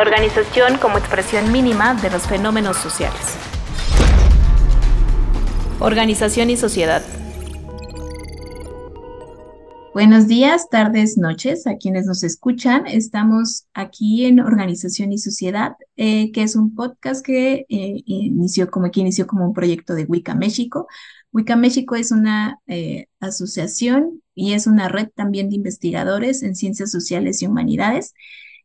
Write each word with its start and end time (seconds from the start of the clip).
organización 0.00 0.78
como 0.78 0.98
expresión 0.98 1.52
mínima 1.52 1.94
de 1.94 2.10
los 2.10 2.26
fenómenos 2.26 2.76
sociales. 2.78 3.36
Organización 5.78 6.50
y 6.50 6.56
sociedad. 6.56 7.02
Buenos 9.92 10.28
días, 10.28 10.68
tardes, 10.70 11.18
noches 11.18 11.66
a 11.66 11.76
quienes 11.76 12.06
nos 12.06 12.22
escuchan. 12.22 12.86
Estamos 12.86 13.66
aquí 13.74 14.24
en 14.24 14.40
Organización 14.40 15.12
y 15.12 15.18
Sociedad, 15.18 15.76
eh, 15.96 16.30
que 16.32 16.44
es 16.44 16.56
un 16.56 16.74
podcast 16.74 17.24
que 17.24 17.66
eh, 17.68 18.02
inició 18.06 18.70
como 18.70 18.88
inició 18.94 19.26
como 19.26 19.46
un 19.46 19.52
proyecto 19.52 19.94
de 19.94 20.04
Wicca 20.04 20.34
México. 20.34 20.86
Wicca 21.32 21.56
México 21.56 21.96
es 21.96 22.12
una 22.12 22.60
eh, 22.66 23.06
asociación 23.18 24.22
y 24.34 24.52
es 24.52 24.66
una 24.66 24.88
red 24.88 25.08
también 25.14 25.50
de 25.50 25.56
investigadores 25.56 26.42
en 26.42 26.54
ciencias 26.54 26.90
sociales 26.90 27.42
y 27.42 27.46
humanidades 27.46 28.14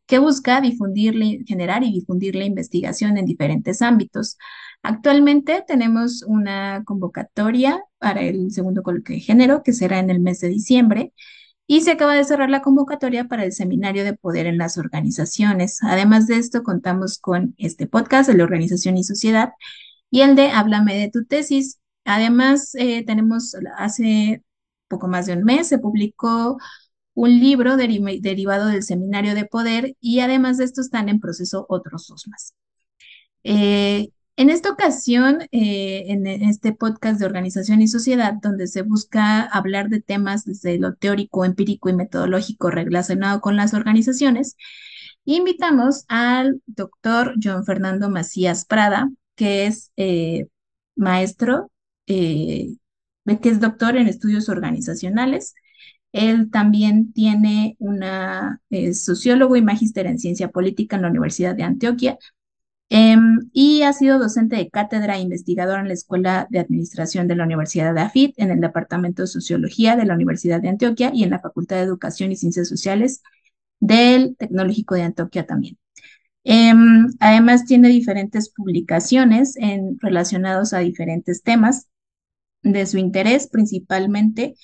que 0.06 0.20
busca 0.20 0.62
difundir, 0.62 1.44
generar 1.46 1.84
y 1.84 1.92
difundir 1.92 2.36
la 2.36 2.46
investigación 2.46 3.18
en 3.18 3.26
diferentes 3.26 3.82
ámbitos. 3.82 4.38
Actualmente 4.84 5.64
tenemos 5.68 6.24
una 6.24 6.84
convocatoria 6.86 7.84
para 7.98 8.22
el 8.22 8.52
segundo 8.52 8.84
coloquio 8.84 9.16
de 9.16 9.22
género, 9.22 9.64
que 9.64 9.74
será 9.74 10.00
en 10.00 10.10
el 10.10 10.20
mes 10.20 10.40
de 10.42 10.50
diciembre, 10.50 11.14
y 11.68 11.82
se 11.82 11.92
acaba 11.92 12.14
de 12.14 12.24
cerrar 12.24 12.50
la 12.50 12.62
convocatoria 12.62 13.28
para 13.28 13.44
el 13.44 13.52
seminario 13.52 14.04
de 14.04 14.14
poder 14.14 14.46
en 14.46 14.58
las 14.60 14.78
organizaciones. 14.78 15.80
Además 15.82 16.28
de 16.28 16.38
esto, 16.38 16.64
contamos 16.64 17.18
con 17.18 17.56
este 17.58 17.88
podcast 17.88 18.30
de 18.30 18.38
la 18.38 18.44
Organización 18.44 18.98
y 18.98 19.04
Sociedad 19.04 19.54
y 20.12 20.22
el 20.22 20.36
de 20.36 20.50
Háblame 20.52 20.96
de 20.96 21.10
tu 21.10 21.26
tesis. 21.26 21.80
Además, 22.04 22.76
eh, 22.76 23.04
tenemos 23.06 23.56
hace 23.78 24.44
poco 24.88 25.08
más 25.08 25.26
de 25.26 25.34
un 25.34 25.44
mes, 25.44 25.68
se 25.68 25.80
publicó 25.80 26.58
un 27.16 27.40
libro 27.40 27.78
derivado 27.78 28.68
del 28.68 28.84
seminario 28.84 29.34
de 29.34 29.46
poder 29.46 29.96
y 30.02 30.20
además 30.20 30.58
de 30.58 30.66
esto 30.66 30.82
están 30.82 31.10
en 31.10 31.20
proceso 31.20 31.66
otros 31.70 32.08
dos 32.08 32.28
más. 32.28 32.54
Eh, 33.44 34.10
en 34.38 34.50
esta 34.50 34.70
ocasión, 34.70 35.44
eh, 35.54 36.04
en 36.08 36.28
este 36.28 36.74
podcast 36.74 37.20
de 37.20 37.26
organización 37.26 37.82
y 37.82 37.88
sociedad, 37.88 38.34
donde 38.42 38.68
se 38.68 38.82
busca 38.82 39.42
hablar 39.44 39.88
de 39.88 40.02
temas 40.02 40.44
desde 40.44 40.78
lo 40.78 40.96
teórico, 40.96 41.46
empírico 41.46 41.88
y 41.90 41.94
metodológico 41.94 42.70
relacionado 42.70 43.40
con 43.40 43.56
las 43.56 43.74
organizaciones, 43.74 44.58
invitamos 45.24 46.04
al 46.10 46.62
doctor 46.66 47.36
John 47.42 47.66
Fernando 47.66 48.10
Macías 48.10 48.66
Prada, 48.66 49.10
que 49.36 49.68
es 49.68 49.92
eh, 49.96 50.48
maestro, 50.98 51.72
que 52.06 52.78
es 53.26 53.60
doctor 53.62 53.96
en 53.96 54.08
estudios 54.08 54.50
organizacionales. 54.50 55.56
Él 56.16 56.50
también 56.50 57.14
tiene 57.14 57.76
una 57.80 58.62
sociólogo 58.94 59.56
y 59.56 59.62
magíster 59.62 60.08
en 60.08 60.20
ciencia 60.20 60.50
política 60.50 60.96
en 60.96 61.04
la 61.04 61.10
Universidad 61.10 61.56
de 61.56 61.64
Antioquia 61.64 62.18
Em, 62.90 63.50
y 63.52 63.82
ha 63.82 63.94
sido 63.94 64.20
docente 64.20 64.56
de 64.58 64.70
cátedra 64.70 65.18
e 65.18 65.22
investigador 65.22 65.80
en 65.80 65.88
la 65.88 65.94
Escuela 65.96 66.48
de 66.52 66.60
Administración 66.60 67.28
de 67.28 67.36
la 67.36 67.44
Universidad 67.44 67.94
de 67.96 68.02
AFIT, 68.02 68.36
en 68.38 68.52
el 68.52 68.62
Departamento 68.62 69.24
de 69.24 69.28
Sociología 69.28 69.96
de 69.96 70.06
la 70.06 70.14
Universidad 70.14 70.62
de 70.62 70.70
Antioquia 70.70 71.12
y 71.14 71.24
en 71.24 71.32
la 71.32 71.40
Facultad 71.40 71.78
de 71.78 71.84
Educación 71.84 72.32
y 72.32 72.36
Ciencias 72.36 72.70
Sociales 72.70 73.24
del 73.80 74.36
Tecnológico 74.38 74.96
de 74.96 75.04
Antioquia 75.04 75.46
también. 75.48 75.78
Em, 76.44 77.08
además, 77.20 77.66
tiene 77.66 77.90
diferentes 77.90 78.50
publicaciones 78.50 79.58
en, 79.58 79.98
relacionados 80.00 80.74
a 80.74 80.80
diferentes 80.80 81.42
temas 81.42 81.88
de 82.62 82.86
su 82.86 83.00
interés, 83.00 83.48
principalmente 83.48 84.56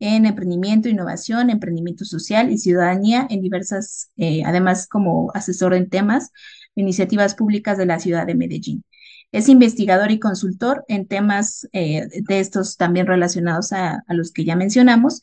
en 0.00 0.26
emprendimiento, 0.26 0.88
innovación, 0.88 1.50
emprendimiento 1.50 2.04
social 2.04 2.50
y 2.50 2.58
ciudadanía 2.58 3.26
en 3.30 3.42
diversas, 3.42 4.10
eh, 4.16 4.42
además 4.44 4.88
como 4.88 5.30
asesor 5.34 5.74
en 5.74 5.90
temas 5.90 6.32
iniciativas 6.74 7.34
públicas 7.34 7.78
de 7.78 7.86
la 7.86 8.00
ciudad 8.00 8.26
de 8.26 8.34
Medellín. 8.34 8.84
Es 9.30 9.48
investigador 9.48 10.10
y 10.10 10.18
consultor 10.18 10.84
en 10.88 11.06
temas 11.06 11.68
eh, 11.72 12.08
de 12.22 12.40
estos 12.40 12.76
también 12.76 13.06
relacionados 13.06 13.72
a, 13.72 14.02
los 14.08 14.32
que 14.32 14.44
ya 14.44 14.56
mencionamos 14.56 15.20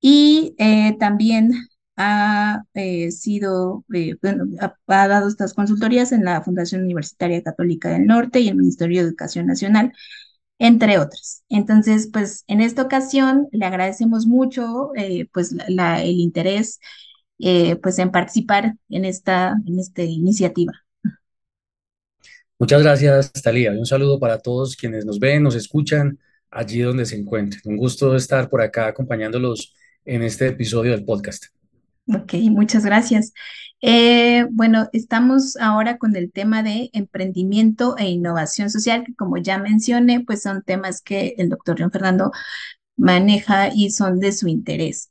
y 0.00 0.54
eh, 0.58 0.96
también 0.98 1.52
ha 1.96 2.64
sido, 3.10 3.84
ha, 4.60 4.74
dado 5.08 5.28
estas 5.28 5.54
consultorías 5.54 6.12
en 6.12 6.24
la 6.24 6.40
Fundación 6.42 6.82
Universitaria 6.82 7.42
Católica 7.42 7.90
del 7.90 8.06
Norte 8.06 8.40
y 8.40 8.48
el 8.48 8.56
Ministerio 8.56 9.02
de 9.02 9.08
Educación 9.08 9.46
Nacional, 9.46 9.92
entre 10.60 10.98
otras. 10.98 11.42
Entonces, 11.48 12.08
pues 12.12 12.44
en 12.46 12.60
esta 12.60 12.82
ocasión 12.82 13.48
le 13.50 13.64
agradecemos 13.66 14.26
mucho 14.26 14.92
pues 15.32 15.56
la, 15.68 16.02
el 16.02 16.20
interés 16.20 16.78
eh, 17.40 17.76
pues 17.76 17.98
en 17.98 18.10
participar 18.10 18.74
en 18.90 19.04
esta, 19.06 19.56
en 19.66 19.78
esta 19.78 20.02
iniciativa. 20.02 20.72
Muchas 22.58 22.82
gracias, 22.82 23.32
Talía. 23.32 23.72
Un 23.72 23.86
saludo 23.86 24.20
para 24.20 24.38
todos 24.38 24.76
quienes 24.76 25.06
nos 25.06 25.18
ven, 25.18 25.42
nos 25.42 25.54
escuchan 25.54 26.18
allí 26.50 26.80
donde 26.82 27.06
se 27.06 27.16
encuentren. 27.16 27.62
Un 27.64 27.78
gusto 27.78 28.14
estar 28.14 28.50
por 28.50 28.60
acá 28.60 28.86
acompañándolos 28.88 29.74
en 30.04 30.22
este 30.22 30.48
episodio 30.48 30.90
del 30.90 31.06
podcast. 31.06 31.46
Ok, 32.06 32.34
muchas 32.50 32.84
gracias. 32.84 33.32
Eh, 33.82 34.46
bueno, 34.50 34.88
estamos 34.92 35.56
ahora 35.56 35.96
con 35.96 36.16
el 36.16 36.32
tema 36.32 36.62
de 36.62 36.90
emprendimiento 36.92 37.96
e 37.96 38.08
innovación 38.08 38.68
social, 38.68 39.04
que 39.04 39.14
como 39.14 39.38
ya 39.38 39.58
mencioné, 39.58 40.20
pues 40.20 40.42
son 40.42 40.62
temas 40.62 41.02
que 41.02 41.34
el 41.38 41.48
doctor 41.48 41.76
John 41.78 41.90
Fernando 41.90 42.32
maneja 42.96 43.70
y 43.74 43.90
son 43.90 44.20
de 44.20 44.32
su 44.32 44.48
interés. 44.48 45.08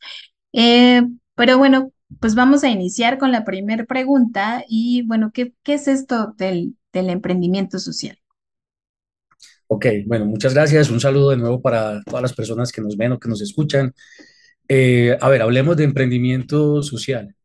Eh, 0.53 1.03
pero 1.35 1.57
bueno, 1.57 1.91
pues 2.19 2.35
vamos 2.35 2.63
a 2.63 2.69
iniciar 2.69 3.17
con 3.17 3.31
la 3.31 3.43
primera 3.45 3.85
pregunta 3.85 4.63
y 4.67 5.03
bueno, 5.03 5.31
¿qué, 5.33 5.53
qué 5.63 5.75
es 5.75 5.87
esto 5.87 6.33
del, 6.37 6.75
del, 6.93 7.09
emprendimiento 7.09 7.79
social? 7.79 8.17
Ok, 9.67 9.85
bueno, 10.05 10.25
muchas 10.25 10.53
gracias. 10.53 10.89
Un 10.89 10.99
saludo 10.99 11.29
de 11.29 11.37
nuevo 11.37 11.61
para 11.61 12.03
todas 12.03 12.21
las 12.21 12.33
personas 12.33 12.71
que 12.71 12.81
nos 12.81 12.97
ven 12.97 13.11
o 13.11 13.19
que 13.19 13.29
nos 13.29 13.41
escuchan. 13.41 13.93
Eh, 14.69 15.17
a 15.19 15.29
ver, 15.29 15.41
hablemos 15.41 15.77
de 15.77 15.83
emprendimiento 15.85 16.83
social. 16.83 17.35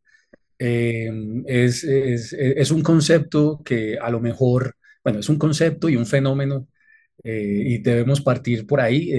Eh, 0.59 1.11
es, 1.47 1.85
es, 1.85 2.33
es, 2.33 2.71
un 2.71 2.83
concepto 2.83 3.63
que 3.65 3.99
a 3.99 4.11
lo 4.11 4.21
mejor, 4.21 4.77
bueno, 5.03 5.21
es 5.21 5.29
un 5.29 5.39
concepto 5.39 5.89
y 5.89 5.97
un 5.97 6.07
fenómeno 6.07 6.69
eh, 7.25 7.63
y 7.67 7.79
debemos 7.79 8.21
partir 8.21 8.67
por 8.67 8.81
ahí. 8.81 9.11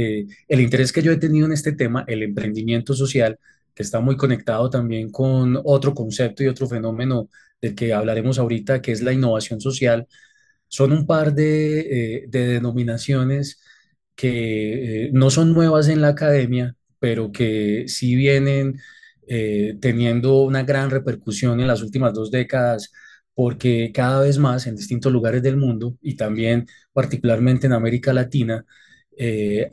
el 0.47 0.61
interés 0.61 0.93
que 0.93 1.01
yo 1.01 1.11
he 1.11 1.17
tenido 1.17 1.45
en 1.47 1.53
este 1.53 1.73
tema, 1.73 2.05
el 2.07 2.23
emprendimiento 2.23 2.93
social, 2.93 3.39
que 3.75 3.83
está 3.83 3.99
muy 3.99 4.17
conectado 4.17 4.69
también 4.69 5.11
con 5.11 5.59
otro 5.65 5.93
concepto 5.93 6.43
y 6.43 6.47
otro 6.47 6.67
fenómeno 6.67 7.29
del 7.61 7.75
que 7.75 7.93
hablaremos 7.93 8.39
ahorita, 8.39 8.81
que 8.81 8.91
es 8.93 9.01
la 9.01 9.13
innovación 9.13 9.61
social. 9.61 10.07
Son 10.67 10.91
un 10.93 11.05
par 11.07 11.33
de, 11.33 12.23
eh, 12.23 12.25
denominaciones 12.29 13.61
que 14.15 15.07
eh, 15.07 15.09
no 15.13 15.29
son 15.29 15.53
nuevas 15.53 15.89
en 15.89 16.01
la 16.01 16.09
academia, 16.09 16.75
pero 17.05 17.31
que 17.31 17.85
sí 17.87 18.15
vienen 18.15 18.79
eh, 19.27 19.77
teniendo 19.79 20.41
una 20.41 20.63
gran 20.63 20.89
repercusión 20.89 21.59
en 21.59 21.67
las 21.67 21.83
últimas 21.83 22.15
dos 22.15 22.31
décadas, 22.31 22.91
porque 23.35 23.91
cada 23.93 24.21
vez 24.21 24.39
más 24.39 24.65
en 24.65 24.75
distintos 24.75 25.13
lugares 25.13 25.43
del 25.43 25.55
mundo 25.55 25.97
y 26.01 26.15
también 26.15 26.65
particularmente 26.93 27.67
en 27.67 27.73
América 27.73 28.11
Latina, 28.11 28.65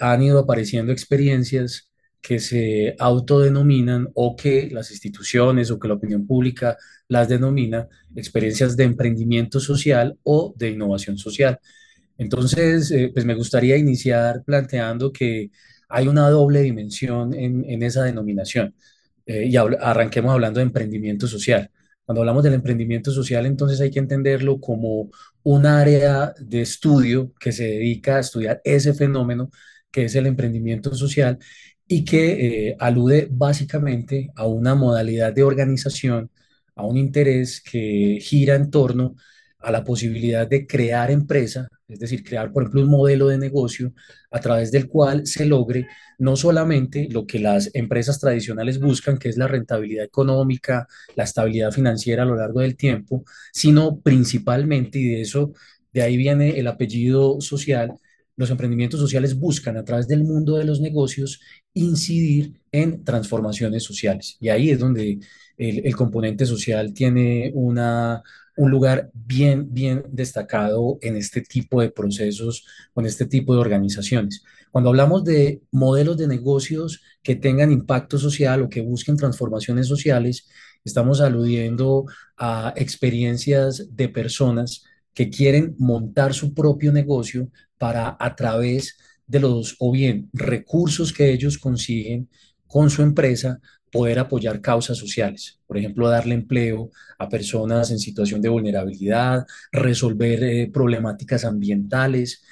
han 0.00 0.22
ido 0.22 0.38
apareciendo 0.41 0.93
experiencias 0.93 1.91
que 2.20 2.38
se 2.38 2.94
autodenominan 2.98 4.09
o 4.14 4.37
que 4.37 4.69
las 4.70 4.91
instituciones 4.91 5.70
o 5.70 5.78
que 5.78 5.88
la 5.88 5.94
opinión 5.94 6.26
pública 6.26 6.76
las 7.09 7.28
denomina 7.28 7.88
experiencias 8.14 8.76
de 8.76 8.84
emprendimiento 8.84 9.59
social 9.59 10.19
o 10.22 10.54
de 10.56 10.70
innovación 10.70 11.16
social. 11.16 11.59
Entonces, 12.19 12.91
eh, 12.91 13.10
pues 13.12 13.25
me 13.25 13.34
gustaría 13.34 13.76
iniciar 13.76 14.43
planteando 14.44 15.12
que 15.12 15.50
hay 15.93 16.09
una 16.09 16.29
doble 16.31 16.63
dimensión 16.63 17.35
en, 17.35 17.83
esa 17.83 18.05
denominación 18.05 18.75
eh, 19.27 19.47
y 19.47 19.57
arranquemos 19.57 20.33
hablando 20.33 20.59
de 20.59 20.65
emprendimiento 20.65 21.27
social. 21.27 21.71
Cuando 22.05 22.23
hablamos 22.23 22.43
del 22.43 22.55
emprendimiento 22.55 23.11
social, 23.12 23.44
entonces 23.47 23.81
hay 23.81 23.91
que 23.91 23.99
entenderlo 23.99 24.59
como 24.59 25.11
un 25.43 25.67
área 25.67 26.33
de 26.41 26.62
estudio 26.62 27.33
que 27.39 27.53
se 27.53 27.65
dedica 27.65 28.17
a 28.17 28.21
estudiar 28.21 28.61
ese 28.65 28.94
fenómeno 28.94 29.50
que 29.91 30.05
es 30.06 30.15
el 30.15 30.27
emprendimiento 30.27 30.94
social 30.94 31.39
y 31.87 32.05
que 32.05 32.71
eh, 32.71 32.77
alude 32.81 33.29
básicamente 33.31 34.31
a 34.35 34.47
una 34.47 34.75
modalidad 34.75 35.33
de 35.35 35.43
organización, 35.43 36.31
a 36.75 36.87
un 36.87 36.97
interés 36.97 37.61
que 37.61 38.19
gira 38.23 38.55
en 38.55 38.71
torno 38.71 39.15
a 39.62 39.70
la 39.70 39.85
posibilidad 39.85 40.47
de 40.47 40.67
crear 40.67 41.11
empresa, 41.11 41.69
es 41.88 41.99
decir, 41.99 42.25
crear, 42.25 42.53
por 42.53 42.62
ejemplo, 42.62 42.82
un 42.82 42.91
modelo 42.91 43.29
de 43.29 43.38
negocio 43.38 43.93
a 44.31 44.41
través 44.41 44.73
del 44.73 44.88
cual 44.88 45.26
se 45.26 45.47
logre 45.47 45.87
no 46.19 46.37
solamente 46.37 47.09
lo 47.11 47.26
que 47.26 47.38
las 47.38 47.70
empresas 47.75 48.19
tradicionales 48.19 48.81
buscan, 48.81 49.19
que 49.19 49.29
es 49.29 49.37
la 49.37 49.49
rentabilidad 49.49 50.05
económica, 50.05 50.87
la 51.17 51.25
estabilidad 51.25 51.70
financiera 51.73 52.23
a 52.23 52.26
lo 52.26 52.37
largo 52.37 52.61
del 52.61 52.76
tiempo, 52.76 53.25
sino 53.53 54.00
principalmente, 54.00 54.99
y 54.99 55.09
de 55.09 55.20
eso, 55.23 55.53
de 55.93 56.03
ahí 56.03 56.17
viene 56.17 56.59
el 56.59 56.67
apellido 56.67 57.41
social, 57.41 57.94
los 58.37 58.50
emprendimientos 58.50 58.99
sociales 58.99 59.38
buscan 59.38 59.76
a 59.76 59.85
través 59.85 60.09
del 60.09 60.25
mundo 60.25 60.56
de 60.56 60.64
los 60.64 60.81
negocios 60.81 61.41
incidir 61.75 62.61
en 62.73 63.05
transformaciones 63.05 63.85
sociales. 63.85 64.37
Y 64.41 64.49
ahí 64.49 64.70
es 64.70 64.79
donde 64.79 65.19
el, 65.59 65.87
el 65.87 65.97
componente 65.97 66.47
social 66.47 66.94
tiene 66.94 67.53
una, 67.55 68.23
un 68.56 68.70
lugar 68.70 69.10
bien, 69.14 69.72
bien 69.72 70.04
destacado 70.10 70.99
en 71.00 71.16
este 71.16 71.40
tipo 71.40 71.81
de 71.81 71.90
procesos 71.90 72.64
en 72.96 73.06
este 73.06 73.26
tipo 73.26 73.54
de 73.54 73.60
organizaciones. 73.60 74.43
Cuando 74.70 74.90
hablamos 74.90 75.25
de 75.25 75.62
modelos 75.70 76.16
de 76.16 76.28
negocios 76.28 77.02
que 77.22 77.37
tengan 77.37 77.72
impacto 77.72 78.19
social 78.19 78.62
o 78.62 78.69
que 78.69 78.81
busquen 78.81 79.16
transformaciones 79.16 79.87
sociales, 79.87 80.49
estamos 80.84 81.20
aludiendo 81.20 82.06
a 82.37 82.72
experiencias 82.76 83.94
de 83.94 84.08
personas 84.08 84.84
que 85.14 85.31
quieren 85.31 85.75
montar 85.78 86.34
su 86.34 86.54
propio 86.54 86.93
negocio 86.93 87.49
para 87.78 88.16
a 88.19 88.34
través 88.34 88.96
de 89.26 89.40
los, 89.40 89.76
o 89.78 89.93
bien, 89.93 90.31
recursos 90.32 91.12
que 91.12 91.32
ellos 91.32 91.58
consiguen 91.58 92.28
con 92.66 92.90
su 92.90 93.02
empresa, 93.02 93.60
poder 93.93 94.19
apoyar 94.19 94.61
causas 94.62 94.97
sociales. 94.99 95.61
Por 95.67 95.77
ejemplo, 95.77 96.09
darle 96.09 96.35
empleo 96.35 96.91
a 97.19 97.29
personas 97.29 97.91
en 97.91 97.99
situación 97.99 98.41
de 98.41 98.49
vulnerabilidad, 98.49 99.47
resolver 99.71 100.43
eh, 100.43 100.71
problemáticas 100.73 101.44
ambientales, 101.44 102.43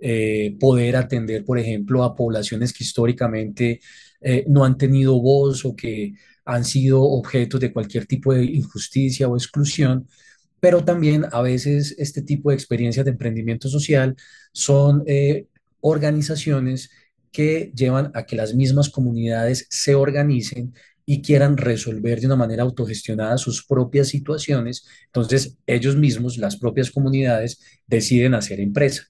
eh, 0.00 0.56
poder 0.58 0.96
atender, 0.96 1.44
por 1.44 1.58
ejemplo, 1.58 2.02
a 2.02 2.16
poblaciones 2.16 2.72
que 2.72 2.84
históricamente 2.84 3.80
eh, 4.22 4.44
no 4.48 4.64
han 4.64 4.78
tenido 4.78 5.20
voz 5.20 5.64
o 5.66 5.76
que 5.76 6.14
han 6.46 6.64
sido 6.64 7.02
objetos 7.02 7.60
de 7.60 7.72
cualquier 7.72 8.06
tipo 8.06 8.32
de 8.32 8.44
injusticia 8.44 9.28
o 9.28 9.36
exclusión 9.36 10.08
pero 10.58 10.82
también 10.84 11.26
a 11.32 11.42
veces 11.42 11.94
este 11.98 12.22
tipo 12.22 12.48
de 12.50 12.56
experiencias 12.56 13.04
de 13.04 13.12
emprendimiento 13.12 13.68
social 13.68 14.16
son 14.52 15.04
organizaciones 15.80 16.90
que 17.32 17.72
llevan 17.74 18.10
a 18.14 18.26
que 18.26 18.36
las 18.36 18.54
mismas 18.54 18.88
comunidades 18.88 19.66
se 19.70 19.94
organicen 19.94 20.74
y 21.04 21.22
quieran 21.22 21.56
resolver 21.56 22.20
de 22.20 22.26
una 22.26 22.36
manera 22.36 22.64
autogestionada 22.64 23.38
sus 23.38 23.64
propias 23.64 24.08
situaciones. 24.08 24.86
Entonces, 25.06 25.56
ellos 25.66 25.96
mismos, 25.96 26.36
las 26.36 26.56
propias 26.56 26.90
comunidades, 26.90 27.60
deciden 27.86 28.34
hacer 28.34 28.60
empresa. 28.60 29.04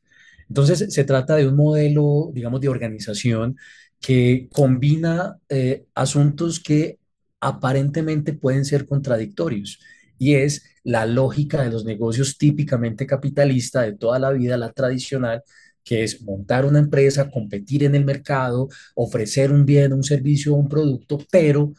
Entonces, 0.49 0.93
se 0.93 1.05
trata 1.05 1.37
de 1.37 1.49
un 1.49 1.57
modelo, 1.57 2.31
digamos, 2.35 2.61
de 2.61 2.69
organización 2.69 3.57
que 4.01 4.49
combina 4.53 5.39
eh, 5.49 5.87
asuntos 5.95 6.61
que 6.61 6.99
aparentemente 7.41 8.35
pueden 8.35 8.65
ser 8.65 8.87
contradictorios 8.87 9.81
y 10.19 10.35
es 10.35 10.65
la 10.85 11.07
lógica 11.07 11.63
de 11.63 11.71
los 11.71 11.85
negocios 11.85 12.39
típicamente 12.39 13.07
capitalista 13.07 13.83
de 13.83 13.97
toda 13.97 14.19
la 14.19 14.31
vida, 14.33 14.57
la 14.57 14.73
tradicional, 14.73 15.43
que 15.87 16.03
es 16.03 16.21
montar 16.23 16.67
una 16.67 16.81
empresa, 16.81 17.31
competir 17.31 17.85
en 17.85 17.95
el 17.95 18.05
mercado, 18.05 18.69
ofrecer 18.97 19.53
un 19.53 19.65
bien, 19.65 19.93
un 19.93 20.03
servicio 20.03 20.55
un 20.55 20.69
producto, 20.69 21.19
pero 21.31 21.73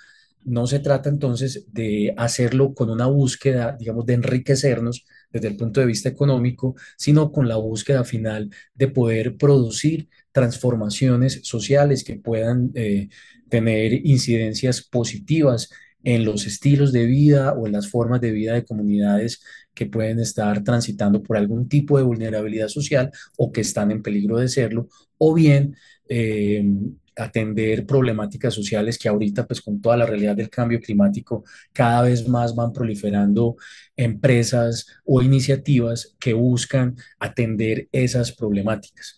no 0.46 0.66
se 0.66 0.80
trata 0.80 1.10
entonces 1.10 1.66
de 1.74 2.14
hacerlo 2.18 2.74
con 2.74 2.90
una 2.90 3.08
búsqueda, 3.08 3.76
digamos, 3.78 4.06
de 4.06 4.14
enriquecernos 4.14 5.06
desde 5.30 5.50
el 5.50 5.58
punto 5.58 5.82
de 5.82 5.88
vista 5.88 6.08
económico, 6.08 6.76
sino 6.96 7.34
con 7.34 7.50
la 7.50 7.58
búsqueda 7.58 8.06
final 8.06 8.50
de 8.74 8.88
poder 8.88 9.36
producir 9.36 10.08
transformaciones 10.32 11.42
sociales 11.44 12.06
que 12.06 12.16
puedan 12.16 12.72
eh, 12.76 13.10
tener 13.50 14.06
incidencias 14.06 14.82
positivas 14.82 15.70
en 16.04 16.26
los 16.26 16.46
estilos 16.46 16.92
de 16.92 17.06
vida 17.06 17.54
o 17.54 17.68
en 17.68 17.74
las 17.74 17.90
formas 17.90 18.22
de 18.22 18.32
vida 18.32 18.54
de 18.54 18.66
comunidades 18.66 19.42
que 19.74 19.86
pueden 19.86 20.20
estar 20.20 20.64
transitando 20.64 21.22
por 21.22 21.38
algún 21.38 21.68
tipo 21.68 21.98
de 21.98 22.04
vulnerabilidad 22.04 22.68
social 22.68 23.12
o 23.38 23.52
que 23.52 23.62
están 23.62 23.92
en 23.92 24.02
peligro 24.02 24.38
de 24.38 24.48
serlo, 24.48 24.88
o 25.18 25.34
bien 25.34 25.76
eh, 26.10 26.64
atender 27.16 27.86
problemáticas 27.86 28.54
sociales 28.54 28.98
que 28.98 29.10
ahorita, 29.10 29.46
pues 29.48 29.62
con 29.62 29.82
toda 29.82 29.98
la 29.98 30.06
realidad 30.06 30.36
del 30.36 30.50
cambio 30.50 30.80
climático, 30.80 31.44
cada 31.74 32.04
vez 32.04 32.28
más 32.28 32.56
van 32.56 32.72
proliferando 32.72 33.56
empresas 33.96 34.86
o 35.04 35.22
iniciativas 35.22 36.16
que 36.20 36.34
buscan 36.34 36.96
atender 37.20 37.88
esas 37.92 38.32
problemáticas. 38.32 39.18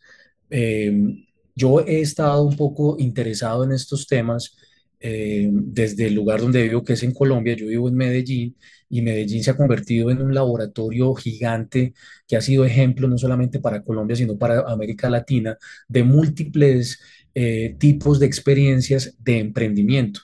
Eh, 0.50 1.26
yo 1.56 1.82
he 1.82 2.00
estado 2.00 2.44
un 2.44 2.56
poco 2.56 2.96
interesado 3.00 3.66
en 3.66 3.74
estos 3.74 4.08
temas 4.08 4.56
eh, 5.00 5.50
desde 5.52 6.08
el 6.08 6.16
lugar 6.16 6.42
donde 6.42 6.64
vivo, 6.64 6.84
que 6.84 6.94
es 6.94 7.04
en 7.04 7.14
Colombia, 7.14 7.56
yo 7.56 7.68
vivo 7.68 7.88
en 7.88 7.96
Medellín, 7.96 8.56
y 8.90 9.02
Medellín 9.02 9.44
se 9.44 9.52
ha 9.52 9.58
convertido 9.58 10.10
en 10.12 10.22
un 10.22 10.34
laboratorio 10.34 11.14
gigante 11.14 11.94
que 12.28 12.36
ha 12.36 12.42
sido 12.42 12.66
ejemplo 12.66 13.08
no 13.08 13.18
solamente 13.18 13.60
para 13.60 13.84
Colombia, 13.84 14.16
sino 14.16 14.38
para 14.38 14.62
América 14.62 15.10
Latina, 15.10 15.58
de 15.88 16.04
múltiples 16.04 17.00
eh, 17.36 17.76
tipos 17.80 18.20
de 18.20 18.26
experiencias 18.26 19.16
de 19.20 19.40
emprendimiento. 19.40 20.22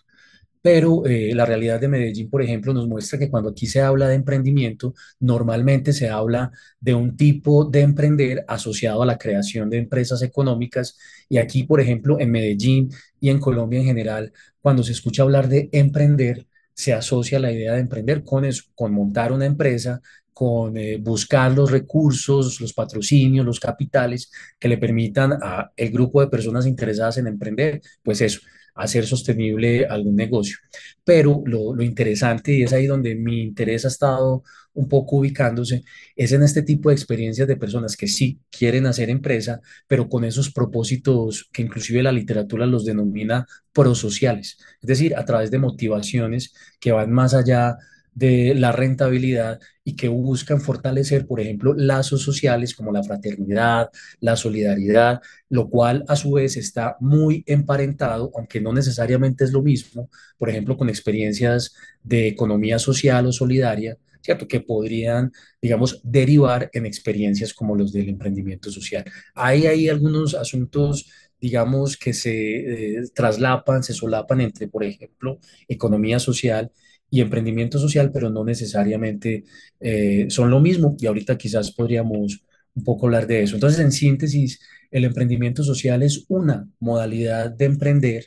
Pero 0.65 1.05
eh, 1.05 1.35
la 1.35 1.45
realidad 1.45 1.79
de 1.79 1.87
Medellín, 1.87 2.27
por 2.27 2.41
ejemplo, 2.41 2.73
nos 2.73 2.87
muestra 2.87 3.19
que 3.19 3.29
cuando 3.29 3.49
aquí 3.51 3.67
se 3.67 3.81
habla 3.81 4.07
de 4.07 4.15
emprendimiento, 4.15 4.95
normalmente 5.19 5.93
se 5.93 6.09
habla 6.09 6.51
de 6.79 6.95
un 6.95 7.15
tipo 7.15 7.65
de 7.65 7.81
emprender 7.81 8.43
asociado 8.47 9.03
a 9.03 9.05
la 9.05 9.19
creación 9.19 9.69
de 9.69 9.77
empresas 9.77 10.23
económicas. 10.23 10.97
Y 11.29 11.37
aquí, 11.37 11.63
por 11.65 11.81
ejemplo, 11.81 12.19
en 12.19 12.31
Medellín 12.31 12.89
y 13.19 13.29
en 13.29 13.39
Colombia 13.39 13.79
en 13.79 13.85
general, 13.85 14.33
cuando 14.59 14.81
se 14.81 14.93
escucha 14.93 15.21
hablar 15.21 15.49
de 15.49 15.69
emprender, 15.71 16.47
se 16.73 16.93
asocia 16.93 17.37
la 17.39 17.51
idea 17.51 17.73
de 17.73 17.81
emprender 17.81 18.23
con 18.23 18.43
eso, 18.43 18.63
con 18.73 18.91
montar 18.91 19.31
una 19.31 19.45
empresa, 19.45 20.01
con 20.33 20.75
eh, 20.77 20.97
buscar 20.97 21.51
los 21.51 21.69
recursos, 21.69 22.59
los 22.59 22.73
patrocinios, 22.73 23.45
los 23.45 23.59
capitales 23.59 24.31
que 24.59 24.67
le 24.67 24.79
permitan 24.79 25.33
a 25.43 25.71
el 25.77 25.91
grupo 25.91 26.21
de 26.21 26.27
personas 26.27 26.65
interesadas 26.65 27.17
en 27.19 27.27
emprender, 27.27 27.81
pues 28.03 28.19
eso, 28.21 28.39
hacer 28.75 29.07
sostenible 29.07 29.85
algún 29.85 30.15
negocio. 30.15 30.57
Pero 31.03 31.41
lo, 31.45 31.81
interesante, 31.81 32.53
y 32.53 32.63
es 32.63 32.73
ahí 32.73 32.85
donde 32.85 33.15
mi 33.15 33.41
interés 33.41 33.85
ha 33.85 33.87
estado 33.87 34.43
un 34.73 34.89
poco 34.89 35.17
ubicándose, 35.17 35.83
es 36.15 36.33
en 36.33 36.43
este 36.43 36.61
tipo 36.61 36.89
de 36.89 36.95
experiencias 36.95 37.47
de 37.47 37.55
personas 37.55 37.95
que 37.95 38.07
sí 38.07 38.39
quieren 38.51 38.85
hacer 38.85 39.09
empresa, 39.09 39.61
pero 39.87 40.09
con 40.09 40.25
esos 40.25 40.51
propósitos 40.51 41.49
que 41.53 41.61
inclusive 41.61 42.03
la 42.03 42.11
literatura 42.11 42.65
los 42.65 42.83
denomina 42.85 43.47
prosociales, 43.71 44.57
es 44.81 44.87
decir, 44.87 45.15
a 45.15 45.23
través 45.23 45.49
de 45.51 45.59
motivaciones 45.59 46.53
que 46.79 46.91
van 46.91 47.11
más 47.11 47.33
allá 47.33 47.77
de 48.15 48.55
la 48.55 48.71
rentabilidad 48.71 49.59
y 49.83 49.95
que 49.95 50.07
buscan 50.07 50.61
fortalecer, 50.61 51.27
por 51.27 51.41
ejemplo, 51.41 51.73
lazos 51.75 52.21
sociales 52.23 52.73
como 52.73 52.91
la 52.91 53.03
fraternidad, 53.03 53.89
la 54.21 54.37
solidaridad, 54.37 55.21
lo 55.49 55.69
cual 55.69 56.05
a 56.07 56.15
su 56.15 56.31
vez 56.31 56.55
está 56.55 56.95
muy 57.01 57.43
emparentado, 57.45 58.31
aunque 58.35 58.61
no 58.61 58.73
necesariamente 58.73 59.43
es 59.43 59.51
lo 59.51 59.61
mismo, 59.61 60.09
por 60.37 60.49
ejemplo, 60.49 60.77
con 60.77 60.89
experiencias 60.89 61.75
de 62.03 62.27
economía 62.27 62.79
social 62.79 63.27
o 63.27 63.33
solidaria, 63.33 63.97
¿cierto? 64.21 64.47
Que 64.47 64.61
podrían, 64.61 65.31
digamos, 65.61 65.99
derivar 66.03 66.69
en 66.73 66.85
experiencias 66.85 67.53
como 67.53 67.75
los 67.75 67.91
del 67.91 68.09
emprendimiento 68.09 68.71
social. 68.71 69.03
Hay 69.35 69.87
algunos 69.89 70.33
asuntos 70.33 71.11
digamos, 71.37 71.97
que 71.97 72.13
se 72.13 72.95
eh, 72.97 73.03
traslapan, 73.13 73.83
se 73.83 73.93
solapan 73.93 74.41
entre, 74.41 74.67
por 74.67 74.83
ejemplo, 74.83 75.37
economía 75.67 76.17
social 76.17 76.71
y 77.15 77.21
emprendimiento 77.21 77.79
social, 77.79 78.11
pero 78.11 78.29
no 78.29 78.43
necesariamente 78.43 79.45
eh, 79.79 80.25
son 80.27 80.49
lo 80.49 80.59
mismo 80.59 80.97
y 80.99 81.05
ahorita 81.05 81.37
quizás 81.37 81.71
podríamos 81.71 82.43
un 82.73 82.83
poco 82.83 83.05
hablar 83.05 83.25
de 83.25 83.41
eso. 83.41 83.55
Entonces, 83.55 83.79
en 83.79 83.93
síntesis, 83.93 84.59
el 84.91 85.05
emprendimiento 85.05 85.63
social 85.63 86.03
es 86.03 86.25
una 86.27 86.67
modalidad 86.77 87.51
de 87.51 87.65
emprender, 87.65 88.25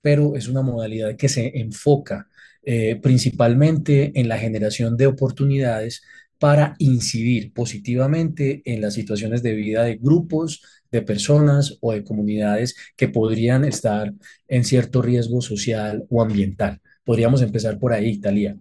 pero 0.00 0.34
es 0.34 0.48
una 0.48 0.62
modalidad 0.62 1.14
que 1.14 1.28
se 1.28 1.58
enfoca 1.58 2.30
eh, 2.62 2.98
principalmente 3.02 4.12
en 4.14 4.28
la 4.28 4.38
generación 4.38 4.96
de 4.96 5.08
oportunidades 5.08 6.02
para 6.38 6.74
incidir 6.78 7.52
positivamente 7.52 8.62
en 8.64 8.80
las 8.80 8.94
situaciones 8.94 9.42
de 9.42 9.52
vida 9.52 9.84
de 9.84 9.96
grupos, 9.96 10.62
de 10.90 11.02
personas 11.02 11.76
o 11.80 11.92
de 11.92 12.02
comunidades 12.02 12.76
que 12.96 13.08
podrían 13.08 13.66
estar 13.66 14.14
en 14.48 14.64
cierto 14.64 15.02
riesgo 15.02 15.42
social 15.42 16.06
o 16.08 16.22
ambiental. 16.22 16.80
Podríamos 17.04 17.42
empezar 17.42 17.78
por 17.78 17.92
ahí, 17.92 18.10
Italia. 18.10 18.56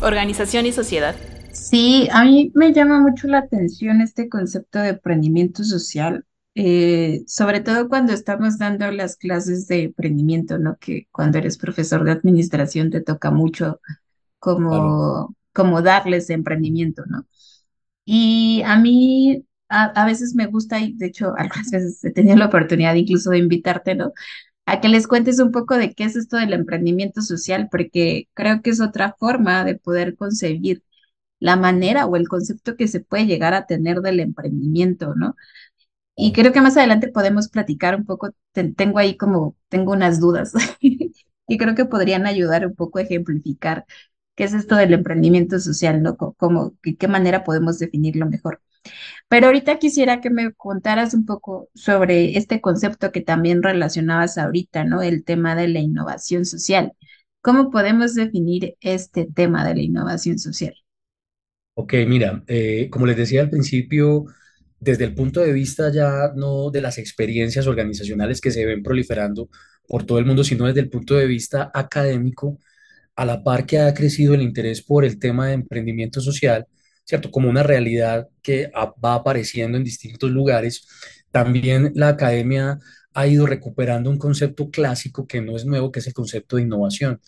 Organización 0.00 0.66
y 0.66 0.72
sociedad. 0.72 1.14
Sí, 1.52 2.08
a 2.10 2.24
mí 2.24 2.50
me 2.54 2.72
llama 2.72 3.00
mucho 3.00 3.28
la 3.28 3.38
atención 3.38 4.00
este 4.00 4.28
concepto 4.28 4.80
de 4.80 4.90
emprendimiento 4.90 5.62
social, 5.62 6.24
eh, 6.54 7.22
sobre 7.26 7.60
todo 7.60 7.88
cuando 7.88 8.12
estamos 8.12 8.58
dando 8.58 8.90
las 8.90 9.16
clases 9.16 9.66
de 9.68 9.84
emprendimiento, 9.84 10.58
¿no? 10.58 10.76
Que 10.78 11.06
cuando 11.12 11.38
eres 11.38 11.58
profesor 11.58 12.02
de 12.04 12.12
administración 12.12 12.90
te 12.90 13.02
toca 13.02 13.30
mucho 13.30 13.80
como, 14.38 15.36
como 15.52 15.82
darles 15.82 16.26
de 16.28 16.34
emprendimiento, 16.34 17.04
¿no? 17.06 17.26
Y 18.04 18.62
a 18.64 18.78
mí 18.78 19.44
a, 19.68 19.84
a, 19.84 20.06
veces 20.06 20.34
me 20.34 20.46
gusta, 20.46 20.80
y 20.80 20.94
de 20.94 21.06
hecho 21.06 21.34
algunas 21.38 21.70
veces 21.70 22.02
he 22.04 22.10
tenido 22.10 22.36
la 22.36 22.46
oportunidad 22.46 22.94
incluso 22.94 23.30
de 23.30 23.38
invitarte, 23.38 23.94
¿no? 23.94 24.12
A 24.66 24.80
que 24.80 24.88
les 24.88 25.06
cuentes 25.08 25.38
un 25.40 25.52
poco 25.52 25.76
de 25.78 25.94
qué 25.94 26.04
es 26.04 26.16
esto 26.16 26.36
del 26.38 26.52
emprendimiento 26.54 27.22
social, 27.22 27.68
porque 27.70 28.28
creo 28.34 28.62
que 28.62 28.70
es 28.70 28.80
otra 28.80 29.14
forma 29.18 29.64
de 29.64 29.76
poder 29.76 30.16
concebir 30.16 30.82
la 31.40 31.56
manera 31.56 32.06
o 32.06 32.16
el 32.16 32.28
concepto 32.28 32.76
que 32.76 32.88
se 32.88 33.00
puede 33.00 33.26
llegar 33.26 33.54
a 33.54 33.66
tener 33.66 34.00
del 34.02 34.20
emprendimiento, 34.20 35.14
¿no? 35.16 35.36
Y 36.16 36.32
creo 36.32 36.52
que 36.52 36.60
más 36.60 36.76
adelante 36.76 37.08
podemos 37.08 37.48
platicar 37.48 37.96
un 37.96 38.04
poco, 38.04 38.30
tengo 38.76 38.98
ahí 38.98 39.16
como, 39.16 39.56
tengo 39.68 39.92
unas 39.92 40.20
dudas 40.20 40.52
y 40.80 41.58
creo 41.58 41.74
que 41.74 41.84
podrían 41.86 42.26
ayudar 42.26 42.66
un 42.66 42.74
poco 42.74 42.98
a 42.98 43.02
ejemplificar 43.02 43.84
qué 44.36 44.44
es 44.44 44.54
esto 44.54 44.76
del 44.76 44.92
emprendimiento 44.94 45.58
social, 45.60 46.02
¿no? 46.02 46.16
Co- 46.16 46.34
Cómo, 46.34 46.74
qué 46.98 47.08
manera 47.08 47.44
podemos 47.44 47.78
definirlo 47.78 48.26
mejor. 48.26 48.60
Pero 49.28 49.46
ahorita 49.46 49.78
quisiera 49.78 50.20
que 50.20 50.30
me 50.30 50.52
contaras 50.52 51.14
un 51.14 51.26
poco 51.26 51.68
sobre 51.74 52.36
este 52.36 52.60
concepto 52.60 53.12
que 53.12 53.20
también 53.20 53.62
relacionabas 53.62 54.38
ahorita, 54.38 54.84
¿no? 54.84 55.02
El 55.02 55.24
tema 55.24 55.54
de 55.54 55.68
la 55.68 55.80
innovación 55.80 56.44
social. 56.44 56.92
¿Cómo 57.40 57.70
podemos 57.70 58.14
definir 58.14 58.76
este 58.80 59.26
tema 59.26 59.66
de 59.66 59.74
la 59.74 59.82
innovación 59.82 60.38
social? 60.38 60.74
Ok, 61.74 61.94
mira, 62.06 62.42
eh, 62.46 62.88
como 62.90 63.06
les 63.06 63.16
decía 63.16 63.40
al 63.40 63.50
principio, 63.50 64.26
desde 64.78 65.04
el 65.04 65.14
punto 65.14 65.40
de 65.40 65.52
vista 65.52 65.90
ya 65.90 66.32
no 66.36 66.70
de 66.70 66.80
las 66.80 66.98
experiencias 66.98 67.66
organizacionales 67.66 68.40
que 68.40 68.50
se 68.50 68.64
ven 68.64 68.82
proliferando 68.82 69.48
por 69.88 70.04
todo 70.04 70.18
el 70.18 70.26
mundo, 70.26 70.44
sino 70.44 70.66
desde 70.66 70.80
el 70.80 70.90
punto 70.90 71.14
de 71.16 71.26
vista 71.26 71.70
académico, 71.74 72.58
a 73.16 73.24
la 73.24 73.42
par 73.42 73.66
que 73.66 73.78
ha 73.78 73.94
crecido 73.94 74.34
el 74.34 74.42
interés 74.42 74.82
por 74.82 75.04
el 75.04 75.18
tema 75.18 75.48
de 75.48 75.54
emprendimiento 75.54 76.20
social, 76.20 76.66
¿cierto? 77.04 77.30
Como 77.30 77.48
una 77.50 77.62
realidad 77.62 78.28
que 78.42 78.70
va 79.04 79.14
apareciendo 79.14 79.78
en 79.78 79.84
distintos 79.84 80.30
lugares, 80.30 80.86
también 81.30 81.92
la 81.94 82.08
academia 82.08 82.78
ha 83.14 83.26
ido 83.26 83.46
recuperando 83.46 84.10
un 84.10 84.18
concepto 84.18 84.70
clásico 84.70 85.26
que 85.26 85.40
no 85.40 85.56
es 85.56 85.64
nuevo, 85.64 85.92
que 85.92 86.00
es 86.00 86.06
el 86.06 86.14
concepto 86.14 86.56
de 86.56 86.62
innovación. 86.62 87.20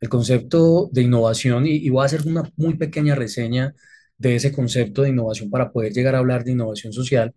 El 0.00 0.08
concepto 0.08 0.88
de 0.92 1.02
innovación, 1.02 1.66
y, 1.66 1.76
y 1.76 1.90
voy 1.90 2.02
a 2.02 2.06
hacer 2.06 2.22
una 2.26 2.50
muy 2.56 2.76
pequeña 2.76 3.14
reseña 3.14 3.74
de 4.18 4.36
ese 4.36 4.52
concepto 4.52 5.02
de 5.02 5.10
innovación 5.10 5.50
para 5.50 5.72
poder 5.72 5.92
llegar 5.92 6.14
a 6.14 6.18
hablar 6.18 6.44
de 6.44 6.52
innovación 6.52 6.92
social. 6.92 7.34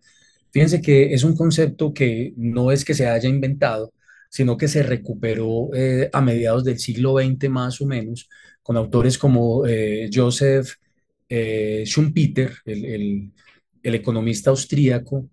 Fíjense 0.52 0.82
que 0.82 1.14
es 1.14 1.24
un 1.24 1.36
concepto 1.36 1.94
que 1.94 2.34
no 2.38 2.72
es 2.72 2.86
que 2.86 2.94
se 2.94 3.08
haya 3.08 3.30
inventado, 3.30 3.94
sino 4.30 4.58
que 4.58 4.68
se 4.68 4.84
recuperó 4.84 5.70
eh, 5.74 6.10
a 6.14 6.22
mediados 6.22 6.64
del 6.64 6.80
siglo 6.80 7.16
XX 7.18 7.50
más 7.50 7.82
o 7.82 7.86
menos, 7.86 8.30
con 8.62 8.78
autores 8.78 9.18
como 9.18 9.66
eh, 9.66 10.10
Joseph 10.14 10.76
eh, 11.36 11.84
Schumpeter, 11.88 12.54
el, 12.64 13.32
economista 13.82 14.52
austríaco, 14.52 15.30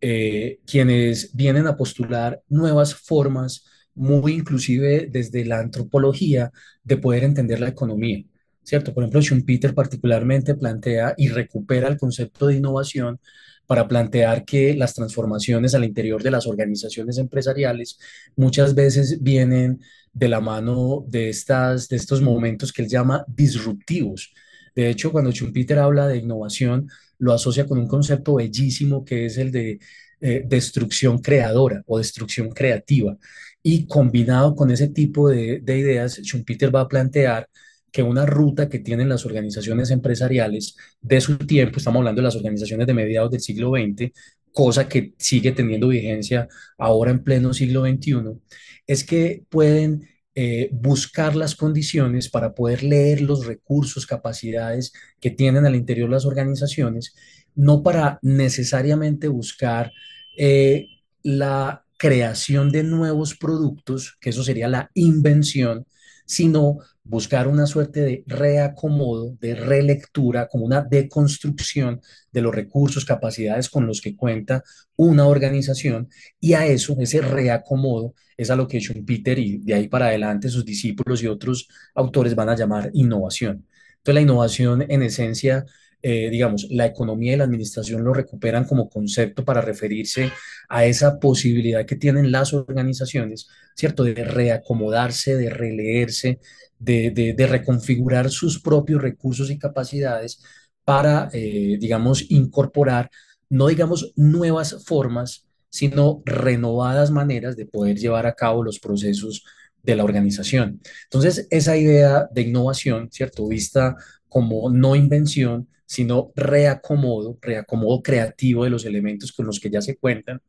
eh, 0.00 0.60
quienes 0.64 1.34
vienen 1.34 1.66
a 1.66 1.76
postular 1.76 2.40
nuevas 2.48 2.94
formas, 2.94 3.64
muy 3.94 4.34
inclusive 4.34 5.08
desde 5.10 5.44
la 5.44 5.58
antropología, 5.58 6.52
de 6.84 6.96
poder 6.98 7.24
entender 7.24 7.58
la 7.58 7.68
economía. 7.68 8.24
¿Cierto? 8.62 8.94
Por 8.94 9.02
ejemplo, 9.02 9.20
Schumpeter 9.22 9.74
particularmente 9.74 10.54
plantea 10.54 11.14
y 11.16 11.28
recupera 11.28 11.88
el 11.88 11.98
concepto 11.98 12.46
de 12.46 12.56
innovación 12.56 13.18
para 13.66 13.88
plantear 13.88 14.44
que 14.44 14.74
las 14.74 14.94
transformaciones 14.94 15.74
al 15.74 15.84
interior 15.84 16.22
de 16.22 16.30
las 16.30 16.46
organizaciones 16.46 17.18
empresariales 17.18 17.98
muchas 18.36 18.76
veces 18.76 19.20
vienen 19.20 19.80
de 20.12 20.28
la 20.28 20.40
mano 20.40 21.04
de, 21.08 21.28
estas, 21.28 21.88
de 21.88 21.96
estos 21.96 22.22
momentos 22.22 22.72
que 22.72 22.82
él 22.82 22.88
llama 22.88 23.24
disruptivos. 23.26 24.32
De 24.74 24.90
hecho, 24.90 25.12
cuando 25.12 25.32
Schumpeter 25.32 25.78
habla 25.78 26.08
de 26.08 26.18
innovación, 26.18 26.88
lo 27.18 27.32
asocia 27.32 27.66
con 27.66 27.78
un 27.78 27.88
concepto 27.88 28.34
bellísimo 28.36 29.04
que 29.04 29.26
es 29.26 29.38
el 29.38 29.52
de 29.52 29.78
eh, 30.20 30.42
destrucción 30.46 31.18
creadora 31.18 31.82
o 31.86 31.98
destrucción 31.98 32.50
creativa. 32.50 33.16
Y 33.62 33.86
combinado 33.86 34.54
con 34.54 34.70
ese 34.70 34.88
tipo 34.88 35.28
de, 35.28 35.60
de 35.60 35.78
ideas, 35.78 36.20
Schumpeter 36.22 36.74
va 36.74 36.82
a 36.82 36.88
plantear 36.88 37.48
que 37.90 38.02
una 38.02 38.26
ruta 38.26 38.68
que 38.68 38.78
tienen 38.78 39.08
las 39.08 39.26
organizaciones 39.26 39.90
empresariales 39.90 40.76
de 41.00 41.20
su 41.20 41.38
tiempo, 41.38 41.78
estamos 41.78 42.00
hablando 42.00 42.20
de 42.20 42.26
las 42.26 42.36
organizaciones 42.36 42.86
de 42.86 42.94
mediados 42.94 43.30
del 43.30 43.40
siglo 43.40 43.72
XX, 43.72 44.12
cosa 44.52 44.88
que 44.88 45.14
sigue 45.18 45.52
teniendo 45.52 45.88
vigencia 45.88 46.48
ahora 46.78 47.10
en 47.10 47.22
pleno 47.22 47.54
siglo 47.54 47.82
XXI, 47.82 48.40
es 48.86 49.04
que 49.04 49.44
pueden 49.48 50.08
eh, 50.42 50.70
buscar 50.72 51.36
las 51.36 51.54
condiciones 51.54 52.30
para 52.30 52.54
poder 52.54 52.82
leer 52.82 53.20
los 53.20 53.44
recursos, 53.44 54.06
capacidades 54.06 54.90
que 55.20 55.30
tienen 55.30 55.66
al 55.66 55.76
interior 55.76 56.08
las 56.08 56.24
organizaciones, 56.24 57.14
no 57.54 57.82
para 57.82 58.18
necesariamente 58.22 59.28
buscar 59.28 59.92
eh, 60.38 60.86
la 61.22 61.84
creación 61.98 62.72
de 62.72 62.84
nuevos 62.84 63.36
productos, 63.36 64.16
que 64.18 64.30
eso 64.30 64.42
sería 64.42 64.66
la 64.66 64.90
invención, 64.94 65.84
sino 66.30 66.78
buscar 67.02 67.48
una 67.48 67.66
suerte 67.66 68.02
de 68.02 68.22
reacomodo, 68.24 69.36
de 69.40 69.56
relectura, 69.56 70.46
como 70.46 70.64
una 70.64 70.80
deconstrucción 70.80 72.00
de 72.30 72.40
los 72.40 72.54
recursos, 72.54 73.04
capacidades 73.04 73.68
con 73.68 73.84
los 73.84 74.00
que 74.00 74.14
cuenta 74.14 74.62
una 74.94 75.26
organización 75.26 76.08
y 76.38 76.52
a 76.52 76.66
eso, 76.66 76.94
ese 77.00 77.20
reacomodo, 77.20 78.14
es 78.36 78.48
a 78.48 78.54
lo 78.54 78.68
que 78.68 78.78
Schumpeter 78.78 79.40
y 79.40 79.58
de 79.58 79.74
ahí 79.74 79.88
para 79.88 80.06
adelante 80.06 80.48
sus 80.48 80.64
discípulos 80.64 81.20
y 81.20 81.26
otros 81.26 81.68
autores 81.96 82.36
van 82.36 82.50
a 82.50 82.54
llamar 82.54 82.90
innovación. 82.92 83.66
Entonces 83.96 84.14
la 84.14 84.20
innovación 84.20 84.86
en 84.88 85.02
esencia 85.02 85.66
eh, 86.02 86.30
digamos, 86.30 86.66
la 86.70 86.86
economía 86.86 87.34
y 87.34 87.36
la 87.36 87.44
administración 87.44 88.02
lo 88.02 88.14
recuperan 88.14 88.64
como 88.64 88.88
concepto 88.88 89.44
para 89.44 89.60
referirse 89.60 90.32
a 90.68 90.84
esa 90.86 91.18
posibilidad 91.18 91.84
que 91.84 91.96
tienen 91.96 92.32
las 92.32 92.54
organizaciones, 92.54 93.48
¿cierto? 93.76 94.04
De 94.04 94.14
reacomodarse, 94.14 95.36
de 95.36 95.50
releerse, 95.50 96.40
de, 96.78 97.10
de, 97.10 97.46
reconfigurar 97.46 98.30
sus 98.30 98.62
propios 98.62 99.02
recursos 99.02 99.50
y 99.50 99.58
capacidades 99.58 100.42
para, 100.84 101.28
eh, 101.32 101.76
digamos, 101.78 102.30
incorporar, 102.30 103.10
no 103.50 103.66
digamos 103.66 104.12
nuevas 104.16 104.82
formas, 104.84 105.46
sino 105.68 106.22
renovadas 106.24 107.10
maneras 107.10 107.56
de 107.56 107.66
poder 107.66 107.98
llevar 107.98 108.26
a 108.26 108.34
cabo 108.34 108.62
los 108.62 108.80
procesos 108.80 109.44
de 109.82 109.96
la 109.96 110.04
organización. 110.04 110.80
Entonces, 111.04 111.46
esa 111.50 111.76
idea 111.76 112.28
de 112.32 112.42
innovación, 112.42 113.10
¿cierto? 113.10 113.46
Vista 113.46 113.96
como 114.28 114.70
no 114.70 114.96
invención, 114.96 115.68
sino 115.90 116.30
reacomodo, 116.36 117.36
reacomodo 117.42 118.00
creativo 118.00 118.62
de 118.62 118.70
los 118.70 118.84
elementos 118.84 119.32
con 119.32 119.46
los 119.46 119.58
que 119.58 119.70
ya 119.70 119.82
se 119.82 119.96
cuentan, 119.96 120.40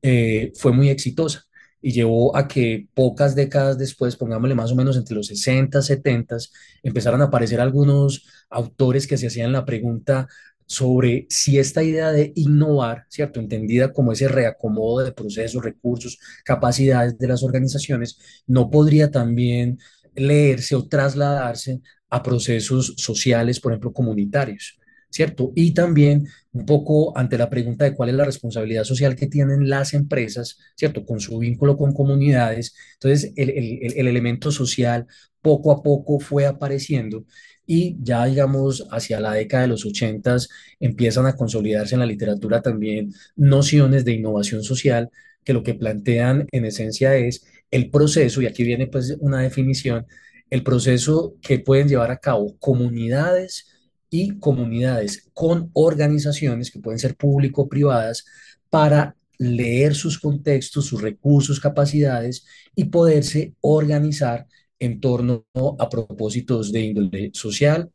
eh, 0.00 0.52
fue 0.54 0.70
muy 0.70 0.90
exitosa 0.90 1.42
y 1.82 1.90
llevó 1.90 2.36
a 2.36 2.46
que 2.46 2.86
pocas 2.94 3.34
décadas 3.34 3.78
después, 3.78 4.14
pongámosle 4.14 4.54
más 4.54 4.70
o 4.70 4.76
menos 4.76 4.96
entre 4.96 5.16
los 5.16 5.26
60, 5.26 5.82
70, 5.82 6.36
empezaron 6.84 7.20
a 7.20 7.24
aparecer 7.24 7.60
algunos 7.60 8.26
autores 8.48 9.08
que 9.08 9.16
se 9.16 9.26
hacían 9.26 9.50
la 9.50 9.64
pregunta 9.64 10.28
sobre 10.66 11.26
si 11.30 11.58
esta 11.58 11.82
idea 11.82 12.12
de 12.12 12.32
innovar, 12.36 13.06
¿cierto? 13.08 13.40
Entendida 13.40 13.92
como 13.92 14.12
ese 14.12 14.28
reacomodo 14.28 15.04
de 15.04 15.10
procesos, 15.12 15.64
recursos, 15.64 16.18
capacidades 16.44 17.18
de 17.18 17.26
las 17.26 17.42
organizaciones, 17.42 18.20
no 18.46 18.70
podría 18.70 19.10
también 19.10 19.78
leerse 20.14 20.76
o 20.76 20.86
trasladarse 20.86 21.80
a 22.10 22.22
procesos 22.22 22.94
sociales, 22.96 23.60
por 23.60 23.72
ejemplo, 23.72 23.92
comunitarios, 23.92 24.78
¿cierto? 25.10 25.52
Y 25.54 25.72
también 25.72 26.26
un 26.52 26.66
poco 26.66 27.16
ante 27.16 27.38
la 27.38 27.50
pregunta 27.50 27.84
de 27.84 27.94
cuál 27.94 28.10
es 28.10 28.14
la 28.14 28.24
responsabilidad 28.24 28.84
social 28.84 29.16
que 29.16 29.26
tienen 29.26 29.68
las 29.68 29.94
empresas, 29.94 30.58
¿cierto? 30.76 31.04
Con 31.04 31.20
su 31.20 31.38
vínculo 31.38 31.76
con 31.76 31.92
comunidades. 31.92 32.74
Entonces, 32.94 33.32
el, 33.36 33.50
el, 33.50 33.92
el 33.96 34.06
elemento 34.06 34.50
social 34.50 35.06
poco 35.40 35.72
a 35.72 35.82
poco 35.82 36.18
fue 36.20 36.46
apareciendo 36.46 37.24
y 37.66 37.96
ya, 38.00 38.24
digamos, 38.26 38.86
hacia 38.90 39.20
la 39.20 39.32
década 39.32 39.62
de 39.62 39.68
los 39.68 39.84
ochentas 39.84 40.48
empiezan 40.78 41.26
a 41.26 41.34
consolidarse 41.34 41.94
en 41.94 42.00
la 42.00 42.06
literatura 42.06 42.62
también 42.62 43.12
nociones 43.34 44.04
de 44.04 44.12
innovación 44.12 44.62
social 44.62 45.10
que 45.44 45.52
lo 45.52 45.62
que 45.62 45.74
plantean 45.74 46.46
en 46.52 46.64
esencia 46.64 47.16
es 47.16 47.44
el 47.70 47.90
proceso, 47.90 48.40
y 48.40 48.46
aquí 48.46 48.62
viene 48.62 48.86
pues 48.86 49.16
una 49.20 49.40
definición, 49.40 50.06
el 50.50 50.62
proceso 50.62 51.34
que 51.40 51.58
pueden 51.58 51.88
llevar 51.88 52.10
a 52.10 52.18
cabo 52.18 52.56
comunidades 52.58 53.66
y 54.10 54.38
comunidades 54.38 55.28
con 55.34 55.70
organizaciones 55.72 56.70
que 56.70 56.80
pueden 56.80 56.98
ser 56.98 57.16
público-privadas 57.16 58.24
para 58.70 59.16
leer 59.38 59.94
sus 59.94 60.18
contextos, 60.18 60.86
sus 60.86 61.02
recursos, 61.02 61.60
capacidades 61.60 62.46
y 62.74 62.84
poderse 62.84 63.54
organizar 63.60 64.46
en 64.78 65.00
torno 65.00 65.46
a 65.78 65.88
propósitos 65.88 66.72
de 66.72 66.80
índole 66.80 67.30
social 67.34 67.90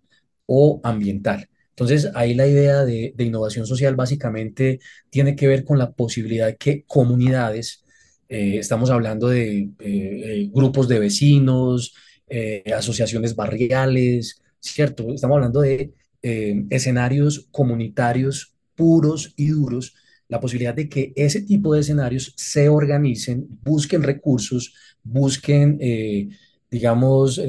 o 0.45 0.79
ambiental. 0.83 1.47
Entonces, 1.69 2.09
ahí 2.13 2.33
la 2.33 2.47
idea 2.47 2.83
de, 2.83 3.13
de 3.15 3.23
innovación 3.23 3.65
social 3.65 3.95
básicamente 3.95 4.79
tiene 5.09 5.35
que 5.35 5.47
ver 5.47 5.63
con 5.63 5.79
la 5.79 5.91
posibilidad 5.91 6.55
que 6.57 6.83
comunidades, 6.85 7.83
eh, 8.29 8.57
estamos 8.57 8.89
hablando 8.89 9.29
de 9.29 9.59
eh, 9.59 9.71
eh, 9.79 10.49
grupos 10.53 10.87
de 10.87 10.99
vecinos, 10.99 11.93
eh, 12.33 12.63
asociaciones 12.73 13.35
barriales, 13.35 14.41
¿cierto? 14.61 15.13
Estamos 15.13 15.35
hablando 15.35 15.59
de 15.59 15.91
eh, 16.21 16.63
escenarios 16.69 17.49
comunitarios 17.51 18.55
puros 18.73 19.33
y 19.35 19.47
duros, 19.49 19.95
la 20.29 20.39
posibilidad 20.39 20.73
de 20.73 20.87
que 20.87 21.11
ese 21.17 21.41
tipo 21.41 21.73
de 21.73 21.81
escenarios 21.81 22.33
se 22.37 22.69
organicen, 22.69 23.45
busquen 23.63 24.01
recursos, 24.01 24.73
busquen, 25.03 25.77
eh, 25.81 26.29
digamos, 26.69 27.41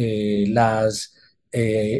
las, 0.48 1.14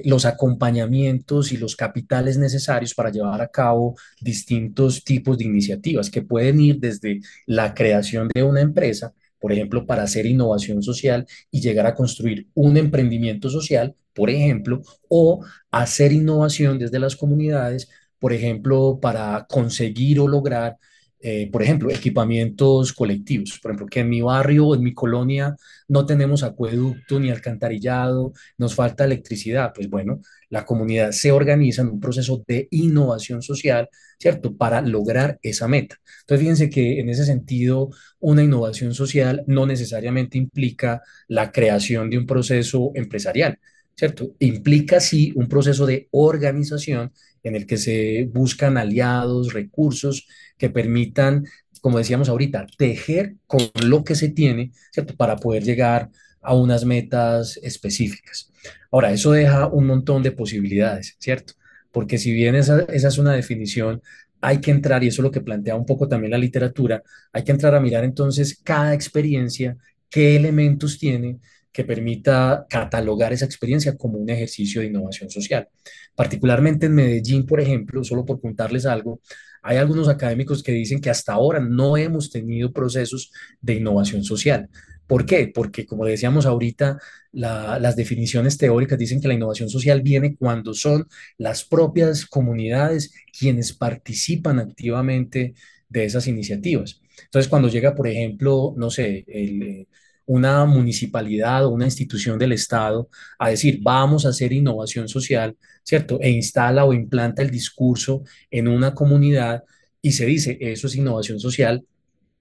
los 0.05 0.25
acompañamientos 0.25 1.53
y 1.53 1.59
los 1.59 1.77
capitales 1.77 2.37
necesarios 2.37 2.95
para 2.95 3.13
llevar 3.13 3.41
a 3.43 3.49
cabo 3.49 3.95
distintos 4.21 5.05
tipos 5.05 5.39
de 5.39 5.45
iniciativas 5.45 6.11
que 6.11 6.23
pueden 6.23 6.59
ir 6.59 6.81
desde 6.81 7.21
la 7.47 7.75
creación 7.75 8.29
de 8.35 8.43
una 8.43 8.61
empresa 8.61 9.15
por 9.43 9.53
ejemplo, 9.53 9.87
para 9.87 10.05
hacer 10.05 10.25
innovación 10.25 10.83
social 10.85 11.27
y 11.51 11.61
llegar 11.61 11.87
a 11.87 11.97
construir 11.97 12.47
un 12.55 12.77
emprendimiento 12.77 13.51
social, 13.51 13.97
por 14.15 14.31
ejemplo, 14.31 14.83
o 15.09 15.45
hacer 15.73 16.13
innovación 16.13 16.79
desde 16.79 17.01
las 17.01 17.17
comunidades, 17.17 17.91
por 18.21 18.33
ejemplo, 18.33 19.01
para 19.03 19.47
conseguir 19.51 20.21
o 20.21 20.29
lograr 20.29 20.79
eh, 21.23 21.49
por 21.51 21.63
ejemplo, 21.63 21.91
equipamientos 21.91 22.93
colectivos. 22.93 23.59
Por 23.63 23.71
ejemplo, 23.71 23.87
que 23.87 24.01
en 24.01 24.09
mi 24.09 24.21
barrio 24.23 24.67
o 24.69 24.75
en 24.75 24.83
mi 24.83 24.93
colonia 24.93 25.57
no 25.89 26.05
tenemos 26.05 26.43
acueducto 26.43 27.21
ni 27.21 27.31
alcantarillado, 27.31 28.33
nos 28.59 28.75
falta 28.75 29.05
electricidad. 29.05 29.73
Pues 29.75 29.89
bueno, 29.89 30.21
la 30.49 30.65
comunidad 30.65 31.13
se 31.13 31.33
organiza 31.33 31.83
en 31.83 31.89
un 31.89 32.01
proceso 32.01 32.43
de 32.47 32.69
innovación 32.71 33.43
social, 33.43 33.89
¿cierto? 34.19 34.57
Para 34.57 34.81
lograr 34.81 35.39
esa 35.43 35.69
meta. 35.69 35.97
Entonces, 36.21 36.41
fíjense 36.41 36.71
que 36.71 37.01
en 37.01 37.09
ese 37.09 37.25
sentido, 37.25 37.91
una 38.19 38.43
innovación 38.43 38.95
social 38.95 39.45
no 39.47 39.67
necesariamente 39.67 40.39
implica 40.39 41.03
la 41.29 41.53
creación 41.53 42.11
de 42.11 42.19
un 42.19 42.27
proceso 42.27 42.91
empresarial. 42.95 43.59
¿Cierto? 43.97 44.35
Implica 44.39 45.01
sí 45.01 45.33
un 45.37 45.49
proceso 45.49 45.87
de 45.87 46.09
organización 46.11 47.13
en 47.43 47.57
el 47.57 47.67
que 47.67 47.77
se 47.77 48.29
buscan 48.33 48.77
aliados, 48.77 49.53
recursos 49.53 50.27
que 50.57 50.71
permitan, 50.71 51.45
como 51.81 51.99
decíamos 51.99 52.29
ahorita, 52.29 52.67
tejer 52.77 53.35
con 53.47 53.63
lo 53.85 54.05
que 54.05 54.15
se 54.15 54.29
tiene, 54.29 54.73
¿cierto? 54.93 55.17
Para 55.17 55.37
poder 55.37 55.65
llegar 55.65 56.11
a 56.41 56.55
unas 56.55 56.85
metas 56.85 57.59
específicas. 57.63 58.51
Ahora, 58.91 59.13
eso 59.13 59.33
deja 59.33 59.69
un 59.69 59.87
montón 59.87 60.23
de 60.23 60.33
posibilidades, 60.33 61.17
¿cierto? 61.19 61.55
Porque 61.91 62.19
si 62.19 62.33
bien 62.33 62.55
esa, 62.55 62.81
esa 62.83 63.09
es 63.09 63.19
una 63.19 63.33
definición, 63.33 64.03
hay 64.41 64.61
que 64.61 64.71
entrar, 64.71 65.05
y 65.05 65.09
eso 65.09 65.23
es 65.23 65.25
lo 65.25 65.31
que 65.31 65.41
plantea 65.41 65.77
un 65.77 65.87
poco 65.87 66.09
también 66.09 66.33
la 66.33 66.39
literatura, 66.39 67.03
hay 67.33 67.45
que 67.45 67.53
entrar 67.53 67.75
a 67.75 67.81
mirar 67.81 68.05
entonces 68.05 68.59
cada 68.63 68.93
experiencia, 68.93 69.77
qué 70.11 70.37
elementos 70.37 70.99
tiene 70.99 71.39
que 71.73 71.85
permita 71.85 72.67
catalogar 72.69 73.33
esa 73.33 73.47
experiencia 73.47 73.97
como 73.97 74.19
un 74.19 74.29
ejercicio 74.31 74.81
de 74.81 74.89
innovación 74.89 75.31
social. 75.31 75.69
Particularmente 76.15 76.87
en 76.87 76.95
Medellín, 76.95 77.47
por 77.47 77.61
ejemplo, 77.61 78.05
solo 78.05 78.25
por 78.25 78.41
contarles 78.41 78.87
algo, 78.87 79.21
hay 79.63 79.79
algunos 79.79 80.09
académicos 80.09 80.63
que 80.63 80.73
dicen 80.73 81.01
que 81.01 81.11
hasta 81.11 81.33
ahora 81.33 81.61
no 81.61 81.97
hemos 81.97 82.31
tenido 82.31 82.73
procesos 82.73 83.31
de 83.61 83.75
innovación 83.75 84.25
social. 84.25 84.69
¿Por 85.07 85.27
qué? 85.27 85.51
Porque, 85.55 85.87
como 85.87 86.05
decíamos 86.05 86.47
ahorita, 86.47 86.99
las 87.33 87.97
definiciones 87.97 88.59
teóricas 88.59 88.99
dicen 88.99 89.21
que 89.21 89.29
la 89.29 89.35
innovación 89.35 89.69
social 89.69 90.03
viene 90.03 90.37
cuando 90.37 90.75
son 90.75 91.07
las 91.39 91.65
propias 91.65 92.27
comunidades 92.27 93.13
quienes 93.39 93.73
participan 93.73 94.59
activamente 94.59 95.55
de 95.89 96.05
esas 96.05 96.27
iniciativas. 96.27 97.01
Entonces, 97.25 97.49
cuando 97.49 97.69
llega, 97.69 97.95
por 97.95 98.09
ejemplo, 98.09 98.75
no 98.77 98.91
sé, 98.91 99.25
el, 99.29 99.87
una 100.27 100.65
municipalidad 100.65 101.67
o 101.67 101.71
una 101.71 101.85
institución 101.87 102.39
del 102.39 102.53
Estado 102.53 103.09
a 103.39 103.49
decir, 103.51 103.81
vamos 103.83 104.25
a 104.27 104.31
hacer 104.31 104.53
innovación 104.53 105.09
social, 105.09 105.57
¿cierto? 105.83 106.19
E 106.21 106.31
instala 106.31 106.85
o 106.85 106.93
implanta 106.93 107.43
el 107.43 107.51
discurso 107.51 108.23
en 108.51 108.69
una 108.69 108.95
comunidad 108.95 109.65
y 110.01 110.13
se 110.13 110.27
dice, 110.27 110.59
eso 110.61 110.87
es 110.87 110.97
innovación 110.97 111.41
social, 111.41 111.85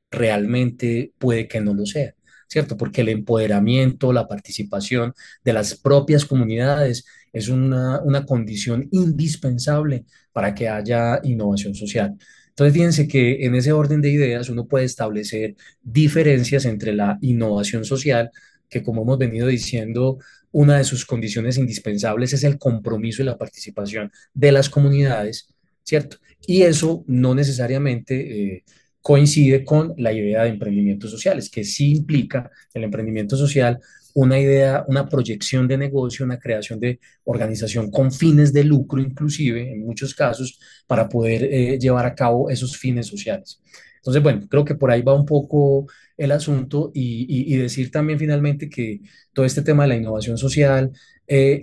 realmente 0.10 1.14
puede 1.18 1.48
que 1.48 1.62
no 1.62 1.74
lo 1.74 1.86
sea, 1.86 2.14
¿cierto? 2.48 2.78
Porque 2.78 3.02
el 3.02 3.10
empoderamiento, 3.10 4.14
la 4.14 4.28
participación 4.28 5.14
de 5.44 5.54
las 5.54 5.76
propias 5.76 6.26
comunidades 6.26 7.06
es 7.34 7.48
una, 7.50 8.02
una 8.02 8.26
condición 8.26 8.88
indispensable 8.92 10.06
para 10.34 10.54
que 10.54 10.68
haya 10.68 11.20
innovación 11.24 11.76
social. 11.76 12.16
Entonces, 12.62 12.74
fíjense 12.75 13.08
que 13.08 13.44
en 13.44 13.56
ese 13.56 13.72
orden 13.72 14.01
de 14.01 14.12
ideas 14.12 14.48
uno 14.48 14.68
puede 14.68 14.86
establecer 14.86 15.56
diferencias 15.82 16.65
entre 16.65 16.94
la 16.94 17.18
innovación 17.22 17.86
social, 17.86 18.30
que 18.70 18.84
como 18.84 19.01
hemos 19.01 19.18
venido 19.18 19.48
diciendo, 19.48 20.20
una 20.51 20.77
de 20.77 20.84
sus 20.84 21.03
condiciones 21.03 21.58
indispensables 21.58 22.34
es 22.34 22.44
el 22.44 22.60
compromiso 22.60 23.24
y 23.24 23.25
la 23.25 23.39
participación 23.39 24.12
de 24.36 24.51
las 24.51 24.70
comunidades, 24.70 25.48
¿cierto? 25.83 26.18
Y 26.46 26.62
eso 26.62 27.03
no 27.07 27.33
necesariamente 27.33 28.53
eh, 28.55 28.64
coincide 29.01 29.66
con 29.66 29.96
la 29.98 30.14
idea 30.14 30.44
de 30.44 30.50
emprendimientos 30.50 31.09
sociales, 31.09 31.50
que 31.50 31.64
sí 31.64 31.94
implica 31.94 32.51
el 32.75 32.83
emprendimiento 32.83 33.38
social 33.38 33.79
una 34.14 34.40
idea, 34.40 34.86
una 34.88 35.08
proyección 35.08 35.68
de 35.68 35.78
negocio, 35.78 36.26
una 36.26 36.40
creación 36.40 36.80
de 36.80 37.00
organización 37.24 37.92
con 37.92 38.12
fines 38.12 38.54
de 38.54 38.64
lucro, 38.64 39.02
inclusive 39.02 39.72
en 39.72 39.86
muchos 39.86 40.14
casos, 40.14 40.60
para 40.88 41.10
poder 41.10 41.44
eh, 41.44 41.80
llevar 41.80 42.06
a 42.06 42.16
cabo 42.16 42.50
esos 42.50 42.78
fines 42.78 43.08
sociales. 43.08 43.62
Entonces, 43.98 44.24
bueno, 44.24 44.42
creo 44.50 44.66
que 44.66 44.76
por 44.76 44.90
ahí 44.92 45.02
va 45.02 45.14
un 45.14 45.26
poco 45.26 45.88
el 46.18 46.32
asunto 46.32 46.92
y, 46.94 47.56
decir 47.58 47.92
también 47.92 48.18
finalmente 48.18 48.68
que 48.70 49.02
todo 49.32 49.46
este 49.46 49.62
tema 49.62 49.84
de 49.84 49.90
la 49.90 49.96
innovación 49.96 50.38
social, 50.40 50.92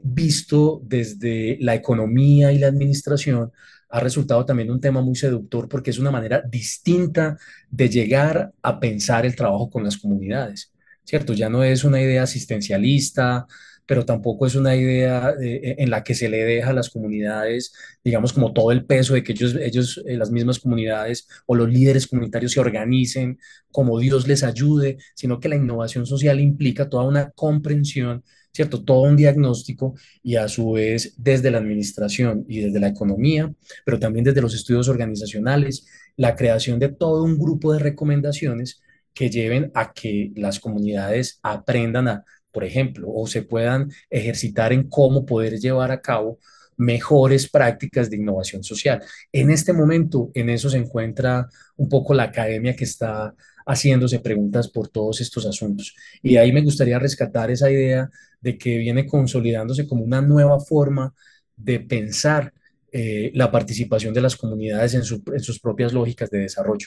visto 0.05 0.81
desde 0.85 1.59
la 1.61 1.75
economía 1.75 2.53
y 2.53 2.59
la 2.59 2.69
administración, 2.69 3.51
ha 3.89 4.01
resultado 4.01 4.45
también 4.45 4.71
un 4.71 4.81
tema 4.81 5.01
muy 5.01 5.17
seductor 5.17 5.69
porque 5.69 5.91
es 5.91 5.99
una 5.99 6.11
manera 6.11 6.43
distinta 6.43 7.39
de 7.71 7.89
llegar 7.89 8.53
a 8.63 8.79
pensar 8.79 9.25
el 9.25 9.35
trabajo 9.35 9.71
con 9.71 9.85
las 9.85 9.97
comunidades. 9.97 10.73
¿Cierto? 11.09 11.33
Ya 11.33 11.49
no 11.49 11.65
es 11.65 11.85
una 11.85 12.03
idea 12.03 12.25
asistencialista, 12.25 13.47
pero 13.87 14.05
tampoco 14.05 14.47
es 14.47 14.55
una 14.55 14.77
idea 14.77 15.33
eh, 15.41 15.77
en 15.79 15.89
la 15.91 16.05
que 16.05 16.15
se 16.15 16.29
le 16.29 16.45
deja 16.45 16.71
a 16.71 16.73
las 16.75 16.91
comunidades, 16.91 17.73
digamos, 18.05 18.35
como 18.35 18.53
todo 18.53 18.73
el 18.73 18.85
peso 18.85 19.15
de 19.15 19.23
que 19.23 19.33
ellos, 19.33 19.55
ellos 19.55 20.03
eh, 20.07 20.19
las 20.19 20.31
mismas 20.31 20.59
comunidades 20.59 21.27
o 21.47 21.55
los 21.55 21.71
líderes 21.71 22.07
comunitarios 22.07 22.53
se 22.53 22.61
organicen 22.61 23.39
como 23.71 23.99
Dios 23.99 24.29
les 24.29 24.43
ayude, 24.43 24.99
sino 25.15 25.41
que 25.41 25.49
la 25.49 25.57
innovación 25.57 26.05
social 26.05 26.41
implica 26.41 26.91
toda 26.91 27.05
una 27.05 27.31
comprensión, 27.31 28.23
¿cierto? 28.53 28.85
Todo 28.85 29.03
un 29.03 29.17
diagnóstico 29.17 29.95
y 30.23 30.37
a 30.37 30.47
su 30.49 30.73
vez 30.73 31.15
desde 31.17 31.51
la 31.51 31.57
administración 31.59 32.45
y 32.49 32.61
desde 32.61 32.81
la 32.81 32.89
economía, 32.89 33.51
pero 33.87 33.99
también 33.99 34.25
desde 34.27 34.43
los 34.43 34.55
estudios 34.55 34.89
organizacionales, 34.89 35.87
la 36.17 36.37
creación 36.37 36.79
de 36.79 36.91
todo 36.91 37.25
un 37.25 37.39
grupo 37.39 37.73
de 37.73 37.79
recomendaciones 37.79 38.83
que 39.19 39.31
lleven 39.31 39.73
a 39.75 39.93
que 39.93 40.31
las 40.37 40.61
comunidades 40.61 41.41
aprendan 41.43 42.07
a, 42.07 42.25
por 42.53 42.63
ejemplo, 42.63 43.09
o 43.13 43.27
se 43.27 43.43
puedan 43.43 43.91
ejercitar 44.09 44.73
en 44.73 44.89
cómo 44.89 45.27
poder 45.27 45.59
llevar 45.59 45.91
a 45.91 46.01
cabo 46.01 46.39
mejores 46.77 47.51
prácticas 47.51 48.09
de 48.09 48.17
innovación 48.17 48.63
social. 48.63 49.03
En 49.33 49.51
este 49.51 49.73
momento, 49.73 50.31
en 50.35 50.51
eso 50.51 50.71
se 50.71 50.77
encuentra 50.79 51.49
un 51.77 51.89
poco 51.89 52.15
la 52.15 52.23
academia 52.23 52.77
que 52.77 52.85
está 52.85 53.35
haciéndose 53.67 54.21
preguntas 54.21 54.69
por 54.69 54.87
todos 54.87 55.21
estos 55.21 55.45
asuntos. 55.47 55.97
Y 56.23 56.37
ahí 56.37 56.53
me 56.53 56.63
gustaría 56.63 57.01
rescatar 57.01 57.51
esa 57.51 57.73
idea 57.73 58.09
de 58.41 58.57
que 58.57 58.79
viene 58.79 59.05
consolidándose 59.05 59.89
como 59.89 60.05
una 60.05 60.21
nueva 60.23 60.61
forma 60.61 61.13
de 61.57 61.81
pensar 61.81 62.53
eh, 62.93 63.33
la 63.35 63.51
participación 63.51 64.15
de 64.15 64.21
las 64.21 64.37
comunidades 64.37 64.95
en, 64.95 65.03
en 65.35 65.41
sus 65.41 65.59
propias 65.59 65.93
lógicas 65.93 66.31
de 66.31 66.39
desarrollo. 66.39 66.87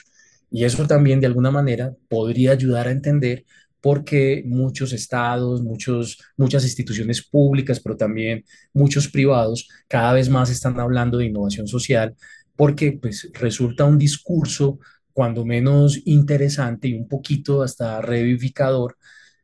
Y 0.52 0.64
eso 0.64 0.86
también 0.86 1.18
de 1.20 1.26
alguna 1.26 1.50
manera 1.50 1.94
podría 2.08 2.52
ayudar 2.52 2.86
a 2.86 2.92
entender 2.92 3.44
por 3.80 4.04
qué 4.04 4.44
muchos 4.46 4.92
estados, 4.92 5.62
muchos, 5.62 6.18
muchas 6.36 6.62
instituciones 6.64 7.22
públicas, 7.26 7.80
pero 7.80 7.96
también 7.96 8.44
muchos 8.72 9.08
privados 9.08 9.68
cada 9.88 10.12
vez 10.12 10.28
más 10.28 10.50
están 10.50 10.78
hablando 10.78 11.18
de 11.18 11.26
innovación 11.26 11.66
social, 11.66 12.14
porque 12.54 12.92
pues 12.92 13.28
resulta 13.32 13.84
un 13.84 13.98
discurso 13.98 14.78
cuando 15.12 15.44
menos 15.44 16.00
interesante 16.04 16.88
y 16.88 16.94
un 16.94 17.08
poquito 17.08 17.62
hasta 17.62 18.00
revivificador 18.00 18.96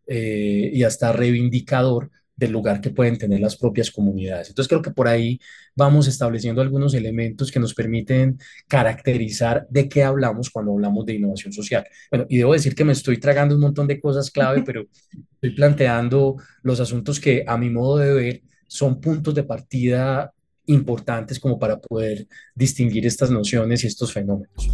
eh, 0.06 0.70
y 0.72 0.82
hasta 0.84 1.12
reivindicador 1.12 2.10
del 2.38 2.52
lugar 2.52 2.80
que 2.80 2.90
pueden 2.90 3.18
tener 3.18 3.40
las 3.40 3.56
propias 3.56 3.90
comunidades. 3.90 4.48
Entonces 4.48 4.68
creo 4.68 4.80
que 4.80 4.92
por 4.92 5.08
ahí 5.08 5.40
vamos 5.74 6.06
estableciendo 6.06 6.62
algunos 6.62 6.94
elementos 6.94 7.50
que 7.50 7.58
nos 7.58 7.74
permiten 7.74 8.38
caracterizar 8.68 9.66
de 9.68 9.88
qué 9.88 10.04
hablamos 10.04 10.48
cuando 10.48 10.72
hablamos 10.72 11.04
de 11.04 11.14
innovación 11.14 11.52
social. 11.52 11.84
Bueno, 12.10 12.26
y 12.28 12.38
debo 12.38 12.52
decir 12.52 12.76
que 12.76 12.84
me 12.84 12.92
estoy 12.92 13.18
tragando 13.18 13.56
un 13.56 13.60
montón 13.60 13.88
de 13.88 14.00
cosas 14.00 14.30
clave, 14.30 14.62
pero 14.62 14.86
estoy 15.34 15.50
planteando 15.50 16.36
los 16.62 16.78
asuntos 16.78 17.18
que 17.18 17.44
a 17.46 17.58
mi 17.58 17.70
modo 17.70 17.98
de 17.98 18.14
ver 18.14 18.42
son 18.68 19.00
puntos 19.00 19.34
de 19.34 19.42
partida 19.42 20.32
importantes 20.66 21.40
como 21.40 21.58
para 21.58 21.80
poder 21.80 22.28
distinguir 22.54 23.04
estas 23.04 23.32
nociones 23.32 23.82
y 23.82 23.88
estos 23.88 24.12
fenómenos. 24.12 24.70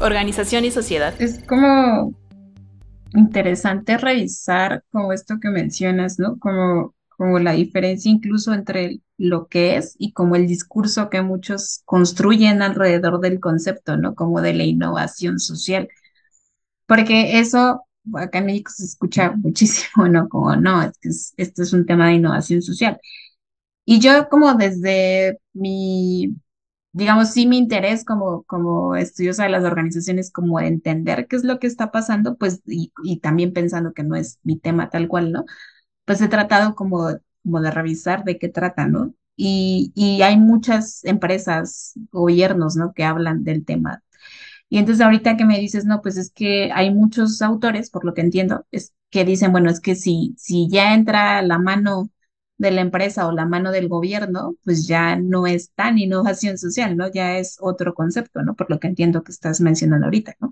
Organización 0.00 0.64
y 0.64 0.70
sociedad. 0.70 1.12
Es 1.18 1.40
como 1.46 2.14
interesante 3.14 3.98
revisar 3.98 4.84
como 4.90 5.12
esto 5.12 5.38
que 5.40 5.48
mencionas, 5.50 6.18
¿no? 6.18 6.38
Como, 6.38 6.94
como 7.08 7.38
la 7.38 7.52
diferencia 7.52 8.10
incluso 8.10 8.52
entre 8.54 9.00
lo 9.16 9.48
que 9.48 9.76
es 9.76 9.94
y 9.98 10.12
como 10.12 10.36
el 10.36 10.46
discurso 10.46 11.10
que 11.10 11.22
muchos 11.22 11.82
construyen 11.84 12.62
alrededor 12.62 13.20
del 13.20 13.40
concepto, 13.40 13.96
¿no? 13.96 14.14
Como 14.14 14.40
de 14.40 14.54
la 14.54 14.64
innovación 14.64 15.38
social. 15.40 15.88
Porque 16.86 17.38
eso 17.40 17.82
acá 18.14 18.38
en 18.38 18.46
México 18.46 18.72
se 18.74 18.84
escucha 18.84 19.32
muchísimo, 19.32 20.08
¿no? 20.08 20.28
Como 20.28 20.56
no, 20.56 20.82
es 20.82 20.98
que 21.00 21.10
esto 21.42 21.62
es 21.62 21.72
un 21.72 21.86
tema 21.86 22.08
de 22.08 22.14
innovación 22.14 22.62
social. 22.62 23.00
Y 23.84 24.00
yo 24.00 24.28
como 24.28 24.54
desde 24.54 25.40
mi 25.54 26.36
digamos, 26.92 27.30
sí 27.32 27.46
mi 27.46 27.58
interés 27.58 28.04
como, 28.04 28.42
como 28.44 28.96
estudiosa 28.96 29.44
de 29.44 29.50
las 29.50 29.64
organizaciones, 29.64 30.30
como 30.32 30.60
entender 30.60 31.26
qué 31.28 31.36
es 31.36 31.44
lo 31.44 31.58
que 31.58 31.66
está 31.66 31.90
pasando, 31.92 32.36
pues, 32.36 32.62
y, 32.66 32.92
y 33.04 33.20
también 33.20 33.52
pensando 33.52 33.92
que 33.92 34.02
no 34.04 34.16
es 34.16 34.38
mi 34.42 34.58
tema 34.58 34.90
tal 34.90 35.08
cual, 35.08 35.32
¿no? 35.32 35.44
Pues 36.04 36.20
he 36.22 36.28
tratado 36.28 36.74
como, 36.74 37.08
como 37.44 37.60
de 37.60 37.70
revisar 37.70 38.24
de 38.24 38.38
qué 38.38 38.48
trata, 38.48 38.86
¿no? 38.88 39.14
Y, 39.36 39.92
y 39.94 40.22
hay 40.22 40.38
muchas 40.38 41.04
empresas, 41.04 41.94
gobiernos, 42.12 42.76
¿no? 42.76 42.92
Que 42.94 43.04
hablan 43.04 43.44
del 43.44 43.64
tema 43.64 44.02
y 44.68 44.78
entonces 44.78 45.04
ahorita 45.04 45.36
que 45.36 45.44
me 45.44 45.58
dices, 45.58 45.84
no, 45.86 46.02
pues 46.02 46.16
es 46.16 46.30
que 46.30 46.70
hay 46.72 46.92
muchos 46.94 47.40
autores, 47.42 47.90
por 47.90 48.04
lo 48.04 48.14
que 48.14 48.20
entiendo, 48.20 48.66
es 48.70 48.92
que 49.10 49.24
dicen, 49.24 49.52
bueno, 49.52 49.70
es 49.70 49.80
que 49.80 49.94
si, 49.94 50.34
si 50.38 50.68
ya 50.68 50.94
entra 50.94 51.40
la 51.42 51.58
mano 51.58 52.10
de 52.58 52.70
la 52.72 52.80
empresa 52.82 53.26
o 53.28 53.32
la 53.32 53.46
mano 53.46 53.72
del 53.72 53.88
gobierno, 53.88 54.56
pues 54.64 54.86
ya 54.86 55.16
no 55.16 55.46
es 55.46 55.70
tan 55.74 55.98
innovación 55.98 56.58
social, 56.58 56.96
¿no? 56.96 57.10
Ya 57.10 57.38
es 57.38 57.56
otro 57.60 57.94
concepto, 57.94 58.42
¿no? 58.42 58.56
Por 58.56 58.70
lo 58.70 58.80
que 58.80 58.88
entiendo 58.88 59.22
que 59.22 59.32
estás 59.32 59.60
mencionando 59.60 60.06
ahorita, 60.06 60.34
¿no? 60.40 60.50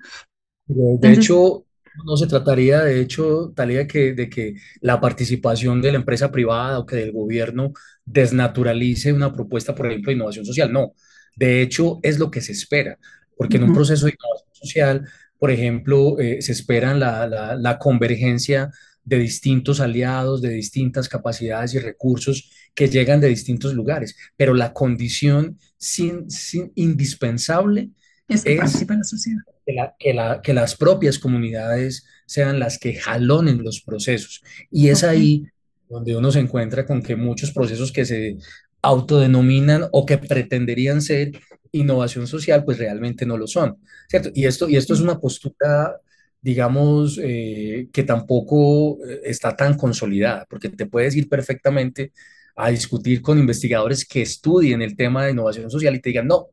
De 1.01 1.13
Entonces, 1.13 1.13
hecho, 1.13 1.67
no 2.05 2.17
se 2.17 2.27
trataría, 2.27 2.83
de 2.83 3.01
hecho, 3.01 3.53
Talía, 3.55 3.87
que, 3.87 4.13
de 4.15 4.29
que 4.29 4.55
la 4.81 5.01
participación 5.01 5.81
de 5.83 5.93
la 5.93 5.99
empresa 5.99 6.31
privada 6.33 6.79
o 6.79 6.87
que 6.87 6.97
del 6.97 7.13
gobierno 7.13 7.73
desnaturalice 8.05 9.13
una 9.13 9.33
propuesta, 9.35 9.75
por 9.75 9.87
ejemplo, 9.87 10.11
de 10.11 10.17
innovación 10.17 10.45
social. 10.45 10.73
No, 10.73 10.93
de 11.37 11.63
hecho, 11.63 12.01
es 12.03 12.19
lo 12.19 12.31
que 12.31 12.41
se 12.41 12.53
espera, 12.53 12.99
porque 13.37 13.59
en 13.59 13.65
un 13.65 13.73
proceso 13.73 14.07
de 14.07 14.13
innovación 14.19 14.55
social, 14.55 15.09
por 15.39 15.51
ejemplo, 15.51 16.19
eh, 16.19 16.43
se 16.43 16.53
espera 16.53 16.95
la, 16.95 17.27
la, 17.29 17.55
la 17.57 17.79
convergencia 17.79 18.71
de 19.07 19.19
distintos 19.19 19.81
aliados, 19.81 20.43
de 20.43 20.51
distintas 20.51 21.09
capacidades 21.09 21.75
y 21.75 21.79
recursos 21.79 22.51
que 22.75 22.89
llegan 22.91 23.21
de 23.23 23.29
distintos 23.29 23.75
lugares, 23.75 24.17
pero 24.37 24.55
la 24.55 24.75
condición 24.75 25.59
sin, 25.79 26.31
sin, 26.31 26.73
indispensable 26.75 27.91
es 28.29 28.45
que 28.45 28.55
es 28.55 28.59
participa 28.61 28.95
en 28.95 29.01
la 29.01 29.05
sociedad. 29.05 29.41
que, 29.67 29.73
la- 29.73 29.95
que 29.99 30.15
la- 30.15 30.43
que 30.43 30.55
las 30.55 30.77
propias 30.77 31.19
comunidades 31.19 32.07
sean 32.27 32.59
las 32.61 32.79
que 32.79 32.95
jalonen 32.95 33.63
los 33.65 33.81
procesos. 33.83 34.43
Y 34.71 34.89
es 34.89 35.05
ahí 35.05 35.47
donde 35.89 36.17
uno 36.17 36.31
se 36.33 36.41
encuentra 36.41 36.85
con 36.87 37.03
que 37.03 37.17
muchos 37.17 37.53
procesos 37.53 37.93
que 37.93 38.05
se 38.05 38.37
autodenominan 38.83 39.89
o 39.93 40.07
que 40.07 40.19
pretenderían 40.19 41.03
ser 41.03 41.33
innovación 41.73 42.27
social, 42.27 42.65
pues 42.65 42.79
realmente 42.79 43.27
no 43.27 43.37
lo 43.37 43.47
son, 43.47 43.79
¿cierto? 44.09 44.31
Y 44.35 44.47
esto, 44.47 44.69
y 44.69 44.77
esto 44.77 44.95
es 44.95 45.01
una 45.01 45.19
postura, 45.21 46.01
digamos, 46.41 47.19
eh, 47.23 47.89
que 47.93 48.03
tampoco 48.05 48.99
eh, 49.07 49.21
está 49.25 49.57
tan 49.57 49.77
consolidada, 49.77 50.47
porque 50.49 50.69
te 50.71 50.87
puedes 50.87 51.17
ir 51.17 51.29
perfectamente 51.29 52.13
a 52.57 52.71
discutir 52.71 53.23
con 53.23 53.39
investigadores 53.39 54.07
que 54.07 54.23
estudien 54.23 54.83
el 54.83 54.97
tema 54.97 55.25
de 55.25 55.33
innovación 55.33 55.71
social 55.71 55.95
y 55.95 56.01
te 56.01 56.11
digan, 56.11 56.27
no, 56.29 56.49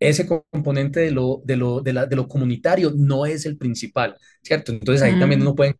ese 0.00 0.26
componente 0.26 1.00
de 1.00 1.10
lo, 1.10 1.42
de 1.44 1.56
lo, 1.56 1.80
de 1.80 1.92
la- 1.92 2.06
de 2.06 2.16
lo 2.16 2.28
comunitario 2.28 2.92
no 2.96 3.26
es 3.26 3.46
el 3.46 3.56
principal, 3.58 4.16
¿cierto? 4.42 4.72
Entonces 4.72 5.02
ahí 5.02 5.18
también 5.18 5.40
Mm, 5.40 5.42
uno 5.42 5.54
puede 5.54 5.76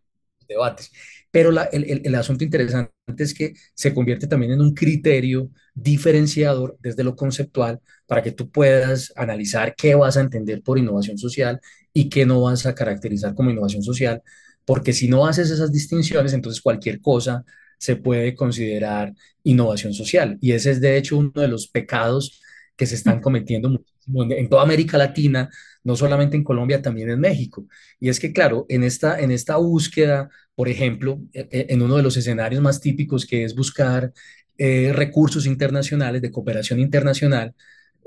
debates. 0.48 0.90
Pero 1.30 1.50
la- 1.52 1.64
el, 1.64 1.84
el- 1.84 2.02
el 2.04 2.14
asunto 2.14 2.44
interesante 2.44 2.90
es 3.18 3.34
que 3.34 3.52
se 3.74 3.94
convierte 3.94 4.26
también 4.26 4.52
en 4.52 4.60
un 4.60 4.74
criterio 4.74 5.50
diferenciador 5.74 6.76
desde 6.80 7.04
lo 7.04 7.14
conceptual 7.16 7.80
para 8.06 8.22
que 8.22 8.32
tú 8.32 8.50
puedas 8.50 9.12
analizar 9.16 9.74
qué 9.76 9.94
vas 9.94 10.16
a 10.16 10.20
entender 10.22 10.62
por 10.62 10.78
innovación 10.78 11.18
social 11.18 11.60
y 12.00 12.08
qué 12.08 12.26
no 12.26 12.42
vas 12.42 12.66
a 12.66 12.74
caracterizar 12.74 13.34
como 13.34 13.50
innovación 13.50 13.82
social, 13.82 14.22
porque 14.64 14.92
si 14.92 15.08
no 15.08 15.26
haces 15.26 15.50
esas 15.50 15.72
distinciones, 15.72 16.32
entonces 16.32 16.60
cualquier 16.62 17.00
cosa 17.00 17.44
se 17.78 17.96
puede 17.96 18.34
considerar 18.34 19.14
innovación 19.44 19.94
social. 19.94 20.36
Y 20.40 20.52
ese 20.52 20.70
es 20.72 20.80
de 20.80 20.96
hecho 20.96 21.16
uno 21.16 21.32
de 21.34 21.48
los 21.48 21.68
pecados 21.68 22.40
que 22.76 22.86
se 22.86 22.94
están 22.94 23.20
cometiendo 23.20 23.68
muchísimo 23.70 24.22
en, 24.24 24.32
en 24.32 24.48
toda 24.48 24.62
América 24.62 24.98
Latina, 24.98 25.48
no 25.84 25.96
solamente 25.96 26.36
en 26.36 26.44
Colombia, 26.44 26.82
también 26.82 27.10
en 27.10 27.20
México. 27.20 27.66
Y 28.00 28.08
es 28.08 28.20
que, 28.20 28.32
claro, 28.32 28.66
en 28.68 28.84
esta, 28.84 29.18
en 29.20 29.30
esta 29.30 29.56
búsqueda, 29.56 30.28
por 30.54 30.68
ejemplo, 30.68 31.20
e- 31.32 31.48
e- 31.50 31.66
en 31.70 31.82
uno 31.82 31.96
de 31.96 32.02
los 32.02 32.16
escenarios 32.16 32.62
más 32.62 32.80
típicos 32.80 33.26
que 33.26 33.44
es 33.44 33.54
buscar 33.54 34.12
eh, 34.58 34.92
recursos 34.94 35.46
internacionales 35.46 36.20
de 36.22 36.30
cooperación 36.32 36.80
internacional, 36.80 37.54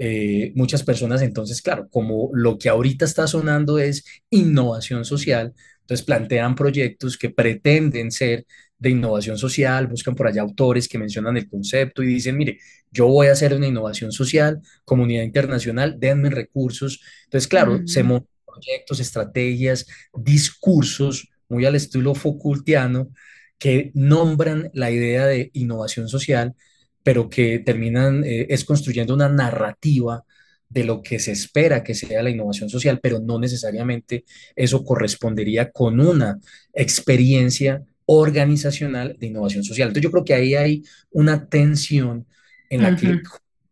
eh, 0.03 0.51
muchas 0.55 0.81
personas 0.81 1.21
entonces, 1.21 1.61
claro, 1.61 1.87
como 1.91 2.31
lo 2.33 2.57
que 2.57 2.69
ahorita 2.69 3.05
está 3.05 3.27
sonando 3.27 3.77
es 3.77 4.03
innovación 4.31 5.05
social, 5.05 5.53
entonces 5.81 6.03
plantean 6.03 6.55
proyectos 6.55 7.19
que 7.19 7.29
pretenden 7.29 8.09
ser 8.09 8.47
de 8.79 8.89
innovación 8.89 9.37
social, 9.37 9.85
buscan 9.85 10.15
por 10.15 10.25
allá 10.25 10.41
autores 10.41 10.87
que 10.87 10.97
mencionan 10.97 11.37
el 11.37 11.47
concepto 11.47 12.01
y 12.01 12.07
dicen, 12.07 12.35
mire, 12.35 12.57
yo 12.89 13.05
voy 13.05 13.27
a 13.27 13.33
hacer 13.33 13.53
una 13.53 13.67
innovación 13.67 14.11
social, 14.11 14.59
comunidad 14.85 15.21
internacional, 15.21 15.99
denme 15.99 16.31
recursos. 16.31 16.99
Entonces, 17.25 17.47
claro, 17.47 17.81
se 17.85 18.01
montan 18.01 18.27
proyectos, 18.43 18.99
estrategias, 18.99 19.85
discursos, 20.15 21.29
muy 21.47 21.65
al 21.65 21.75
estilo 21.75 22.15
Foucaultiano, 22.15 23.11
que 23.59 23.91
nombran 23.93 24.71
la 24.73 24.89
idea 24.89 25.27
de 25.27 25.51
innovación 25.53 26.09
social, 26.09 26.55
pero 27.03 27.29
que 27.29 27.59
terminan 27.59 28.23
eh, 28.23 28.47
es 28.49 28.63
construyendo 28.65 29.13
una 29.13 29.29
narrativa 29.29 30.23
de 30.69 30.83
lo 30.85 31.01
que 31.01 31.19
se 31.19 31.31
espera 31.31 31.83
que 31.83 31.93
sea 31.93 32.23
la 32.23 32.29
innovación 32.29 32.69
social, 32.69 32.99
pero 33.01 33.19
no 33.19 33.37
necesariamente 33.39 34.23
eso 34.55 34.83
correspondería 34.83 35.69
con 35.71 35.99
una 35.99 36.39
experiencia 36.73 37.83
organizacional 38.05 39.15
de 39.19 39.27
innovación 39.27 39.63
social. 39.63 39.89
Entonces 39.89 40.03
yo 40.03 40.11
creo 40.11 40.23
que 40.23 40.33
ahí 40.33 40.55
hay 40.55 40.83
una 41.11 41.47
tensión 41.47 42.25
en 42.69 42.83
la 42.83 42.95
que 42.95 43.07
en 43.07 43.21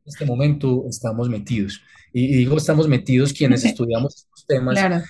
este 0.05 0.25
momento 0.25 0.85
estamos 0.89 1.29
metidos. 1.29 1.81
Y, 2.11 2.25
y 2.25 2.35
digo 2.37 2.57
estamos 2.57 2.87
metidos 2.87 3.31
quienes 3.31 3.63
estudiamos 3.65 4.15
estos 4.15 4.45
temas 4.45 4.75
Claro. 4.75 5.03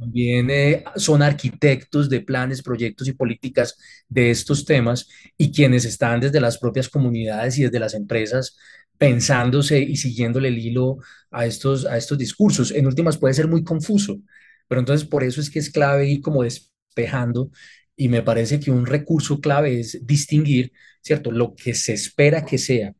También 0.00 0.50
eh, 0.50 0.84
son 0.96 1.22
arquitectos 1.22 2.08
de 2.10 2.22
planes, 2.22 2.62
proyectos 2.62 3.08
y 3.08 3.12
políticas 3.12 3.76
de 4.08 4.30
estos 4.30 4.64
temas 4.64 5.08
y 5.38 5.52
quienes 5.52 5.84
están 5.84 6.20
desde 6.20 6.40
las 6.40 6.58
propias 6.58 6.88
comunidades 6.88 7.58
y 7.58 7.64
desde 7.64 7.78
las 7.80 7.94
empresas 7.94 8.56
pensándose 8.98 9.80
y 9.80 9.96
siguiéndole 9.96 10.48
el 10.48 10.58
hilo 10.58 10.98
a 11.30 11.46
estos, 11.46 11.86
a 11.86 11.96
estos 11.98 12.18
discursos. 12.18 12.72
En 12.72 12.86
últimas 12.86 13.18
puede 13.18 13.34
ser 13.34 13.48
muy 13.48 13.64
confuso, 13.64 14.18
pero 14.68 14.80
entonces 14.80 15.06
por 15.08 15.24
eso 15.24 15.40
es 15.40 15.50
que 15.50 15.58
es 15.58 15.70
clave 15.70 16.08
ir 16.08 16.22
como 16.22 16.42
despejando 16.44 17.50
y 17.96 18.08
me 18.08 18.22
parece 18.22 18.60
que 18.60 18.70
un 18.70 18.86
recurso 18.86 19.40
clave 19.40 19.80
es 19.80 20.06
distinguir, 20.06 20.72
¿cierto? 21.02 21.30
Lo 21.30 21.54
que 21.54 21.74
se 21.74 21.92
espera 21.92 22.44
que 22.44 22.58
sea 22.58 22.94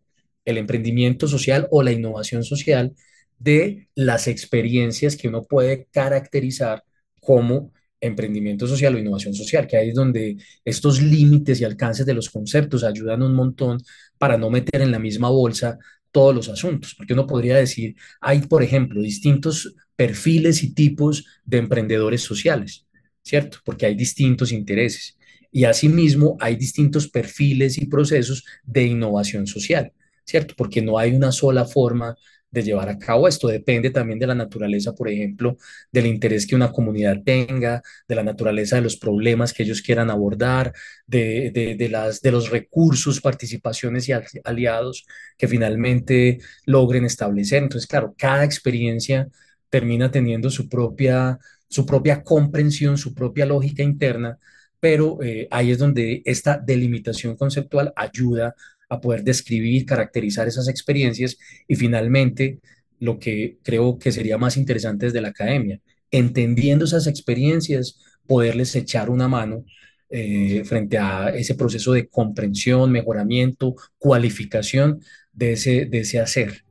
el 0.45 0.59
emprendimiento 0.59 1.29
social 1.29 1.69
o 1.71 1.83
la 1.83 1.93
innovación 1.93 2.45
social 2.45 2.95
de 3.39 3.89
las 3.95 4.29
experiencias 4.29 5.17
que 5.17 5.29
uno 5.29 5.43
puede 5.45 5.87
caracterizar 5.93 6.85
como 7.31 7.71
emprendimiento 8.01 8.67
social 8.67 8.93
o 8.93 8.99
innovación 8.99 9.35
social, 9.35 9.69
que 9.69 9.77
ahí 9.77 9.91
es 9.91 9.95
donde 9.95 10.37
estos 10.65 11.01
límites 11.01 11.61
y 11.61 11.65
alcances 11.65 12.05
de 12.05 12.13
los 12.13 12.29
conceptos 12.29 12.83
ayudan 12.83 13.23
un 13.23 13.35
montón 13.37 13.81
para 14.19 14.37
no 14.37 14.51
meter 14.51 14.83
en 14.83 14.91
la 14.91 14.99
misma 14.99 15.29
bolsa 15.29 15.79
todos 16.11 16.35
los 16.35 16.49
asuntos, 16.49 16.93
porque 16.97 17.13
uno 17.13 17.29
podría 17.29 17.57
decir, 17.57 17.95
hay, 18.21 18.41
por 18.41 18.65
ejemplo, 18.65 19.01
distintos 19.01 19.77
perfiles 19.95 20.65
y 20.65 20.75
tipos 20.75 21.25
de 21.45 21.59
emprendedores 21.59 22.23
sociales, 22.23 22.89
¿cierto? 23.23 23.59
Porque 23.65 23.87
hay 23.87 23.95
distintos 23.95 24.51
intereses. 24.51 25.17
Y 25.53 25.63
asimismo 25.63 26.37
hay 26.41 26.57
distintos 26.57 27.07
perfiles 27.07 27.79
y 27.79 27.87
procesos 27.87 28.45
de 28.65 28.87
innovación 28.87 29.47
social, 29.47 29.93
¿cierto? 30.25 30.55
Porque 30.57 30.83
no 30.83 30.99
hay 30.99 31.13
una 31.13 31.31
sola 31.31 31.65
forma 31.65 32.17
de 32.51 32.63
llevar 32.63 32.89
a 32.89 32.99
cabo 32.99 33.29
esto. 33.29 33.49
Depende 33.49 33.91
también 33.91 34.19
de 34.19 34.27
la 34.27 34.35
naturaleza, 34.35 34.95
por 34.95 35.09
ejemplo, 35.09 35.57
del 35.93 36.07
interés 36.07 36.47
que 36.47 36.57
una 36.57 36.73
comunidad 36.73 37.23
tenga, 37.25 37.83
de 38.09 38.15
la 38.15 38.23
naturaleza 38.23 38.77
de 38.77 38.83
los 38.83 38.97
problemas 38.97 39.53
que 39.53 39.63
ellos 39.63 39.83
quieran 39.83 40.11
abordar, 40.11 40.73
de, 41.07 41.77
de, 41.79 41.89
las, 41.89 42.21
de 42.21 42.33
los 42.33 42.51
recursos, 42.51 43.21
participaciones 43.21 44.09
y 44.09 44.13
aliados 44.45 45.07
que 45.37 45.49
finalmente 45.49 46.39
logren 46.67 47.05
establecer. 47.05 47.63
Entonces, 47.63 47.89
claro, 47.89 48.15
cada 48.17 48.45
experiencia 48.45 49.29
termina 49.69 50.11
teniendo 50.11 50.51
su 50.51 50.69
propia, 50.69 51.39
su 51.69 51.87
propia 51.87 52.23
comprensión, 52.23 52.99
su 52.99 53.15
propia 53.15 53.47
lógica 53.47 53.83
interna, 53.83 54.39
pero 54.81 55.23
eh, 55.23 55.47
ahí 55.51 55.71
es 55.71 55.79
donde 55.79 56.23
esta 56.25 56.59
delimitación 56.59 57.37
conceptual 57.37 57.93
ayuda 57.97 58.55
a 58.91 59.01
poder 59.01 59.23
describir, 59.25 59.87
caracterizar 59.87 60.49
esas 60.49 60.69
experiencias 60.69 61.39
y 61.67 61.77
finalmente 61.77 62.59
lo 62.99 63.19
que 63.19 63.57
creo 63.63 63.99
que 63.99 64.13
sería 64.13 64.37
más 64.37 64.57
interesante 64.57 65.07
desde 65.07 65.23
la 65.23 65.29
academia, 65.29 65.81
entendiendo 66.11 66.85
esas 66.85 67.07
experiencias, 67.07 67.99
poderles 68.27 68.75
echar 68.77 69.09
una 69.09 69.29
mano 69.29 69.65
eh, 70.11 70.65
frente 70.65 70.99
a 70.99 71.31
ese 71.31 71.55
proceso 71.55 71.93
de 71.93 72.09
comprensión, 72.09 72.91
mejoramiento, 72.91 73.77
cualificación 73.97 75.01
de 75.33 75.53
ese, 75.53 75.87
de 75.87 76.01
ese 76.01 76.19
hacer. 76.19 76.65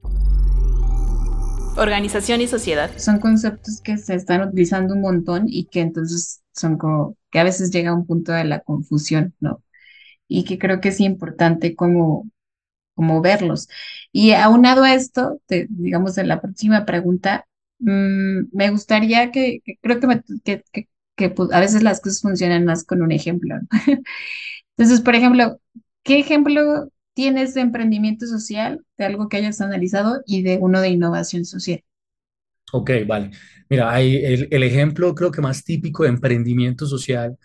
Organización 1.77 2.41
y 2.41 2.47
sociedad. 2.47 2.91
Son 2.97 3.19
conceptos 3.19 3.79
que 3.81 3.97
se 3.97 4.13
están 4.15 4.45
utilizando 4.45 4.93
un 4.93 5.01
montón 5.01 5.45
y 5.47 5.65
que 5.65 5.79
entonces 5.79 6.41
son 6.51 6.77
como 6.77 7.15
que 7.31 7.39
a 7.39 7.45
veces 7.45 7.71
llega 7.71 7.91
a 7.91 7.93
un 7.93 8.05
punto 8.05 8.33
de 8.33 8.43
la 8.43 8.59
confusión, 8.59 9.33
¿no? 9.39 9.63
Y 10.29 10.45
que 10.45 10.59
creo 10.59 10.81
que 10.81 10.89
es 10.91 11.01
importante 11.01 11.75
como 11.75 12.29
como 12.95 13.21
verlos. 13.21 13.69
Y 14.11 14.31
aunado 14.33 14.83
a 14.83 14.93
esto, 14.93 15.41
te- 15.47 15.67
digamos, 15.69 16.17
en 16.17 16.27
la 16.27 16.41
próxima 16.41 16.85
pregunta, 16.85 17.47
mm, 17.79 18.47
me 18.51 18.69
gustaría 18.71 19.31
que, 19.31 19.61
que 19.63 19.77
creo 19.81 19.99
que, 19.99 20.07
me- 20.07 20.23
que- 20.43 20.63
que, 21.15 21.29
pues, 21.29 21.51
a 21.53 21.59
veces 21.59 21.83
las 21.83 22.01
cosas 22.01 22.21
funcionan 22.21 22.65
más 22.65 22.83
con 22.85 23.01
un 23.01 23.11
ejemplo, 23.11 23.55
¿no? 23.61 23.67
Entonces, 24.77 25.01
por 25.01 25.15
ejemplo, 25.15 25.59
¿qué 26.03 26.19
ejemplo 26.19 26.91
tienes 27.13 27.53
de 27.53 27.61
emprendimiento 27.61 28.25
social, 28.27 28.85
de 28.97 29.05
algo 29.05 29.29
que 29.29 29.37
hayas 29.37 29.61
analizado 29.61 30.21
y 30.25 30.43
de 30.43 30.57
uno 30.61 30.81
de 30.81 30.89
innovación 30.89 31.45
social? 31.45 31.83
Ok, 32.71 32.91
vale. 33.07 33.31
Mira, 33.69 33.91
hay 33.91 34.17
el, 34.17 34.47
el 34.51 34.63
ejemplo 34.63 35.15
creo 35.15 35.31
que 35.31 35.41
más 35.41 35.63
típico 35.63 36.03
de 36.03 36.09
emprendimiento 36.09 36.85
social 36.85 37.37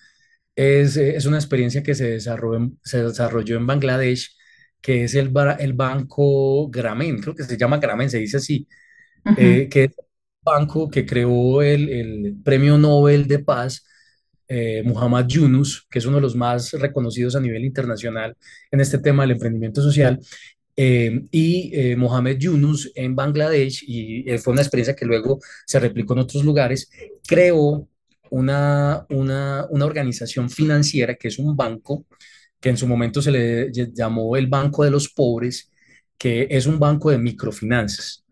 es, 0.57 0.97
eh, 0.97 1.17
es 1.17 1.27
una 1.27 1.39
experiencia 1.39 1.83
que 1.83 1.95
se 1.95 2.11
desarrolló, 2.11 2.59
en- 2.59 2.79
se 2.85 3.03
desarrolló 3.03 3.57
en 3.57 3.67
Bangladesh, 3.67 4.37
que 4.81 5.05
es 5.05 5.15
el, 5.15 5.33
el 5.59 5.73
banco 5.73 6.69
Grameen, 6.71 7.21
creo 7.21 7.35
que 7.35 7.45
se 7.45 7.57
llama 7.57 7.79
Grameen, 7.79 8.11
se 8.11 8.19
dice 8.19 8.37
así, 8.39 8.69
eh, 9.39 9.69
que 9.71 9.85
es 9.85 9.91
el 9.99 10.05
banco 10.45 10.91
que 10.91 11.07
creó 11.07 11.63
el, 11.63 11.89
el 11.89 12.37
Premio 12.45 12.77
Nobel 12.79 13.27
de 13.27 13.39
Paz, 13.41 13.87
eh, 14.49 14.83
Muhammad 14.85 15.27
Yunus, 15.27 15.87
que 15.91 15.99
es 16.01 16.07
uno 16.07 16.17
de 16.17 16.23
los 16.23 16.37
más 16.37 16.73
reconocidos 16.73 17.35
a 17.37 17.41
nivel 17.41 17.65
internacional 17.65 18.37
en 18.71 18.81
este 18.81 18.99
tema 18.99 19.23
del 19.23 19.33
emprendimiento 19.33 19.83
social. 19.83 20.21
Eh, 20.77 21.23
y 21.31 21.71
eh, 21.73 21.97
Mohamed 21.97 22.37
Yunus 22.39 22.91
en 22.97 23.15
Bangladesh, 23.15 23.85
y 23.87 24.25
fue 24.39 24.53
una 24.53 24.63
experiencia 24.63 24.97
que 24.97 25.07
luego 25.07 25.39
se 25.67 25.79
replicó 25.81 26.15
en 26.15 26.21
otros 26.21 26.45
lugares, 26.45 26.91
creó 27.27 27.89
una, 28.31 29.07
una, 29.11 29.67
una 29.71 29.85
organización 29.87 30.51
financiera 30.51 31.15
que 31.17 31.29
es 31.29 31.39
un 31.39 31.57
banco, 31.57 32.07
que 32.61 32.71
en 32.71 32.77
su 32.77 32.87
momento 32.87 33.23
se 33.23 33.31
le 33.31 33.71
ll- 33.73 33.93
llamó 33.95 34.37
el 34.37 34.47
Banco 34.49 34.85
de 34.85 34.91
los 34.91 35.09
Pobres, 35.13 35.71
que 36.19 36.47
es 36.51 36.67
un 36.67 36.79
banco 36.79 37.11
de 37.11 37.19
microfinanzas 37.19 38.25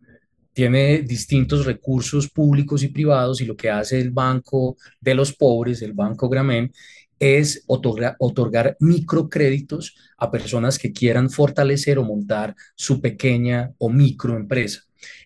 tiene 0.52 1.02
distintos 1.02 1.64
recursos 1.66 2.28
públicos 2.30 2.82
y 2.82 2.88
privados 2.88 3.40
y 3.40 3.46
lo 3.46 3.56
que 3.56 3.70
hace 3.70 4.00
el 4.00 4.10
Banco 4.10 4.76
de 5.00 5.14
los 5.14 5.34
Pobres, 5.34 5.80
el 5.82 5.94
Banco 5.94 6.28
Grameen, 6.28 6.72
es 7.18 7.64
otorgar, 7.68 8.16
otorgar 8.18 8.76
microcréditos 8.80 9.94
a 10.18 10.30
personas 10.30 10.78
que 10.78 10.92
quieran 10.92 11.30
fortalecer 11.30 11.98
o 11.98 12.04
montar 12.04 12.54
su 12.74 13.00
pequeña 13.00 13.72
o 13.78 13.88
microempresa. 13.90 14.80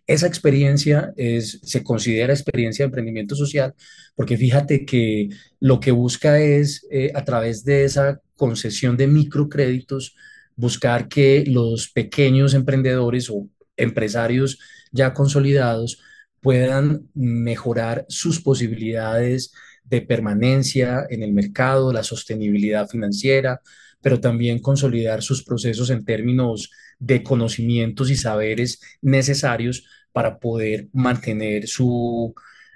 Esa 0.07 0.27
experiencia 0.27 1.13
es, 1.17 1.61
se 1.63 1.83
considera 1.83 2.33
experiencia 2.33 2.85
de 2.85 2.87
emprendimiento 2.87 3.35
social 3.35 3.75
porque 4.15 4.37
fíjate 4.37 4.85
que 4.85 5.29
lo 5.61 5.81
que 5.81 5.91
busca 5.91 6.41
es, 6.41 6.87
eh, 6.91 7.13
a 7.15 7.25
través 7.25 7.65
de 7.65 7.85
esa 7.85 8.21
concesión 8.37 8.97
de 8.97 9.07
microcréditos, 9.07 10.17
buscar 10.57 11.09
que 11.09 11.45
los 11.47 11.91
pequeños 11.91 12.55
emprendedores 12.55 13.29
o 13.31 13.49
empresarios 13.77 14.59
ya 14.91 15.13
consolidados 15.13 16.01
puedan 16.41 17.09
mejorar 17.15 18.07
sus 18.09 18.41
posibilidades 18.41 19.53
de 19.85 20.01
permanencia 20.03 21.07
en 21.11 21.23
el 21.23 21.33
mercado, 21.33 21.93
la 21.93 22.03
sostenibilidad 22.03 22.89
financiera, 22.89 23.61
pero 24.07 24.21
también 24.21 24.61
consolidar 24.61 25.21
sus 25.21 25.43
procesos 25.43 25.91
en 25.91 26.05
términos 26.05 26.71
de 27.01 27.25
conocimientos 27.25 28.09
y 28.09 28.15
saberes 28.15 28.81
necesarios 29.03 29.85
para 30.13 30.39
poder 30.39 30.87
mantener 30.93 31.67
su, 31.67 32.33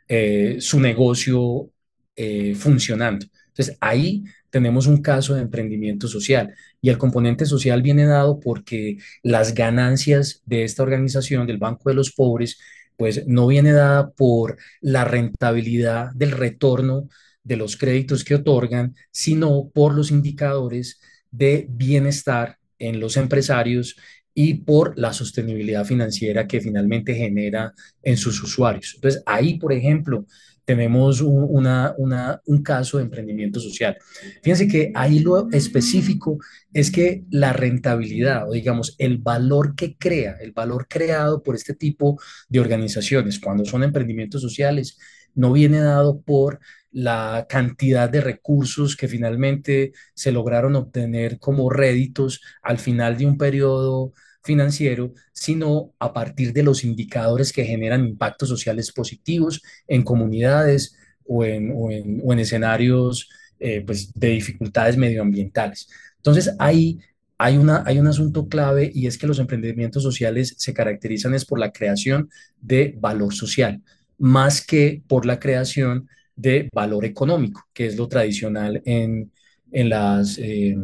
eh, 0.09 0.57
su 0.59 0.81
negocio 0.81 1.71
eh, 2.17 2.57
funcionando. 2.57 3.27
Entonces, 3.47 3.77
ahí 3.81 4.25
tenemos 4.51 4.89
un 4.89 5.03
caso 5.03 5.37
de 5.37 5.43
emprendimiento 5.43 6.09
social 6.09 6.53
y 6.83 6.89
el 6.89 6.99
componente 6.99 7.47
social 7.47 7.81
viene 7.81 8.07
dado 8.07 8.41
porque 8.41 8.99
las 9.23 9.55
ganancias 9.55 10.43
de 10.47 10.65
esta 10.65 10.83
organización, 10.83 11.47
del 11.47 11.59
Banco 11.59 11.91
de 11.91 11.95
los 11.95 12.11
Pobres, 12.11 12.59
pues 12.97 13.25
no 13.29 13.47
viene 13.47 13.71
dada 13.71 14.11
por 14.11 14.59
la 14.81 15.05
rentabilidad 15.05 16.11
del 16.13 16.33
retorno 16.33 17.09
de 17.45 17.57
los 17.57 17.77
créditos 17.77 18.25
que 18.25 18.35
otorgan, 18.35 18.97
sino 19.13 19.71
por 19.73 19.95
los 19.95 20.11
indicadores 20.11 20.99
de 21.31 21.67
bienestar 21.69 22.57
en 22.79 23.01
los 23.01 23.17
empresarios 23.17 23.97
y 24.35 24.55
por 24.55 24.99
la 24.99 25.13
sostenibilidad 25.13 25.85
financiera 25.85 26.47
que 26.47 26.61
finalmente 26.61 27.15
genera 27.15 27.73
en 28.03 28.17
sus 28.17 28.43
usuarios. 28.43 28.93
Entonces, 28.95 29.23
ahí, 29.27 29.59
por 29.59 29.73
ejemplo, 29.73 30.25
tenemos 30.65 31.21
un, 31.21 32.63
caso 32.63 32.99
de 32.99 33.03
emprendimiento 33.03 33.59
social. 33.59 33.97
Fíjense 34.43 34.69
que 34.69 34.93
ahí 34.95 35.19
lo 35.19 35.51
específico 35.51 36.39
es 36.73 36.93
que 36.93 37.25
la 37.31 37.53
rentabilidad 37.53 38.49
o 38.49 38.53
digamos 38.53 38.95
el 38.99 39.19
valor 39.19 39.75
que 39.75 39.97
crea, 39.97 40.37
el 40.41 40.53
valor 40.53 40.87
creado 40.89 41.43
por 41.43 41.57
este 41.57 41.75
tipo 41.75 42.21
de 42.49 42.61
organizaciones 42.61 43.41
cuando 43.41 43.65
son 43.65 43.83
emprendimientos 43.83 44.43
sociales, 44.43 44.97
no 45.35 45.53
viene 45.53 45.81
dado 45.81 46.21
por 46.21 46.61
la 46.93 47.47
cantidad 47.49 48.09
de 48.09 48.21
recursos 48.21 48.97
que 48.97 49.09
finalmente 49.09 49.93
se 50.15 50.33
lograron 50.33 50.77
obtener 50.77 51.39
como 51.39 51.71
réditos 51.71 52.41
al 52.63 52.79
final 52.79 53.17
de 53.17 53.27
un 53.27 53.39
periodo 53.39 54.13
financiero, 54.43 55.13
sino 55.33 55.93
a 55.99 56.13
partir 56.13 56.53
de 56.53 56.63
los 56.63 56.85
indicadores 56.85 57.53
que 57.53 57.65
generan 57.65 58.07
impactos 58.07 58.49
sociales 58.49 58.91
positivos 58.93 59.63
en 59.87 60.03
comunidades 60.03 60.97
o 61.27 61.45
en, 61.45 61.73
o 61.77 61.91
en, 61.91 62.21
o 62.25 62.33
en 62.33 62.39
escenarios 62.39 63.29
eh, 63.59 63.83
pues, 63.83 64.13
de 64.15 64.29
dificultades 64.31 64.97
medioambientales. 64.97 65.89
Entonces, 66.17 66.55
ahí 66.59 66.99
hay, 67.39 67.57
una, 67.57 67.83
hay 67.87 67.99
un 67.99 68.07
asunto 68.07 68.49
clave 68.49 68.91
y 68.95 69.07
es 69.07 69.17
que 69.17 69.27
los 69.27 69.39
emprendimientos 69.39 70.03
sociales 70.03 70.55
se 70.59 70.75
caracterizan 70.75 71.35
es 71.35 71.45
por 71.45 71.59
la 71.59 71.73
creación 71.73 72.31
de 72.61 72.95
valor 72.99 73.35
social, 73.35 73.83
más 74.19 74.65
que 74.65 75.03
por 75.07 75.25
la 75.25 75.39
creación 75.39 76.09
de 76.37 76.69
valor 76.73 77.05
económico, 77.05 77.65
que 77.73 77.87
es 77.87 77.97
lo 77.97 78.09
tradicional 78.09 78.83
en, 78.85 79.31
en 79.73 79.89
las, 79.89 80.39
eh, 80.39 80.77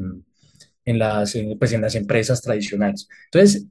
en, 0.84 0.98
las, 0.98 1.34
eh, 1.34 1.56
pues 1.58 1.72
en 1.72 1.80
las 1.80 1.94
empresas 1.94 2.42
tradicionales. 2.42 3.08
Entonces, 3.26 3.66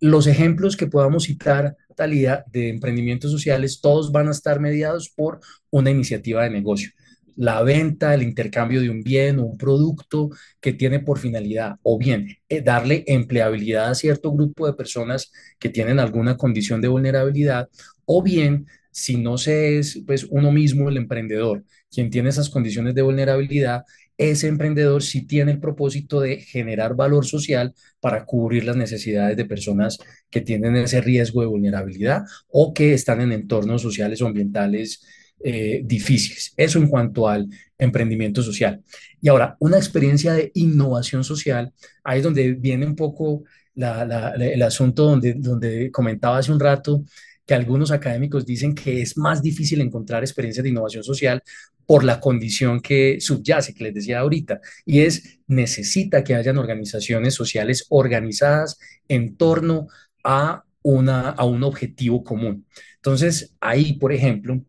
los 0.00 0.26
ejemplos 0.26 0.76
que 0.76 0.86
podamos 0.86 1.24
citar, 1.24 1.76
Talía, 1.96 2.44
de 2.52 2.68
emprendimientos 2.68 3.32
sociales, 3.32 3.80
todos 3.80 4.12
van 4.12 4.28
a 4.28 4.30
estar 4.30 4.60
mediados 4.60 5.10
por 5.10 5.40
una 5.70 5.90
iniciativa 5.90 6.44
de 6.44 6.50
negocio. 6.50 6.92
La 7.34 7.62
venta, 7.62 8.14
el 8.14 8.22
intercambio 8.22 8.80
de 8.80 8.90
un 8.90 9.02
bien 9.02 9.40
o 9.40 9.44
un 9.44 9.58
producto 9.58 10.30
que 10.60 10.72
tiene 10.72 11.00
por 11.00 11.18
finalidad 11.18 11.76
o 11.82 11.98
bien 11.98 12.36
eh, 12.48 12.62
darle 12.62 13.04
empleabilidad 13.08 13.90
a 13.90 13.94
cierto 13.96 14.32
grupo 14.32 14.66
de 14.66 14.74
personas 14.74 15.32
que 15.58 15.68
tienen 15.68 15.98
alguna 15.98 16.36
condición 16.36 16.80
de 16.80 16.88
vulnerabilidad 16.88 17.68
o 18.04 18.22
bien 18.22 18.66
si 18.98 19.16
no 19.16 19.38
se 19.38 19.78
es 19.78 20.02
pues 20.06 20.24
uno 20.30 20.50
mismo 20.52 20.88
el 20.88 20.96
emprendedor 20.96 21.64
quien 21.90 22.10
tiene 22.10 22.28
esas 22.28 22.50
condiciones 22.50 22.94
de 22.94 23.02
vulnerabilidad, 23.02 23.84
ese 24.18 24.48
emprendedor 24.48 25.02
sí 25.02 25.26
tiene 25.26 25.52
el 25.52 25.60
propósito 25.60 26.20
de 26.20 26.38
generar 26.40 26.94
valor 26.96 27.24
social 27.24 27.72
para 28.00 28.24
cubrir 28.24 28.64
las 28.64 28.76
necesidades 28.76 29.36
de 29.36 29.44
personas 29.44 29.98
que 30.28 30.40
tienen 30.40 30.76
ese 30.76 31.00
riesgo 31.00 31.40
de 31.40 31.46
vulnerabilidad 31.46 32.24
o 32.48 32.74
que 32.74 32.94
están 32.94 33.20
en 33.20 33.32
entornos 33.32 33.80
sociales 33.80 34.20
o 34.20 34.26
ambientales 34.26 35.06
eh, 35.40 35.82
difíciles. 35.84 36.52
Eso 36.56 36.80
en 36.80 36.88
cuanto 36.88 37.28
al 37.28 37.48
emprendimiento 37.78 38.42
social. 38.42 38.82
Y 39.20 39.28
ahora, 39.28 39.56
una 39.60 39.76
experiencia 39.76 40.32
de 40.32 40.50
innovación 40.54 41.22
social, 41.22 41.72
ahí 42.02 42.18
es 42.18 42.24
donde 42.24 42.54
viene 42.54 42.86
un 42.86 42.96
poco 42.96 43.44
la, 43.74 44.34
el 44.36 44.62
asunto 44.62 45.04
donde, 45.04 45.34
donde 45.34 45.92
comentaba 45.92 46.38
hace 46.38 46.50
un 46.50 46.58
rato 46.58 47.04
que 47.48 47.54
algunos 47.54 47.90
académicos 47.90 48.44
dicen 48.44 48.74
que 48.74 49.00
es 49.00 49.16
más 49.16 49.40
difícil 49.40 49.80
encontrar 49.80 50.22
experiencias 50.22 50.62
de 50.62 50.68
innovación 50.68 51.02
social 51.02 51.42
por 51.86 52.04
la 52.04 52.20
condición 52.20 52.80
que 52.82 53.22
subyace, 53.22 53.72
que 53.72 53.84
les 53.84 53.94
decía 53.94 54.18
ahorita, 54.18 54.60
y 54.84 55.00
es 55.00 55.40
necesita 55.46 56.22
que 56.22 56.34
hayan 56.34 56.58
organizaciones 56.58 57.32
sociales 57.32 57.86
organizadas 57.88 58.78
en 59.08 59.38
torno 59.38 59.88
a, 60.22 60.62
una, 60.82 61.30
a 61.30 61.46
un 61.46 61.62
objetivo 61.64 62.22
común. 62.22 62.66
Entonces, 62.96 63.54
ahí, 63.60 63.94
por 63.94 64.12
ejemplo, 64.12 64.60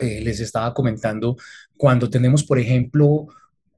eh, 0.00 0.20
les 0.20 0.40
estaba 0.40 0.74
comentando, 0.74 1.36
cuando 1.76 2.10
tenemos, 2.10 2.42
por 2.42 2.58
ejemplo, 2.58 3.28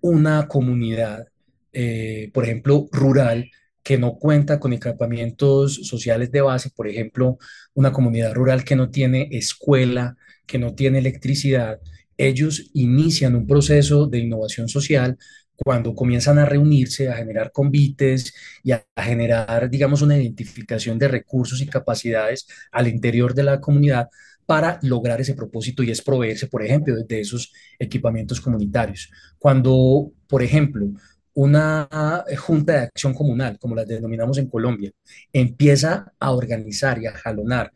una 0.01 0.49
comunidad, 0.49 1.29
eh, 1.75 2.31
por 2.33 2.45
ejemplo, 2.45 2.89
rural, 2.93 3.51
que 3.83 3.99
no 3.99 4.17
cuenta 4.19 4.61
con 4.61 4.73
equipamientos 4.73 5.75
sociales 5.87 6.31
de 6.31 6.41
base, 6.41 6.71
por 6.71 6.89
ejemplo, 6.89 7.39
una 7.75 7.93
comunidad 7.93 8.35
rural 8.35 8.65
que 8.65 8.77
no 8.77 8.91
tiene 8.91 9.29
escuela, 9.33 10.17
que 10.47 10.59
no 10.59 10.75
tiene 10.75 10.99
electricidad, 10.99 11.81
ellos 12.17 12.71
inician 12.75 13.35
un 13.35 13.47
proceso 13.47 14.07
de 14.07 14.19
innovación 14.19 14.69
social 14.69 15.19
cuando 15.57 15.95
comienzan 15.95 16.39
a 16.39 16.45
reunirse, 16.45 17.09
a 17.09 17.17
generar 17.17 17.53
convites 17.53 18.35
y 18.63 18.73
a, 18.73 18.85
generar, 18.97 19.71
digamos, 19.71 20.03
una 20.03 20.17
identificación 20.17 20.99
de 20.99 21.09
recursos 21.09 21.61
y 21.61 21.67
capacidades 21.67 22.47
al 22.73 22.89
interior 22.89 23.35
de 23.35 23.45
la 23.45 23.61
comunidad 23.61 24.09
para 24.47 24.79
lograr 24.83 25.21
ese 25.21 25.35
propósito 25.35 25.83
y 25.83 25.91
es 25.91 26.03
proveerse, 26.03 26.49
por 26.49 26.65
ejemplo, 26.65 26.95
de 26.97 27.21
esos 27.21 27.53
equipamientos 27.79 28.41
comunitarios. 28.41 29.11
Cuando, 29.39 30.13
por 30.27 30.43
ejemplo, 30.43 30.89
una 31.35 31.89
eh, 32.29 32.37
junta 32.37 32.73
de 32.73 32.79
acción 32.81 33.15
comunal, 33.15 33.59
como 33.59 33.75
la 33.75 33.85
denominamos 33.85 34.39
en 34.39 34.49
Colombia, 34.49 34.93
empieza 35.33 36.13
a 36.19 36.33
organizar 36.33 37.01
y 37.01 37.07
a 37.07 37.13
jalonar 37.13 37.73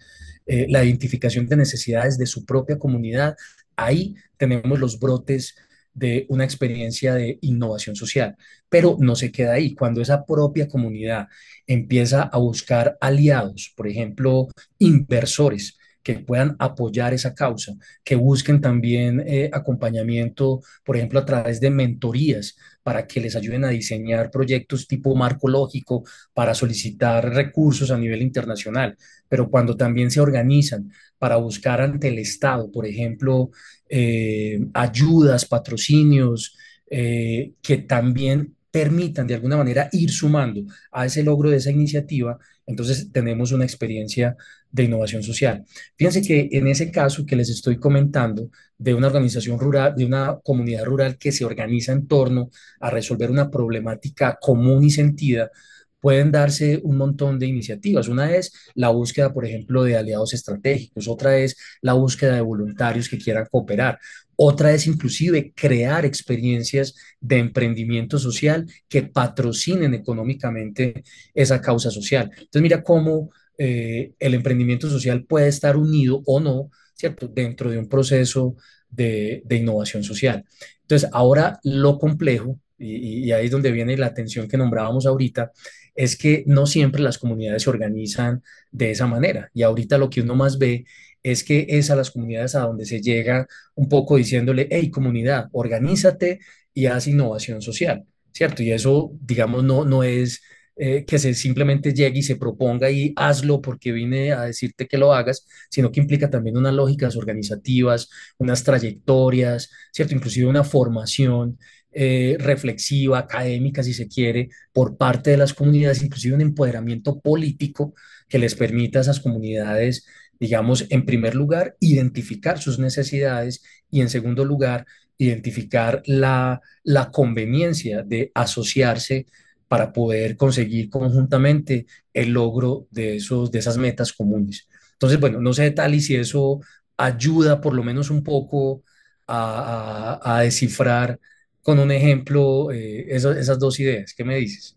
eh, 0.46 0.66
la 0.68 0.84
identificación 0.84 1.46
de 1.46 1.56
necesidades 1.56 2.18
de 2.18 2.26
su 2.26 2.44
propia 2.44 2.78
comunidad, 2.78 3.36
ahí 3.76 4.14
tenemos 4.36 4.78
los 4.78 4.98
brotes 4.98 5.56
de 5.96 6.26
una 6.28 6.44
experiencia 6.44 7.14
de 7.14 7.38
innovación 7.40 7.96
social. 7.96 8.36
Pero 8.68 8.96
no 9.00 9.16
se 9.16 9.32
queda 9.32 9.54
ahí. 9.54 9.74
Cuando 9.74 10.02
esa 10.02 10.24
propia 10.26 10.68
comunidad 10.68 11.28
empieza 11.66 12.22
a 12.22 12.38
buscar 12.38 12.98
aliados, 13.00 13.72
por 13.76 13.88
ejemplo, 13.88 14.48
inversores, 14.78 15.78
que 16.06 16.20
puedan 16.20 16.54
apoyar 16.60 17.14
esa 17.14 17.34
causa, 17.34 17.72
que 18.04 18.14
busquen 18.14 18.60
también 18.60 19.24
eh, 19.26 19.50
acompañamiento, 19.52 20.60
por 20.84 20.96
ejemplo, 20.96 21.18
a 21.18 21.24
través 21.24 21.58
de 21.58 21.68
mentorías 21.68 22.54
para 22.84 23.08
que 23.08 23.20
les 23.20 23.34
ayuden 23.34 23.64
a 23.64 23.70
diseñar 23.70 24.30
proyectos 24.30 24.86
tipo 24.86 25.16
marco 25.16 25.48
lógico, 25.48 26.04
para 26.32 26.54
solicitar 26.54 27.28
recursos 27.34 27.90
a 27.90 27.98
nivel 27.98 28.22
internacional, 28.22 28.96
pero 29.28 29.50
cuando 29.50 29.76
también 29.76 30.12
se 30.12 30.20
organizan 30.20 30.92
para 31.18 31.38
buscar 31.38 31.80
ante 31.80 32.06
el 32.06 32.20
Estado, 32.20 32.70
por 32.70 32.86
ejemplo, 32.86 33.50
eh, 33.88 34.64
ayudas, 34.74 35.44
patrocinios, 35.44 36.56
eh, 36.88 37.54
que 37.60 37.78
también 37.78 38.54
permitan 38.70 39.26
de 39.26 39.34
alguna 39.34 39.56
manera 39.56 39.88
ir 39.90 40.10
sumando 40.12 40.62
a 40.92 41.04
ese 41.04 41.24
logro 41.24 41.50
de 41.50 41.56
esa 41.56 41.72
iniciativa, 41.72 42.38
entonces 42.64 43.10
tenemos 43.10 43.50
una 43.50 43.64
experiencia 43.64 44.36
de 44.76 44.84
innovación 44.84 45.22
social. 45.22 45.64
Fíjense 45.96 46.20
que 46.22 46.48
en 46.52 46.66
ese 46.66 46.90
caso 46.90 47.24
que 47.24 47.34
les 47.34 47.48
estoy 47.48 47.78
comentando 47.78 48.50
de 48.76 48.92
una 48.92 49.06
organización 49.06 49.58
rural, 49.58 49.94
de 49.96 50.04
una 50.04 50.38
comunidad 50.44 50.84
rural 50.84 51.16
que 51.16 51.32
se 51.32 51.46
organiza 51.46 51.92
en 51.92 52.06
torno 52.06 52.50
a 52.78 52.90
resolver 52.90 53.30
una 53.30 53.50
problemática 53.50 54.38
común 54.38 54.84
y 54.84 54.90
sentida, 54.90 55.50
pueden 55.98 56.30
darse 56.30 56.78
un 56.84 56.98
montón 56.98 57.38
de 57.38 57.46
iniciativas. 57.46 58.06
Una 58.06 58.36
es 58.36 58.52
la 58.74 58.90
búsqueda, 58.90 59.32
por 59.32 59.46
ejemplo, 59.46 59.82
de 59.82 59.96
aliados 59.96 60.34
estratégicos, 60.34 61.08
otra 61.08 61.38
es 61.38 61.56
la 61.80 61.94
búsqueda 61.94 62.34
de 62.34 62.42
voluntarios 62.42 63.08
que 63.08 63.18
quieran 63.18 63.46
cooperar, 63.50 63.98
otra 64.36 64.74
es 64.74 64.86
inclusive 64.86 65.54
crear 65.56 66.04
experiencias 66.04 66.94
de 67.18 67.38
emprendimiento 67.38 68.18
social 68.18 68.66
que 68.88 69.04
patrocinen 69.04 69.94
económicamente 69.94 71.02
esa 71.32 71.62
causa 71.62 71.90
social. 71.90 72.30
Entonces, 72.30 72.62
mira 72.62 72.82
cómo 72.82 73.30
eh, 73.58 74.12
el 74.18 74.34
emprendimiento 74.34 74.88
social 74.88 75.24
puede 75.24 75.48
estar 75.48 75.76
unido 75.76 76.22
o 76.26 76.40
no, 76.40 76.70
¿cierto?, 76.94 77.28
dentro 77.28 77.70
de 77.70 77.78
un 77.78 77.88
proceso 77.88 78.56
de, 78.88 79.42
innovación 79.50 80.04
social. 80.04 80.44
Entonces, 80.82 81.08
ahora 81.12 81.58
lo 81.64 81.98
complejo, 81.98 82.60
y, 82.78 83.24
y 83.24 83.32
ahí 83.32 83.46
es 83.46 83.50
donde 83.50 83.72
viene 83.72 83.96
la 83.96 84.06
atención 84.06 84.48
que 84.48 84.56
nombrábamos 84.56 85.06
ahorita, 85.06 85.52
es 85.94 86.16
que 86.16 86.44
no 86.46 86.66
siempre 86.66 87.02
las 87.02 87.18
comunidades 87.18 87.62
se 87.62 87.70
organizan 87.70 88.42
de 88.70 88.90
esa 88.90 89.06
manera. 89.06 89.50
Y 89.54 89.62
ahorita 89.62 89.98
lo 89.98 90.10
que 90.10 90.20
uno 90.20 90.34
más 90.34 90.58
ve 90.58 90.84
es 91.22 91.42
que 91.42 91.66
es 91.68 91.90
a 91.90 91.96
las 91.96 92.10
comunidades 92.10 92.54
a 92.54 92.60
donde 92.60 92.86
se 92.86 93.00
llega 93.00 93.48
un 93.74 93.88
poco 93.88 94.16
diciéndole, 94.16 94.68
hey 94.70 94.90
comunidad, 94.90 95.48
organízate 95.52 96.40
y 96.72 96.86
haz 96.86 97.08
innovación 97.08 97.62
social, 97.62 98.04
¿cierto? 98.32 98.62
Y 98.62 98.70
eso, 98.70 99.10
digamos, 99.20 99.64
no, 99.64 99.84
no 99.84 100.04
es 100.04 100.42
eh, 100.78 101.06
que 101.06 101.18
se 101.18 101.32
simplemente 101.32 101.94
llegue 101.94 102.18
y 102.18 102.22
se 102.22 102.36
proponga 102.36 102.90
y 102.90 103.14
hazlo 103.16 103.62
porque 103.62 103.92
vine 103.92 104.32
a 104.32 104.42
decirte 104.42 104.86
que 104.86 104.98
lo 104.98 105.14
hagas, 105.14 105.46
sino 105.70 105.90
que 105.90 106.00
implica 106.00 106.28
también 106.28 106.58
unas 106.58 106.74
lógicas 106.74 107.16
organizativas, 107.16 108.10
unas 108.36 108.62
trayectorias, 108.62 109.70
¿cierto? 109.90 110.14
Inclusive 110.14 110.46
una 110.46 110.64
formación 110.64 111.58
eh, 111.92 112.36
reflexiva, 112.38 113.18
académica, 113.18 113.82
si 113.82 113.94
se 113.94 114.06
quiere, 114.06 114.50
por 114.70 114.98
parte 114.98 115.30
de 115.30 115.38
las 115.38 115.54
comunidades, 115.54 116.02
inclusive 116.02 116.34
un 116.34 116.42
empoderamiento 116.42 117.20
político 117.20 117.94
que 118.28 118.38
les 118.38 118.54
permita 118.54 118.98
a 118.98 119.02
esas 119.02 119.20
comunidades, 119.20 120.06
digamos, 120.38 120.84
en 120.90 121.06
primer 121.06 121.34
lugar, 121.34 121.74
identificar 121.80 122.60
sus 122.60 122.78
necesidades 122.78 123.62
y 123.90 124.02
en 124.02 124.10
segundo 124.10 124.44
lugar, 124.44 124.84
identificar 125.16 126.02
la, 126.04 126.60
la 126.82 127.10
conveniencia 127.10 128.02
de 128.02 128.30
asociarse 128.34 129.24
para 129.68 129.92
poder 129.92 130.37
conseguir 130.37 130.90
conjuntamente 130.90 131.87
el 132.12 132.31
logro 132.33 132.87
de, 132.90 133.16
esos, 133.16 133.50
de 133.50 133.59
esas 133.59 133.76
metas 133.79 134.12
comunes. 134.12 134.68
Entonces, 134.92 135.20
bueno, 135.20 135.40
no 135.40 135.52
sé 135.52 135.70
tal 135.72 135.94
y 135.94 136.00
si 136.00 136.16
eso 136.16 136.61
ayuda 136.96 137.61
por 137.61 137.74
lo 137.74 137.83
menos 137.83 138.11
un 138.11 138.22
poco 138.22 138.83
a, 139.26 140.20
a, 140.22 140.40
descifrar 140.42 141.20
con 141.62 141.79
un 141.79 141.90
ejemplo 141.90 142.70
eh, 142.72 143.07
esas 143.09 143.59
dos 143.59 143.79
ideas. 143.81 144.14
¿Qué 144.16 144.24
me 144.24 144.37
dices? 144.37 144.76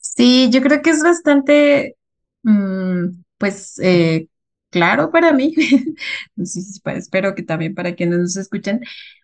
Sí, 0.00 0.50
yo 0.50 0.60
creo 0.62 0.82
que 0.82 0.90
es 0.90 1.02
bastante, 1.02 1.96
mm, 2.42 3.22
pues, 3.38 3.78
eh, 3.80 4.28
claro 4.70 5.10
para 5.10 5.32
mí. 5.32 5.54
Pa- 6.84 6.92
espero 6.94 7.34
que 7.34 7.42
también 7.42 7.74
para 7.74 7.94
quienes 7.94 8.18
nos 8.18 8.36
escuchan, 8.36 8.80